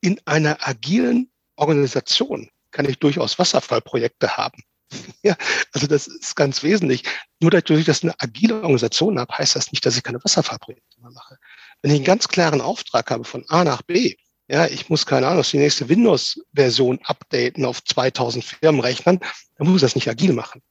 In 0.00 0.20
einer 0.26 0.58
agilen 0.60 1.28
Organisation 1.56 2.50
kann 2.70 2.88
ich 2.88 3.00
durchaus 3.00 3.38
Wasserfallprojekte 3.38 4.36
haben. 4.36 4.62
Ja, 5.24 5.36
also 5.72 5.86
das 5.86 6.06
ist 6.06 6.36
ganz 6.36 6.62
wesentlich. 6.62 7.04
Nur 7.40 7.50
dadurch, 7.50 7.84
dass 7.84 7.98
ich 7.98 8.04
eine 8.04 8.14
agile 8.18 8.56
Organisation 8.56 9.18
habe, 9.18 9.38
heißt 9.38 9.56
das 9.56 9.72
nicht, 9.72 9.86
dass 9.86 9.96
ich 9.96 10.02
keine 10.02 10.22
Wasserfallprojekte 10.22 11.00
mehr 11.00 11.10
mache. 11.10 11.38
Wenn 11.80 11.92
ich 11.92 11.96
einen 11.96 12.04
ganz 12.04 12.28
klaren 12.28 12.60
Auftrag 12.60 13.10
habe 13.10 13.24
von 13.24 13.44
A 13.48 13.64
nach 13.64 13.82
B, 13.82 14.16
ja, 14.52 14.66
ich 14.66 14.90
muss 14.90 15.06
keine 15.06 15.28
Ahnung, 15.28 15.44
die 15.50 15.56
nächste 15.56 15.88
Windows-Version 15.88 17.00
updaten 17.04 17.64
auf 17.64 17.82
2000 17.82 18.44
Firmenrechnern, 18.44 19.18
dann 19.56 19.66
muss 19.66 19.76
ich 19.76 19.80
das 19.82 19.94
nicht 19.94 20.08
agil 20.08 20.34
machen. 20.34 20.62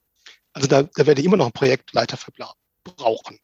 Also 0.54 0.68
da, 0.68 0.84
da 0.84 1.08
werde 1.08 1.20
ich 1.20 1.26
immer 1.26 1.38
noch 1.38 1.46
einen 1.46 1.54
Projektleiter 1.54 2.16
für 2.16 2.32
brauchen. 2.84 3.40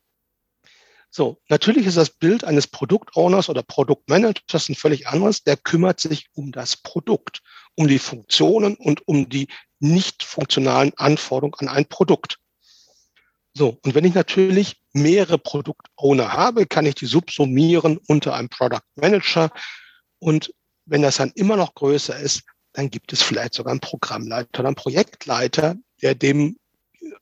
So, 1.09 1.41
natürlich 1.49 1.87
ist 1.87 1.97
das 1.97 2.11
Bild 2.11 2.43
eines 2.43 2.67
Produktowners 2.67 3.49
oder 3.49 3.63
Produktmanagers 3.63 4.69
ein 4.69 4.75
völlig 4.75 5.07
anderes. 5.07 5.43
Der 5.43 5.57
kümmert 5.57 5.99
sich 5.99 6.27
um 6.33 6.51
das 6.51 6.77
Produkt, 6.77 7.41
um 7.75 7.87
die 7.87 7.97
Funktionen 7.97 8.75
und 8.75 9.07
um 9.07 9.29
die 9.29 9.47
nicht 9.79 10.21
funktionalen 10.21 10.93
Anforderungen 10.97 11.55
an 11.59 11.69
ein 11.69 11.85
Produkt. 11.87 12.37
So, 13.55 13.79
und 13.83 13.95
wenn 13.95 14.05
ich 14.05 14.13
natürlich 14.13 14.75
mehrere 14.93 15.39
Produktowner 15.39 16.33
habe, 16.33 16.67
kann 16.67 16.85
ich 16.85 16.93
die 16.93 17.07
subsumieren 17.07 17.97
unter 18.07 18.35
einem 18.35 18.49
Product 18.49 18.83
Manager. 18.95 19.51
Und 20.19 20.53
wenn 20.85 21.01
das 21.01 21.17
dann 21.17 21.31
immer 21.35 21.55
noch 21.55 21.75
größer 21.75 22.17
ist, 22.17 22.43
dann 22.73 22.89
gibt 22.89 23.11
es 23.13 23.21
vielleicht 23.21 23.53
sogar 23.53 23.71
einen 23.71 23.79
Programmleiter 23.79 24.59
oder 24.59 24.69
einen 24.69 24.75
Projektleiter, 24.75 25.75
der 26.01 26.15
dem 26.15 26.57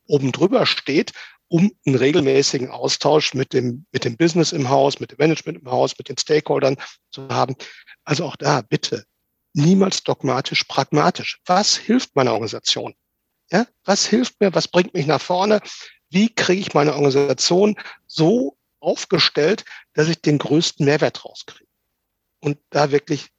oben 0.08 0.32
drüber 0.32 0.66
steht, 0.66 1.14
um 1.48 1.72
einen 1.86 1.96
regelmäßigen 1.96 2.70
Austausch 2.70 3.34
mit 3.34 3.54
dem, 3.54 3.86
mit 3.92 4.04
dem 4.04 4.18
Business 4.18 4.52
im 4.52 4.70
Haus, 4.70 5.00
mit 5.00 5.12
dem 5.12 5.18
Management 5.20 5.60
im 5.60 5.72
Haus, 5.72 5.98
mit 5.98 6.10
den 6.10 6.18
Stakeholdern 6.18 6.78
zu 7.12 7.28
haben. 7.30 7.56
Also 8.04 8.26
auch 8.26 8.36
da 8.36 8.62
bitte 8.62 9.06
niemals 9.54 10.04
dogmatisch, 10.04 10.64
pragmatisch. 10.66 11.40
Was 11.46 11.78
hilft 11.78 12.16
meiner 12.16 12.34
Organisation? 12.34 12.94
Ja, 13.52 13.68
was 13.84 14.06
hilft 14.06 14.42
mir? 14.42 14.54
Was 14.54 14.68
bringt 14.68 14.94
mich 14.94 15.06
nach 15.06 15.22
vorne? 15.22 15.62
Wie 16.10 16.34
kriege 16.34 16.62
ich 16.62 16.74
meine 16.74 16.94
Organisation 16.94 17.76
so 18.08 18.58
aufgestellt, 18.80 19.64
dass 19.94 20.10
ich 20.10 20.22
den 20.22 20.40
größten 20.40 20.86
Mehrwert 20.86 21.24
rauskriege? 21.24 21.66
Und 22.46 22.60
da 22.70 22.92
wirklich 22.92 23.32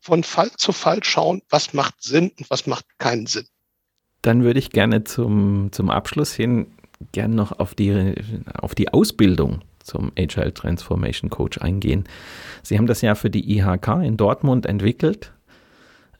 von 0.00 0.22
Fall 0.24 0.50
zu 0.56 0.72
Fall 0.72 1.04
schauen, 1.04 1.42
was 1.50 1.74
macht 1.74 2.02
Sinn 2.02 2.32
und 2.38 2.48
was 2.48 2.66
macht 2.66 2.86
keinen 2.96 3.26
Sinn. 3.26 3.44
Dann 4.22 4.42
würde 4.42 4.58
ich 4.58 4.70
gerne 4.70 5.04
zum, 5.04 5.68
zum 5.70 5.90
Abschluss 5.90 6.32
hin 6.32 6.68
gerne 7.12 7.34
noch 7.34 7.58
auf 7.58 7.74
die, 7.74 8.14
auf 8.54 8.74
die 8.74 8.88
Ausbildung 8.88 9.60
zum 9.80 10.12
Agile 10.18 10.54
Transformation 10.54 11.28
Coach 11.28 11.58
eingehen. 11.58 12.04
Sie 12.62 12.78
haben 12.78 12.86
das 12.86 13.02
ja 13.02 13.14
für 13.16 13.28
die 13.28 13.58
IHK 13.58 14.00
in 14.02 14.16
Dortmund 14.16 14.64
entwickelt. 14.64 15.34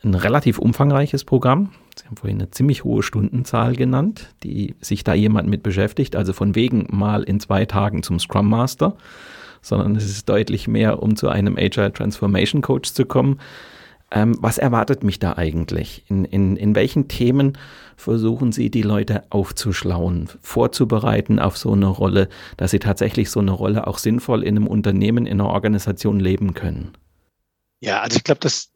Ein 0.03 0.15
relativ 0.15 0.59
umfangreiches 0.59 1.25
Programm. 1.25 1.73
Sie 1.99 2.05
haben 2.05 2.19
vorhin 2.19 2.37
eine 2.37 2.51
ziemlich 2.51 2.85
hohe 2.85 3.03
Stundenzahl 3.03 3.75
genannt, 3.75 4.35
die 4.43 4.75
sich 4.83 5.03
da 5.03 5.15
jemand 5.15 5.49
mit 5.49 5.63
beschäftigt. 5.63 6.15
Also 6.15 6.35
von 6.35 6.55
wegen 6.55 6.89
mal 6.91 7.23
in 7.23 7.41
zwei 7.41 7.65
Tagen 7.65 8.03
zum 8.03 8.21
Scrum 8.21 8.51
Master, 8.51 8.99
sondern 9.67 9.97
es 9.97 10.05
ist 10.05 10.29
deutlich 10.29 10.69
mehr, 10.69 11.03
um 11.03 11.17
zu 11.17 11.29
einem 11.29 11.57
Agile 11.57 11.93
Transformation 11.93 12.63
Coach 12.63 12.93
zu 12.93 13.05
kommen. 13.05 13.41
Ähm, 14.13 14.37
was 14.39 14.59
erwartet 14.59 15.03
mich 15.03 15.19
da 15.19 15.33
eigentlich? 15.33 16.05
In, 16.09 16.25
in, 16.25 16.57
in 16.57 16.77
welchen 16.77 17.09
Themen 17.09 17.59
versuchen 17.97 18.53
Sie, 18.53 18.71
die 18.71 18.83
Leute 18.83 19.25
aufzuschlauen, 19.31 20.29
vorzubereiten 20.41 21.41
auf 21.41 21.57
so 21.57 21.73
eine 21.73 21.87
Rolle, 21.89 22.29
dass 22.57 22.71
sie 22.71 22.79
tatsächlich 22.79 23.31
so 23.31 23.41
eine 23.41 23.51
Rolle 23.51 23.89
auch 23.89 23.99
sinnvoll 23.99 24.45
in 24.45 24.57
einem 24.57 24.69
Unternehmen, 24.69 25.27
in 25.27 25.41
einer 25.41 25.51
Organisation 25.51 26.21
leben 26.21 26.55
können? 26.55 26.97
Ja, 27.81 28.03
also 28.03 28.17
ich 28.17 28.25
glaube, 28.25 28.41
das 28.41 28.71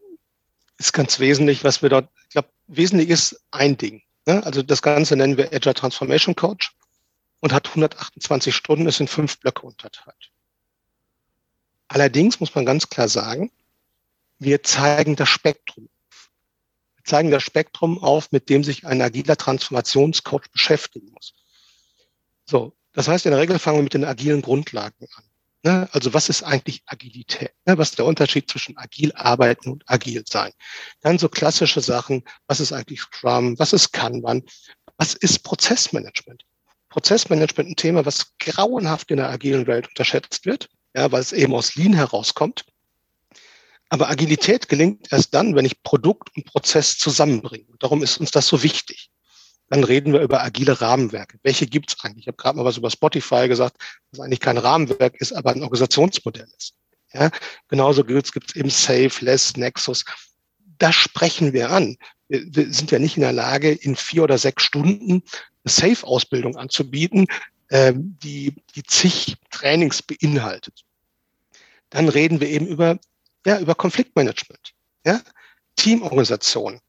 ist 0.79 0.93
ganz 0.93 1.21
wesentlich, 1.21 1.63
was 1.63 1.83
wir 1.83 1.91
dort, 1.91 2.09
ich 2.25 2.31
glaube, 2.31 2.49
wesentlich 2.67 3.11
ist 3.11 3.41
ein 3.53 3.77
Ding. 3.77 4.03
Ne? 4.27 4.45
Also 4.45 4.63
das 4.65 4.83
Ganze 4.83 5.15
nennen 5.15 5.37
wir 5.37 5.53
Agile 5.53 5.75
Transformation 5.75 6.35
Coach 6.35 6.73
und 7.39 7.53
hat 7.53 7.69
128 7.69 8.53
Stunden, 8.55 8.87
ist 8.87 8.99
in 8.99 9.07
fünf 9.07 9.39
Blöcke 9.39 9.65
unterteilt. 9.65 10.30
Allerdings 11.93 12.39
muss 12.39 12.55
man 12.55 12.65
ganz 12.65 12.89
klar 12.89 13.09
sagen, 13.09 13.51
wir 14.39 14.63
zeigen 14.63 15.17
das 15.17 15.29
Spektrum. 15.29 15.89
Wir 16.95 17.05
zeigen 17.05 17.33
das 17.33 17.43
Spektrum 17.43 18.03
auf, 18.03 18.31
mit 18.31 18.49
dem 18.49 18.63
sich 18.63 18.87
ein 18.87 19.03
agiler 19.03 19.37
Transformationscoach 19.37 20.49
beschäftigen 20.53 21.11
muss. 21.11 21.35
So, 22.47 22.77
das 22.93 23.09
heißt, 23.09 23.27
in 23.27 23.33
der 23.33 23.41
Regel 23.41 23.59
fangen 23.59 23.79
wir 23.79 23.83
mit 23.83 23.95
den 23.95 24.05
agilen 24.05 24.41
Grundlagen 24.41 25.09
an. 25.17 25.25
Ne? 25.65 25.89
Also 25.91 26.15
was 26.15 26.29
ist 26.29 26.45
eigentlich 26.45 26.85
Agilität? 26.87 27.53
Ne? 27.67 27.77
Was 27.77 27.91
ist 27.91 27.99
der 27.99 28.07
Unterschied 28.07 28.49
zwischen 28.49 28.79
agil 28.79 29.13
arbeiten 29.17 29.71
und 29.71 29.83
agil 29.91 30.23
sein? 30.29 30.53
Dann 31.01 31.19
so 31.19 31.29
klassische 31.29 31.81
Sachen, 31.81 32.23
was 32.47 32.61
ist 32.61 32.73
eigentlich 32.73 33.01
Scrum? 33.01 33.59
Was 33.59 33.73
ist 33.73 33.93
Kanban? 33.93 34.45
Was 34.97 35.15
ist 35.15 35.41
Prozessmanagement? 35.41 36.45
Prozessmanagement 36.89 37.71
ein 37.71 37.77
Thema, 37.77 38.07
was 38.07 38.39
grauenhaft 38.39 39.11
in 39.11 39.17
der 39.17 39.29
agilen 39.29 39.67
Welt 39.67 39.89
unterschätzt 39.89 40.47
wird, 40.47 40.69
ja, 40.95 41.11
weil 41.13 41.21
es 41.21 41.33
eben 41.33 41.55
aus 41.55 41.75
Lean 41.75 41.93
herauskommt. 41.93 42.65
Aber 43.89 44.09
Agilität 44.09 44.69
gelingt 44.69 45.13
erst 45.13 45.35
dann, 45.35 45.57
wenn 45.57 45.65
ich 45.65 45.83
Produkt 45.83 46.31
und 46.37 46.45
Prozess 46.45 46.97
zusammenbringe. 46.97 47.67
Darum 47.81 48.03
ist 48.03 48.19
uns 48.19 48.31
das 48.31 48.47
so 48.47 48.63
wichtig. 48.63 49.11
Dann 49.69 49.85
reden 49.85 50.13
wir 50.13 50.21
über 50.21 50.43
agile 50.43 50.81
Rahmenwerke. 50.81 51.39
Welche 51.43 51.67
gibt 51.67 51.91
es 51.91 52.05
eigentlich? 52.05 52.25
Ich 52.25 52.29
habe 52.29 52.37
gerade 52.37 52.59
mal 52.59 52.65
was 52.65 52.77
über 52.77 52.91
Spotify 52.91 53.49
gesagt, 53.49 53.77
was 54.11 54.21
eigentlich 54.21 54.41
kein 54.41 54.59
Rahmenwerk 54.59 55.21
ist, 55.21 55.33
aber 55.33 55.51
ein 55.51 55.63
Organisationsmodell 55.63 56.49
ist. 56.57 56.75
Ja, 57.13 57.31
genauso 57.69 58.05
gibt 58.05 58.27
es 58.27 58.57
eben 58.57 58.71
Safe, 58.71 59.25
Less, 59.25 59.57
Nexus. 59.57 60.05
Das 60.79 60.95
sprechen 60.95 61.53
wir 61.53 61.71
an. 61.71 61.97
Wir, 62.29 62.43
wir 62.47 62.73
sind 62.73 62.91
ja 62.93 63.01
nicht 63.01 63.17
in 63.17 63.23
der 63.23 63.33
Lage, 63.33 63.73
in 63.73 63.97
vier 63.97 64.25
oder 64.25 64.39
sechs 64.39 64.63
Stunden 64.63 65.23
eine 65.65 65.73
Safe-Ausbildung 65.73 66.57
anzubieten, 66.57 67.27
ähm, 67.71 68.19
die, 68.23 68.55
die 68.75 68.83
zig 68.83 69.37
Trainings 69.51 70.03
beinhaltet. 70.03 70.85
Dann 71.91 72.09
reden 72.09 72.41
wir 72.41 72.49
eben 72.49 72.67
über 72.67 72.99
ja, 73.47 73.59
über 73.59 73.75
Konfliktmanagement, 73.75 74.75
ja, 75.05 75.21
Teamorganisation. 75.77 76.81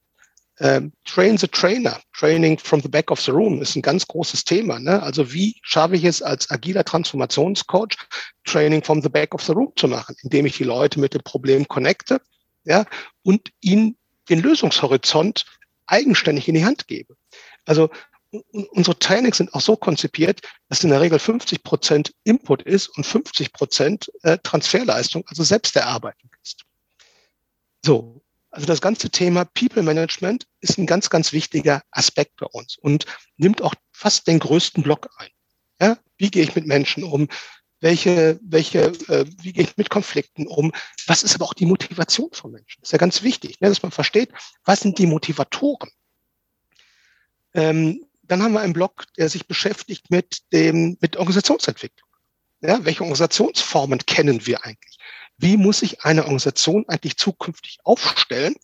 Ähm, 0.60 0.92
Train 1.06 1.38
the 1.38 1.48
Trainer, 1.48 2.00
Training 2.14 2.60
from 2.60 2.82
the 2.82 2.88
back 2.88 3.10
of 3.10 3.20
the 3.20 3.32
room 3.32 3.62
ist 3.62 3.76
ein 3.76 3.82
ganz 3.82 4.06
großes 4.08 4.44
Thema. 4.44 4.80
Ne? 4.80 5.02
Also 5.02 5.34
wie 5.34 5.56
schaffe 5.64 5.96
ich 5.96 6.04
es 6.04 6.22
als 6.22 6.52
agiler 6.52 6.84
Transformationscoach, 6.84 7.96
Training 8.44 8.84
from 8.84 9.02
the 9.02 9.10
back 9.10 9.34
of 9.34 9.42
the 9.42 9.54
room 9.54 9.72
zu 9.76 9.88
machen, 9.88 10.16
indem 10.22 10.46
ich 10.46 10.58
die 10.58 10.64
Leute 10.64 11.00
mit 11.00 11.16
dem 11.16 11.24
Problem 11.24 11.68
connecte 11.68 12.22
ja, 12.64 12.86
und 13.24 13.50
ihnen 13.62 13.98
den 14.30 14.40
Lösungshorizont 14.40 15.46
eigenständig 15.88 16.48
in 16.48 16.54
die 16.54 16.66
Hand 16.66 16.88
gebe. 16.88 17.16
Also 17.66 17.90
unsere 18.32 18.98
Trainings 18.98 19.38
sind 19.38 19.54
auch 19.54 19.62
so 19.62 19.76
konzipiert, 19.76 20.42
dass 20.70 20.84
in 20.84 20.90
der 20.90 21.02
Regel 21.02 21.20
50 21.20 21.64
Prozent 21.64 22.14
Input 22.24 22.64
ist 22.64 22.88
und 22.88 23.06
50 23.06 23.52
Prozent 23.52 24.12
äh, 24.24 24.38
Transferleistung, 24.42 25.26
also 25.28 25.44
Selbsterarbeitung 25.44 26.30
ist. 26.44 26.64
So. 27.84 28.22
Also 28.54 28.68
das 28.68 28.82
ganze 28.82 29.10
Thema 29.10 29.46
People 29.46 29.82
Management 29.82 30.46
ist 30.60 30.78
ein 30.78 30.86
ganz, 30.86 31.10
ganz 31.10 31.32
wichtiger 31.32 31.84
Aspekt 31.92 32.36
bei 32.38 32.48
uns 32.48 32.78
und 32.78 33.06
nimmt 33.38 33.62
auch 33.62 33.74
fast 33.94 34.28
den 34.28 34.40
größten 34.40 34.84
Block 34.84 35.08
ein. 35.18 35.30
Ja? 35.80 35.98
Wie 36.18 36.30
gehe 36.30 36.44
ich 36.44 36.54
mit 36.54 36.68
Menschen 36.68 37.06
um? 37.06 37.30
Welche, 37.80 38.40
welche, 38.44 38.88
äh, 39.08 39.26
wie 39.42 39.54
gehe 39.54 39.64
ich 39.64 39.78
mit 39.78 39.90
Konflikten 39.90 40.48
um? 40.48 40.74
Was 41.08 41.24
ist 41.24 41.34
aber 41.34 41.46
auch 41.46 41.54
die 41.54 41.66
Motivation 41.66 42.30
von 42.34 42.52
Menschen? 42.52 42.82
Das 42.82 42.90
ist 42.90 42.92
ja 42.92 42.98
ganz 42.98 43.24
wichtig, 43.24 43.62
ne? 43.62 43.70
dass 43.70 43.84
man 43.84 43.92
versteht, 43.92 44.30
was 44.66 44.82
sind 44.82 44.98
die 44.98 45.08
Motivatoren? 45.08 45.90
Ähm, 47.54 48.06
dann 48.32 48.42
haben 48.42 48.54
wir 48.54 48.62
einen 48.62 48.72
Blog, 48.72 49.04
der 49.18 49.28
sich 49.28 49.46
beschäftigt 49.46 50.10
mit 50.10 50.42
dem, 50.54 50.98
mit 51.02 51.18
Organisationsentwicklung. 51.18 52.10
Ja, 52.62 52.86
welche 52.86 53.02
Organisationsformen 53.02 54.00
kennen 54.06 54.46
wir 54.46 54.64
eigentlich? 54.64 54.98
Wie 55.38 55.58
muss 55.58 55.80
sich 55.80 56.06
eine 56.06 56.22
Organisation 56.22 56.86
eigentlich 56.88 57.18
zukünftig 57.18 57.80
aufstellen? 57.84 58.56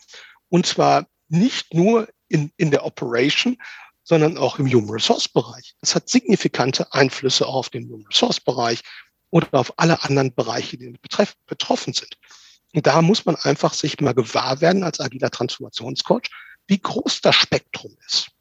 Und 0.48 0.68
zwar 0.68 1.08
nicht 1.28 1.74
nur 1.74 2.08
in, 2.30 2.52
in 2.56 2.72
der 2.72 2.86
Operation, 2.86 3.58
sondern 4.04 4.38
auch 4.38 4.58
im 4.58 4.72
Human 4.72 4.92
Resource 4.92 5.28
Bereich. 5.28 5.76
Das 5.82 5.96
hat 5.96 6.08
signifikante 6.08 6.94
Einflüsse 6.94 7.46
auf 7.46 7.70
den 7.70 7.90
Human 7.90 8.06
Resource 8.06 8.40
Bereich 8.40 8.84
oder 9.32 9.50
auf 9.52 9.78
alle 9.78 10.02
anderen 10.04 10.34
Bereiche, 10.34 10.78
die 10.78 10.98
betroffen 11.46 11.94
sind. 11.94 12.18
Und 12.74 12.88
da 12.88 13.02
muss 13.02 13.26
man 13.26 13.36
einfach 13.36 13.74
sich 13.74 14.00
mal 14.00 14.14
gewahr 14.14 14.62
werden 14.62 14.84
als 14.84 15.02
agiler 15.02 15.30
Transformationscoach, 15.30 16.30
wie 16.68 16.80
groß 16.80 17.20
das 17.20 17.36
Spektrum 17.36 17.98
ist. 18.06 18.32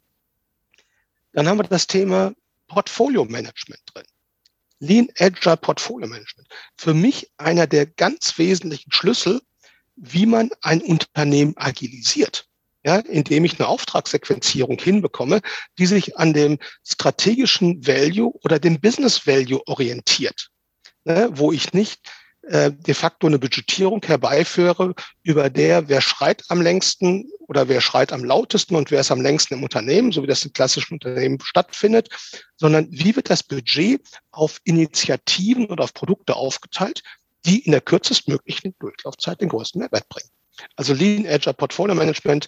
Dann 1.37 1.47
haben 1.47 1.59
wir 1.59 1.63
das 1.65 1.85
Thema 1.85 2.33
Portfolio 2.65 3.23
Management 3.23 3.79
drin. 3.93 4.05
Lean 4.79 5.07
Agile 5.19 5.55
Portfolio 5.55 6.07
Management. 6.07 6.47
Für 6.75 6.95
mich 6.95 7.29
einer 7.37 7.67
der 7.67 7.85
ganz 7.85 8.39
wesentlichen 8.39 8.91
Schlüssel, 8.91 9.39
wie 9.95 10.25
man 10.25 10.49
ein 10.63 10.81
Unternehmen 10.81 11.53
agilisiert. 11.55 12.47
Ja, 12.83 12.95
indem 12.97 13.45
ich 13.45 13.59
eine 13.59 13.67
Auftragssequenzierung 13.67 14.79
hinbekomme, 14.79 15.41
die 15.77 15.85
sich 15.85 16.17
an 16.17 16.33
dem 16.33 16.57
strategischen 16.83 17.85
Value 17.85 18.33
oder 18.43 18.57
dem 18.57 18.81
Business 18.81 19.27
Value 19.27 19.61
orientiert. 19.67 20.49
Ne, 21.03 21.29
wo 21.33 21.51
ich 21.51 21.71
nicht 21.71 22.01
äh, 22.49 22.71
de 22.71 22.93
facto 22.93 23.27
eine 23.27 23.39
Budgetierung 23.39 24.01
herbeiführe, 24.05 24.93
über 25.23 25.49
der, 25.49 25.89
wer 25.89 26.01
schreit 26.01 26.43
am 26.49 26.61
längsten 26.61 27.29
oder 27.47 27.67
wer 27.67 27.81
schreit 27.81 28.13
am 28.13 28.23
lautesten 28.23 28.75
und 28.75 28.91
wer 28.91 29.01
ist 29.01 29.11
am 29.11 29.21
längsten 29.21 29.55
im 29.55 29.63
Unternehmen, 29.63 30.11
so 30.11 30.23
wie 30.23 30.27
das 30.27 30.45
in 30.45 30.53
klassischen 30.53 30.95
Unternehmen 30.95 31.39
stattfindet, 31.41 32.09
sondern 32.55 32.87
wie 32.91 33.15
wird 33.15 33.29
das 33.29 33.43
Budget 33.43 34.01
auf 34.31 34.59
Initiativen 34.63 35.65
und 35.65 35.81
auf 35.81 35.93
Produkte 35.93 36.35
aufgeteilt, 36.35 37.03
die 37.45 37.59
in 37.59 37.71
der 37.71 37.81
kürzestmöglichen 37.81 38.75
Durchlaufzeit 38.79 39.41
den 39.41 39.49
größten 39.49 39.79
Mehrwert 39.79 40.07
bringen. 40.09 40.29
Also 40.75 40.93
Lean 40.93 41.27
Agile 41.27 41.53
Portfolio 41.53 41.95
Management, 41.95 42.47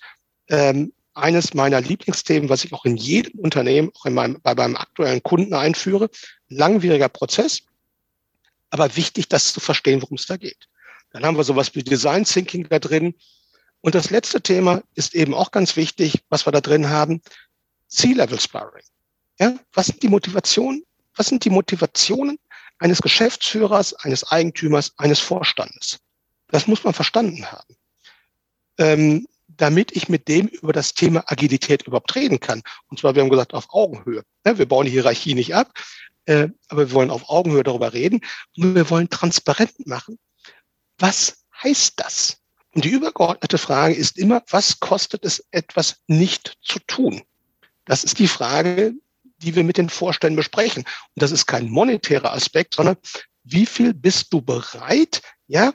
ähm, 0.49 0.93
eines 1.13 1.53
meiner 1.53 1.81
Lieblingsthemen, 1.81 2.49
was 2.49 2.63
ich 2.63 2.73
auch 2.73 2.85
in 2.85 2.95
jedem 2.95 3.39
Unternehmen, 3.39 3.91
auch 3.99 4.05
in 4.05 4.13
meinem, 4.13 4.41
bei 4.41 4.55
meinem 4.55 4.75
aktuellen 4.75 5.21
Kunden 5.21 5.53
einführe. 5.53 6.09
Langwieriger 6.47 7.09
Prozess, 7.09 7.61
aber 8.69 8.95
wichtig, 8.95 9.29
das 9.29 9.53
zu 9.53 9.59
verstehen, 9.59 10.01
worum 10.01 10.17
es 10.17 10.25
da 10.25 10.37
geht. 10.37 10.67
Dann 11.11 11.25
haben 11.25 11.37
wir 11.37 11.43
sowas 11.43 11.73
wie 11.75 11.83
Design 11.83 12.23
Thinking 12.23 12.67
da 12.69 12.79
drin. 12.79 13.15
Und 13.81 13.95
das 13.95 14.09
letzte 14.09 14.41
Thema 14.41 14.83
ist 14.95 15.15
eben 15.15 15.33
auch 15.33 15.51
ganz 15.51 15.75
wichtig, 15.75 16.23
was 16.29 16.45
wir 16.45 16.51
da 16.51 16.61
drin 16.61 16.89
haben. 16.89 17.21
C-Level 17.87 18.39
Sparring. 18.39 18.83
Ja, 19.39 19.57
was 19.73 19.87
sind 19.87 20.03
die 20.03 20.09
Motivationen? 20.09 20.83
Was 21.15 21.27
sind 21.27 21.45
die 21.45 21.49
Motivationen 21.49 22.37
eines 22.77 23.01
Geschäftsführers, 23.01 23.93
eines 23.93 24.23
Eigentümers, 24.31 24.93
eines 24.97 25.19
Vorstandes? 25.19 25.99
Das 26.49 26.67
muss 26.67 26.83
man 26.83 26.93
verstanden 26.93 27.45
haben. 27.51 27.75
Ähm, 28.77 29.27
damit 29.47 29.95
ich 29.95 30.09
mit 30.09 30.27
dem 30.27 30.47
über 30.47 30.73
das 30.73 30.93
Thema 30.93 31.23
Agilität 31.27 31.83
überhaupt 31.83 32.15
reden 32.15 32.39
kann. 32.39 32.61
Und 32.87 32.99
zwar, 32.99 33.15
wir 33.15 33.21
haben 33.21 33.29
gesagt, 33.29 33.53
auf 33.53 33.67
Augenhöhe. 33.69 34.23
Wir 34.43 34.65
bauen 34.67 34.85
die 34.85 34.91
Hierarchie 34.91 35.33
nicht 35.33 35.53
ab, 35.55 35.71
äh, 36.25 36.49
aber 36.67 36.89
wir 36.89 36.93
wollen 36.93 37.11
auf 37.11 37.29
Augenhöhe 37.29 37.63
darüber 37.63 37.93
reden 37.93 38.21
und 38.57 38.75
wir 38.75 38.89
wollen 38.89 39.09
transparent 39.09 39.87
machen. 39.87 40.19
Was 40.97 41.45
heißt 41.63 41.93
das? 41.97 42.37
Und 42.73 42.85
die 42.85 42.89
übergeordnete 42.89 43.57
Frage 43.57 43.95
ist 43.95 44.17
immer, 44.17 44.43
was 44.49 44.79
kostet 44.79 45.25
es 45.25 45.43
etwas 45.51 45.97
nicht 46.07 46.57
zu 46.61 46.79
tun? 46.79 47.23
Das 47.85 48.03
ist 48.03 48.19
die 48.19 48.27
Frage, 48.27 48.93
die 49.39 49.55
wir 49.55 49.63
mit 49.63 49.77
den 49.77 49.89
Vorständen 49.89 50.35
besprechen. 50.35 50.83
Und 50.83 51.21
das 51.21 51.31
ist 51.31 51.45
kein 51.45 51.69
monetärer 51.69 52.33
Aspekt, 52.33 52.75
sondern 52.75 52.97
wie 53.43 53.65
viel 53.65 53.93
bist 53.93 54.31
du 54.31 54.41
bereit, 54.41 55.21
ja, 55.47 55.73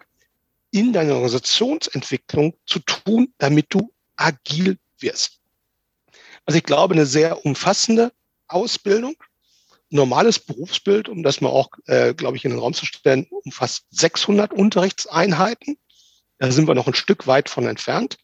in 0.71 0.93
deiner 0.93 1.15
Organisationsentwicklung 1.15 2.57
zu 2.67 2.79
tun, 2.81 3.33
damit 3.39 3.67
du 3.71 3.93
agil 4.17 4.79
wirst? 4.99 5.41
Also 6.47 6.59
ich 6.59 6.65
glaube, 6.65 6.95
eine 6.95 7.07
sehr 7.07 7.45
umfassende 7.45 8.13
Ausbildung, 8.49 9.17
normales 9.95 10.39
Berufsbild, 10.39 11.09
um 11.09 11.23
das 11.23 11.41
mal 11.41 11.51
auch, 11.51 11.71
äh, 11.87 12.15
glaube 12.15 12.37
ich, 12.37 12.45
in 12.45 12.51
den 12.51 12.61
Raum 12.61 12.75
zu 12.75 12.85
stellen, 12.85 13.27
umfasst 13.31 13.87
600 13.91 14.53
Unterrichtseinheiten. 14.53 15.79
Da 16.39 16.51
sind 16.51 16.67
wir 16.67 16.75
noch 16.75 16.89
ein 16.89 16.95
Stück 16.95 17.27
weit 17.27 17.49
von 17.49 17.67
entfernt. 17.67 18.19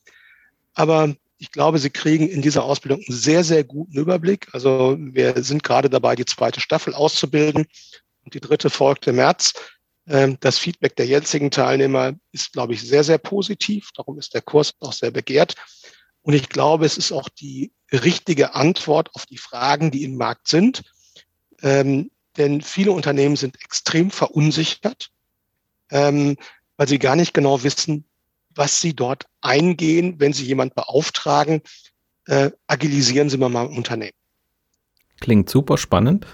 Aber 0.74 1.14
ich 1.38 1.52
glaube, 1.52 1.78
Sie 1.78 1.90
kriegen 1.90 2.28
in 2.28 2.42
dieser 2.42 2.64
Ausbildung 2.64 3.02
einen 3.06 3.16
sehr, 3.16 3.44
sehr 3.44 3.64
guten 3.64 3.96
Überblick. 3.96 4.48
Also 4.52 4.96
wir 4.98 5.42
sind 5.42 5.62
gerade 5.62 5.88
dabei, 5.88 6.16
die 6.16 6.26
zweite 6.26 6.60
Staffel 6.60 6.92
auszubilden 6.92 7.66
und 8.24 8.34
die 8.34 8.40
dritte 8.40 8.68
folgt 8.68 9.06
im 9.06 9.16
März. 9.16 9.54
Ähm, 10.06 10.36
das 10.40 10.58
Feedback 10.58 10.96
der 10.96 11.06
jetzigen 11.06 11.50
Teilnehmer 11.50 12.14
ist, 12.32 12.52
glaube 12.52 12.74
ich, 12.74 12.82
sehr, 12.82 13.04
sehr 13.04 13.18
positiv. 13.18 13.90
Darum 13.94 14.18
ist 14.18 14.34
der 14.34 14.42
Kurs 14.42 14.74
auch 14.80 14.92
sehr 14.92 15.12
begehrt. 15.12 15.54
Und 16.22 16.34
ich 16.34 16.48
glaube, 16.48 16.84
es 16.84 16.98
ist 16.98 17.12
auch 17.12 17.28
die 17.28 17.72
richtige 17.92 18.54
Antwort 18.54 19.14
auf 19.14 19.24
die 19.24 19.38
Fragen, 19.38 19.90
die 19.90 20.04
im 20.04 20.16
Markt 20.16 20.48
sind. 20.48 20.82
Ähm, 21.62 22.10
denn 22.36 22.60
viele 22.60 22.92
Unternehmen 22.92 23.36
sind 23.36 23.62
extrem 23.62 24.10
verunsichert, 24.10 25.10
ähm, 25.90 26.36
weil 26.76 26.88
sie 26.88 26.98
gar 26.98 27.16
nicht 27.16 27.34
genau 27.34 27.62
wissen, 27.62 28.04
was 28.54 28.80
sie 28.80 28.94
dort 28.94 29.26
eingehen, 29.40 30.14
wenn 30.18 30.32
sie 30.32 30.44
jemand 30.44 30.74
beauftragen. 30.74 31.62
Äh, 32.26 32.50
agilisieren 32.66 33.30
Sie 33.30 33.38
mal 33.38 33.48
mal 33.48 33.66
Unternehmen. 33.66 34.12
Klingt 35.20 35.50
super 35.50 35.76
spannend. 35.76 36.26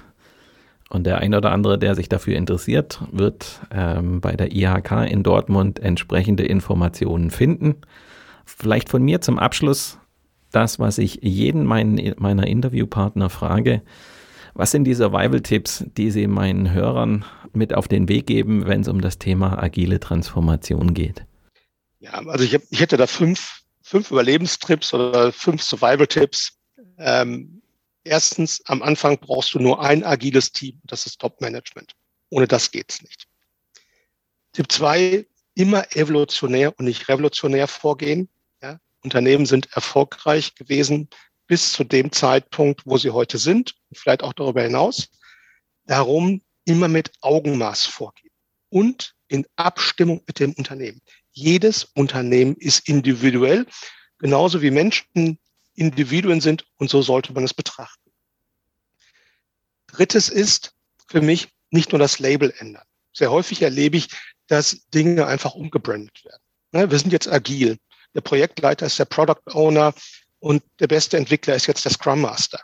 Und 0.88 1.04
der 1.04 1.18
ein 1.18 1.34
oder 1.34 1.50
andere, 1.50 1.78
der 1.78 1.94
sich 1.94 2.08
dafür 2.08 2.36
interessiert, 2.36 3.00
wird 3.10 3.60
ähm, 3.72 4.20
bei 4.20 4.36
der 4.36 4.52
IHK 4.52 5.10
in 5.10 5.22
Dortmund 5.22 5.80
entsprechende 5.80 6.44
Informationen 6.44 7.30
finden. 7.30 7.76
Vielleicht 8.44 8.88
von 8.88 9.02
mir 9.02 9.20
zum 9.20 9.38
Abschluss 9.38 9.98
das, 10.52 10.78
was 10.78 10.98
ich 10.98 11.20
jeden 11.22 11.64
meinen, 11.64 12.14
meiner 12.18 12.46
Interviewpartner 12.46 13.30
frage. 13.30 13.82
Was 14.59 14.70
sind 14.70 14.84
die 14.84 14.94
Survival-Tipps, 14.94 15.84
die 15.98 16.11
Sie 16.11 16.26
meinen 16.26 16.72
Hörern 16.72 17.26
mit 17.52 17.74
auf 17.74 17.88
den 17.88 18.09
Weg 18.09 18.26
geben, 18.26 18.66
wenn 18.66 18.80
es 18.80 18.88
um 18.88 19.02
das 19.02 19.18
Thema 19.18 19.62
agile 19.62 20.00
Transformation 20.00 20.94
geht? 20.94 21.26
Ja, 22.00 22.12
also 22.12 22.42
ich, 22.42 22.54
hab, 22.54 22.62
ich 22.70 22.80
hätte 22.80 22.96
da 22.96 23.07
fünf, 23.07 23.64
fünf 23.82 24.11
Überlebenstripps 24.11 24.94
oder 24.94 25.30
fünf 25.30 25.62
Survival-Tipps. 25.62 26.57
Ähm, 26.96 27.61
erstens, 28.04 28.62
am 28.64 28.82
Anfang 28.82 29.18
brauchst 29.18 29.52
du 29.52 29.59
nur 29.59 29.82
ein 29.82 30.02
agiles 30.02 30.52
Team, 30.52 30.80
das 30.84 31.04
ist 31.04 31.20
Top-Management. 31.20 31.92
Ohne 32.30 32.46
das 32.46 32.70
geht's 32.70 33.02
nicht. 33.02 33.26
Tipp 34.54 34.72
zwei, 34.72 35.26
immer 35.54 35.84
evolutionär 35.94 36.72
und 36.78 36.86
nicht 36.86 37.11
revolutionär 37.11 37.68
vorgehen. 37.68 38.30
Ja, 38.62 38.80
Unternehmen 39.04 39.44
sind 39.44 39.68
erfolgreich 39.74 40.54
gewesen 40.54 41.11
bis 41.47 41.72
zu 41.72 41.84
dem 41.84 42.12
Zeitpunkt, 42.12 42.82
wo 42.84 42.99
sie 42.99 43.11
heute 43.11 43.38
sind, 43.38 43.74
vielleicht 43.92 44.22
auch 44.22 44.32
darüber 44.32 44.62
hinaus. 44.62 45.09
Darum 45.86 46.42
immer 46.64 46.88
mit 46.88 47.12
Augenmaß 47.20 47.86
vorgehen 47.86 48.32
und 48.70 49.14
in 49.28 49.47
Abstimmung 49.57 50.22
mit 50.26 50.40
dem 50.40 50.53
Unternehmen. 50.55 51.01
Jedes 51.30 51.84
Unternehmen 51.84 52.57
ist 52.57 52.88
individuell, 52.88 53.66
genauso 54.18 54.62
wie 54.62 54.70
Menschen 54.70 55.38
Individuen 55.74 56.40
sind 56.40 56.64
und 56.78 56.90
so 56.90 57.03
sollte 57.03 57.32
man 57.32 57.44
es 57.44 57.55
betrachten. 57.55 58.11
Drittes 59.86 60.28
ist 60.28 60.74
für 61.07 61.20
mich 61.20 61.49
nicht 61.70 61.92
nur 61.92 61.99
das 61.99 62.18
Label 62.18 62.53
ändern. 62.59 62.84
Sehr 63.12 63.30
häufig 63.30 63.62
erlebe 63.62 63.97
ich, 63.97 64.09
dass 64.47 64.86
Dinge 64.88 65.26
einfach 65.26 65.55
umgebrandet 65.55 66.24
werden. 66.24 66.42
Ne, 66.72 66.90
wir 66.90 66.99
sind 66.99 67.12
jetzt 67.12 67.28
agil. 67.28 67.78
Der 68.14 68.20
Projektleiter 68.20 68.86
ist 68.86 68.99
der 68.99 69.05
Product 69.05 69.42
Owner, 69.53 69.94
und 70.47 70.62
der 70.78 70.86
beste 70.86 71.16
Entwickler 71.16 71.57
ist 71.57 71.66
jetzt 71.66 71.84
der 71.84 71.90
Scrum 71.90 72.20
Master. 72.20 72.61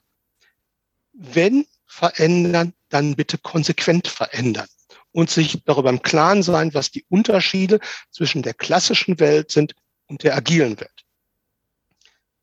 Wenn 1.12 1.66
verändern, 1.84 2.74
dann 2.90 3.16
bitte 3.16 3.38
konsequent 3.38 4.06
verändern 4.06 4.68
und 5.10 5.30
sich 5.30 5.64
darüber 5.64 5.90
im 5.90 6.00
Klaren 6.00 6.44
sein, 6.44 6.72
was 6.74 6.92
die 6.92 7.04
Unterschiede 7.08 7.80
zwischen 8.12 8.42
der 8.42 8.54
klassischen 8.54 9.18
Welt 9.18 9.50
sind 9.50 9.74
und 10.06 10.22
der 10.22 10.36
agilen 10.36 10.78
Welt. 10.78 11.04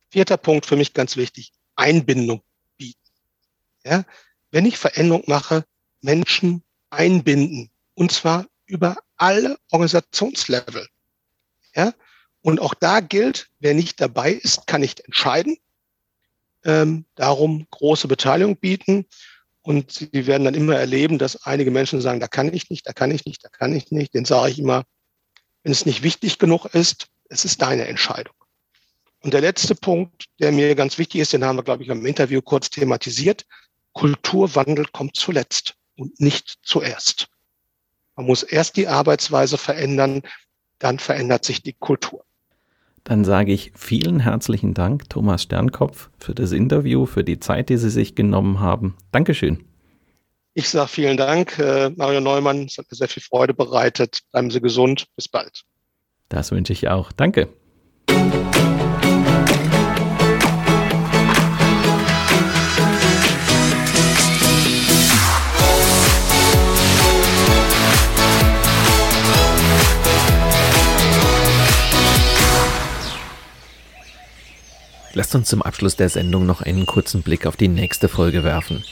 Vierter 0.09 0.35
Punkt 0.35 0.65
für 0.65 0.75
mich 0.75 0.93
ganz 0.93 1.15
wichtig, 1.15 1.53
Einbindung 1.75 2.43
bieten. 2.75 2.99
Ja, 3.85 4.03
wenn 4.51 4.65
ich 4.65 4.77
Veränderung 4.77 5.23
mache, 5.27 5.63
Menschen 6.01 6.63
einbinden 6.89 7.71
und 7.93 8.11
zwar 8.11 8.45
über 8.65 8.97
alle 9.15 9.57
Organisationslevel. 9.71 10.85
Ja, 11.75 11.93
Und 12.41 12.61
auch 12.61 12.73
da 12.73 12.99
gilt, 12.99 13.49
wer 13.59 13.73
nicht 13.73 13.99
dabei 13.99 14.31
ist, 14.31 14.67
kann 14.67 14.81
nicht 14.81 15.01
entscheiden. 15.01 15.57
Ähm, 16.63 17.05
darum 17.15 17.67
große 17.71 18.07
Beteiligung 18.07 18.57
bieten. 18.57 19.05
Und 19.61 19.91
Sie 19.91 20.27
werden 20.27 20.45
dann 20.45 20.55
immer 20.55 20.75
erleben, 20.75 21.17
dass 21.17 21.45
einige 21.45 21.71
Menschen 21.71 22.01
sagen, 22.01 22.19
da 22.19 22.27
kann 22.27 22.53
ich 22.53 22.69
nicht, 22.69 22.87
da 22.87 22.93
kann 22.93 23.11
ich 23.11 23.25
nicht, 23.25 23.43
da 23.43 23.49
kann 23.49 23.75
ich 23.75 23.91
nicht. 23.91 24.13
Den 24.13 24.25
sage 24.25 24.51
ich 24.51 24.59
immer, 24.59 24.83
wenn 25.63 25.71
es 25.71 25.85
nicht 25.85 26.03
wichtig 26.03 26.39
genug 26.39 26.65
ist, 26.73 27.07
es 27.29 27.45
ist 27.45 27.61
deine 27.61 27.87
Entscheidung. 27.87 28.33
Und 29.21 29.33
der 29.33 29.41
letzte 29.41 29.75
Punkt, 29.75 30.25
der 30.39 30.51
mir 30.51 30.73
ganz 30.75 30.97
wichtig 30.97 31.21
ist, 31.21 31.33
den 31.33 31.43
haben 31.43 31.57
wir, 31.57 31.63
glaube 31.63 31.83
ich, 31.83 31.89
im 31.89 32.05
Interview 32.05 32.41
kurz 32.41 32.69
thematisiert. 32.69 33.45
Kulturwandel 33.91 34.85
kommt 34.85 35.17
zuletzt 35.17 35.75
und 35.97 36.19
nicht 36.21 36.59
zuerst. 36.63 37.27
Man 38.15 38.25
muss 38.25 38.43
erst 38.43 38.77
die 38.77 38.87
Arbeitsweise 38.87 39.57
verändern, 39.57 40.21
dann 40.79 40.99
verändert 40.99 41.43
sich 41.43 41.61
die 41.61 41.73
Kultur. 41.73 42.25
Dann 43.09 43.25
sage 43.25 43.51
ich 43.51 43.71
vielen 43.75 44.19
herzlichen 44.19 44.75
Dank, 44.75 45.09
Thomas 45.09 45.41
Sternkopf, 45.41 46.11
für 46.19 46.35
das 46.35 46.51
Interview, 46.51 47.07
für 47.07 47.23
die 47.23 47.39
Zeit, 47.39 47.69
die 47.69 47.77
Sie 47.77 47.89
sich 47.89 48.13
genommen 48.13 48.59
haben. 48.59 48.97
Dankeschön. 49.11 49.63
Ich 50.53 50.69
sage 50.69 50.89
vielen 50.89 51.17
Dank, 51.17 51.57
äh, 51.57 51.89
Mario 51.89 52.21
Neumann. 52.21 52.65
Es 52.65 52.77
hat 52.77 52.85
mir 52.91 52.95
sehr 52.95 53.07
viel 53.07 53.23
Freude 53.23 53.55
bereitet. 53.55 54.19
Bleiben 54.31 54.51
Sie 54.51 54.61
gesund. 54.61 55.07
Bis 55.15 55.27
bald. 55.27 55.63
Das 56.27 56.51
wünsche 56.51 56.71
ich 56.71 56.87
auch. 56.87 57.11
Danke. 57.11 57.49
Lasst 75.19 75.35
uns 75.35 75.49
zum 75.49 75.61
Abschluss 75.61 75.97
der 75.97 76.07
Sendung 76.07 76.45
noch 76.45 76.61
einen 76.61 76.85
kurzen 76.85 77.23
Blick 77.23 77.45
auf 77.45 77.57
die 77.57 77.67
nächste 77.67 78.07
Folge 78.07 78.45
werfen. 78.45 78.85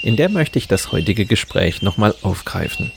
In 0.00 0.16
der 0.16 0.30
möchte 0.30 0.58
ich 0.58 0.68
das 0.68 0.90
heutige 0.90 1.26
Gespräch 1.26 1.82
nochmal 1.82 2.14
aufgreifen. 2.22 2.92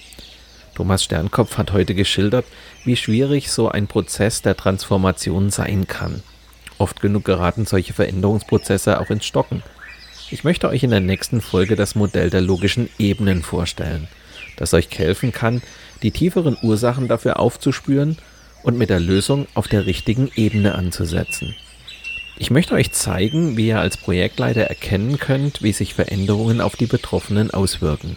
Thomas 0.76 1.04
Sternkopf 1.04 1.58
hat 1.58 1.74
heute 1.74 1.94
geschildert, 1.94 2.46
wie 2.86 2.96
schwierig 2.96 3.52
so 3.52 3.68
ein 3.68 3.88
Prozess 3.88 4.42
der 4.42 4.56
Transformation 4.56 5.50
sein 5.50 5.88
kann. 5.88 6.24
Oft 6.78 7.02
genug 7.02 7.26
geraten 7.26 7.66
solche 7.66 7.92
Veränderungsprozesse 7.92 9.02
auch 9.02 9.10
ins 9.10 9.26
Stocken. 9.26 9.62
Ich 10.32 10.46
möchte 10.46 10.70
euch 10.70 10.82
in 10.82 10.92
der 10.92 11.02
nächsten 11.02 11.42
Folge 11.42 11.76
das 11.76 11.96
Modell 11.96 12.30
der 12.30 12.40
logischen 12.40 12.90
Ebenen 12.98 13.44
vorstellen, 13.44 14.08
das 14.56 14.74
euch 14.74 14.88
helfen 14.98 15.34
kann, 15.34 15.62
die 16.02 16.12
tieferen 16.12 16.56
Ursachen 16.62 17.10
dafür 17.10 17.42
aufzuspüren 17.42 18.18
und 18.64 18.78
mit 18.78 18.90
der 18.90 19.02
Lösung 19.02 19.48
auf 19.54 19.68
der 19.68 19.86
richtigen 19.86 20.32
Ebene 20.34 20.76
anzusetzen. 20.76 21.58
Ich 22.42 22.52
möchte 22.52 22.74
euch 22.74 22.94
zeigen, 22.94 23.58
wie 23.58 23.68
ihr 23.68 23.82
als 23.82 23.98
Projektleiter 23.98 24.62
erkennen 24.62 25.20
könnt, 25.20 25.62
wie 25.62 25.74
sich 25.74 25.94
Veränderungen 25.94 26.62
auf 26.62 26.78
die 26.78 26.86
Betroffenen 26.86 27.52
auswirken. 27.52 28.16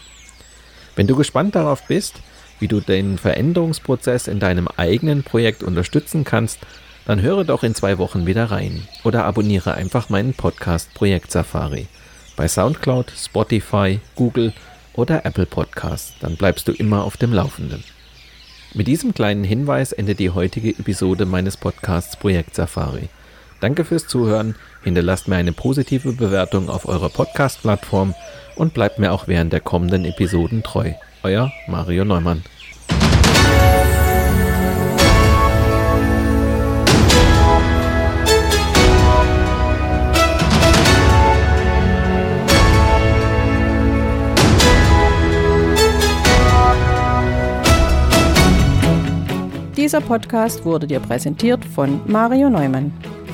Wenn 0.95 1.09
du 1.09 1.17
gespannt 1.17 1.57
darauf 1.57 1.89
bist, 1.89 2.15
wie 2.61 2.69
du 2.69 2.79
den 2.79 3.19
Veränderungsprozess 3.19 4.29
in 4.29 4.39
deinem 4.39 4.69
eigenen 4.69 5.25
Projekt 5.25 5.65
unterstützen 5.65 6.23
kannst, 6.23 6.61
dann 7.05 7.21
höre 7.21 7.43
doch 7.43 7.65
in 7.65 7.75
zwei 7.75 7.99
Wochen 7.99 8.25
wieder 8.25 8.45
rein 8.45 8.87
oder 9.03 9.25
abonniere 9.25 9.75
einfach 9.75 10.09
meinen 10.09 10.35
Podcast 10.35 10.95
Projekt 10.95 11.33
Safari 11.33 11.89
bei 12.37 12.47
SoundCloud, 12.47 13.13
Spotify, 13.17 13.99
Google 14.15 14.53
oder 14.95 15.27
Apple 15.27 15.47
Podcasts. 15.47 16.15
Dann 16.21 16.37
bleibst 16.37 16.69
du 16.69 16.73
immer 16.73 17.03
auf 17.03 17.17
dem 17.17 17.33
Laufenden. 17.33 17.83
Mit 18.73 18.87
diesem 18.87 19.15
kleinen 19.15 19.43
Hinweis 19.43 19.91
endet 19.91 20.21
die 20.21 20.31
heutige 20.31 20.71
Episode 20.71 21.27
meines 21.27 21.57
Podcasts 21.57 22.17
Projekt 22.17 22.55
Safari. 22.55 23.09
Danke 23.63 23.85
fürs 23.85 24.09
Zuhören, 24.09 24.57
hinterlasst 24.83 25.29
mir 25.29 25.37
eine 25.37 25.53
positive 25.53 26.15
Bewertung 26.15 26.69
auf 26.69 26.89
eurer 26.89 27.09
Podcast-Plattform 27.09 28.13
und 28.57 28.75
bleibt 28.75 28.99
mir 28.99 29.13
auch 29.13 29.29
während 29.29 29.53
der 29.53 29.61
kommenden 29.61 30.05
Episoden 30.05 30.65
treu. 30.65 30.91
Euer 31.23 31.53
Mario 31.69 32.05
Neumann. 32.05 32.43
Dieser 49.77 50.01
Podcast 50.01 50.65
wurde 50.65 50.89
dir 50.89 50.99
präsentiert 50.99 51.65
von 51.65 52.01
Mario 52.09 52.51
Neumann. 52.51 52.93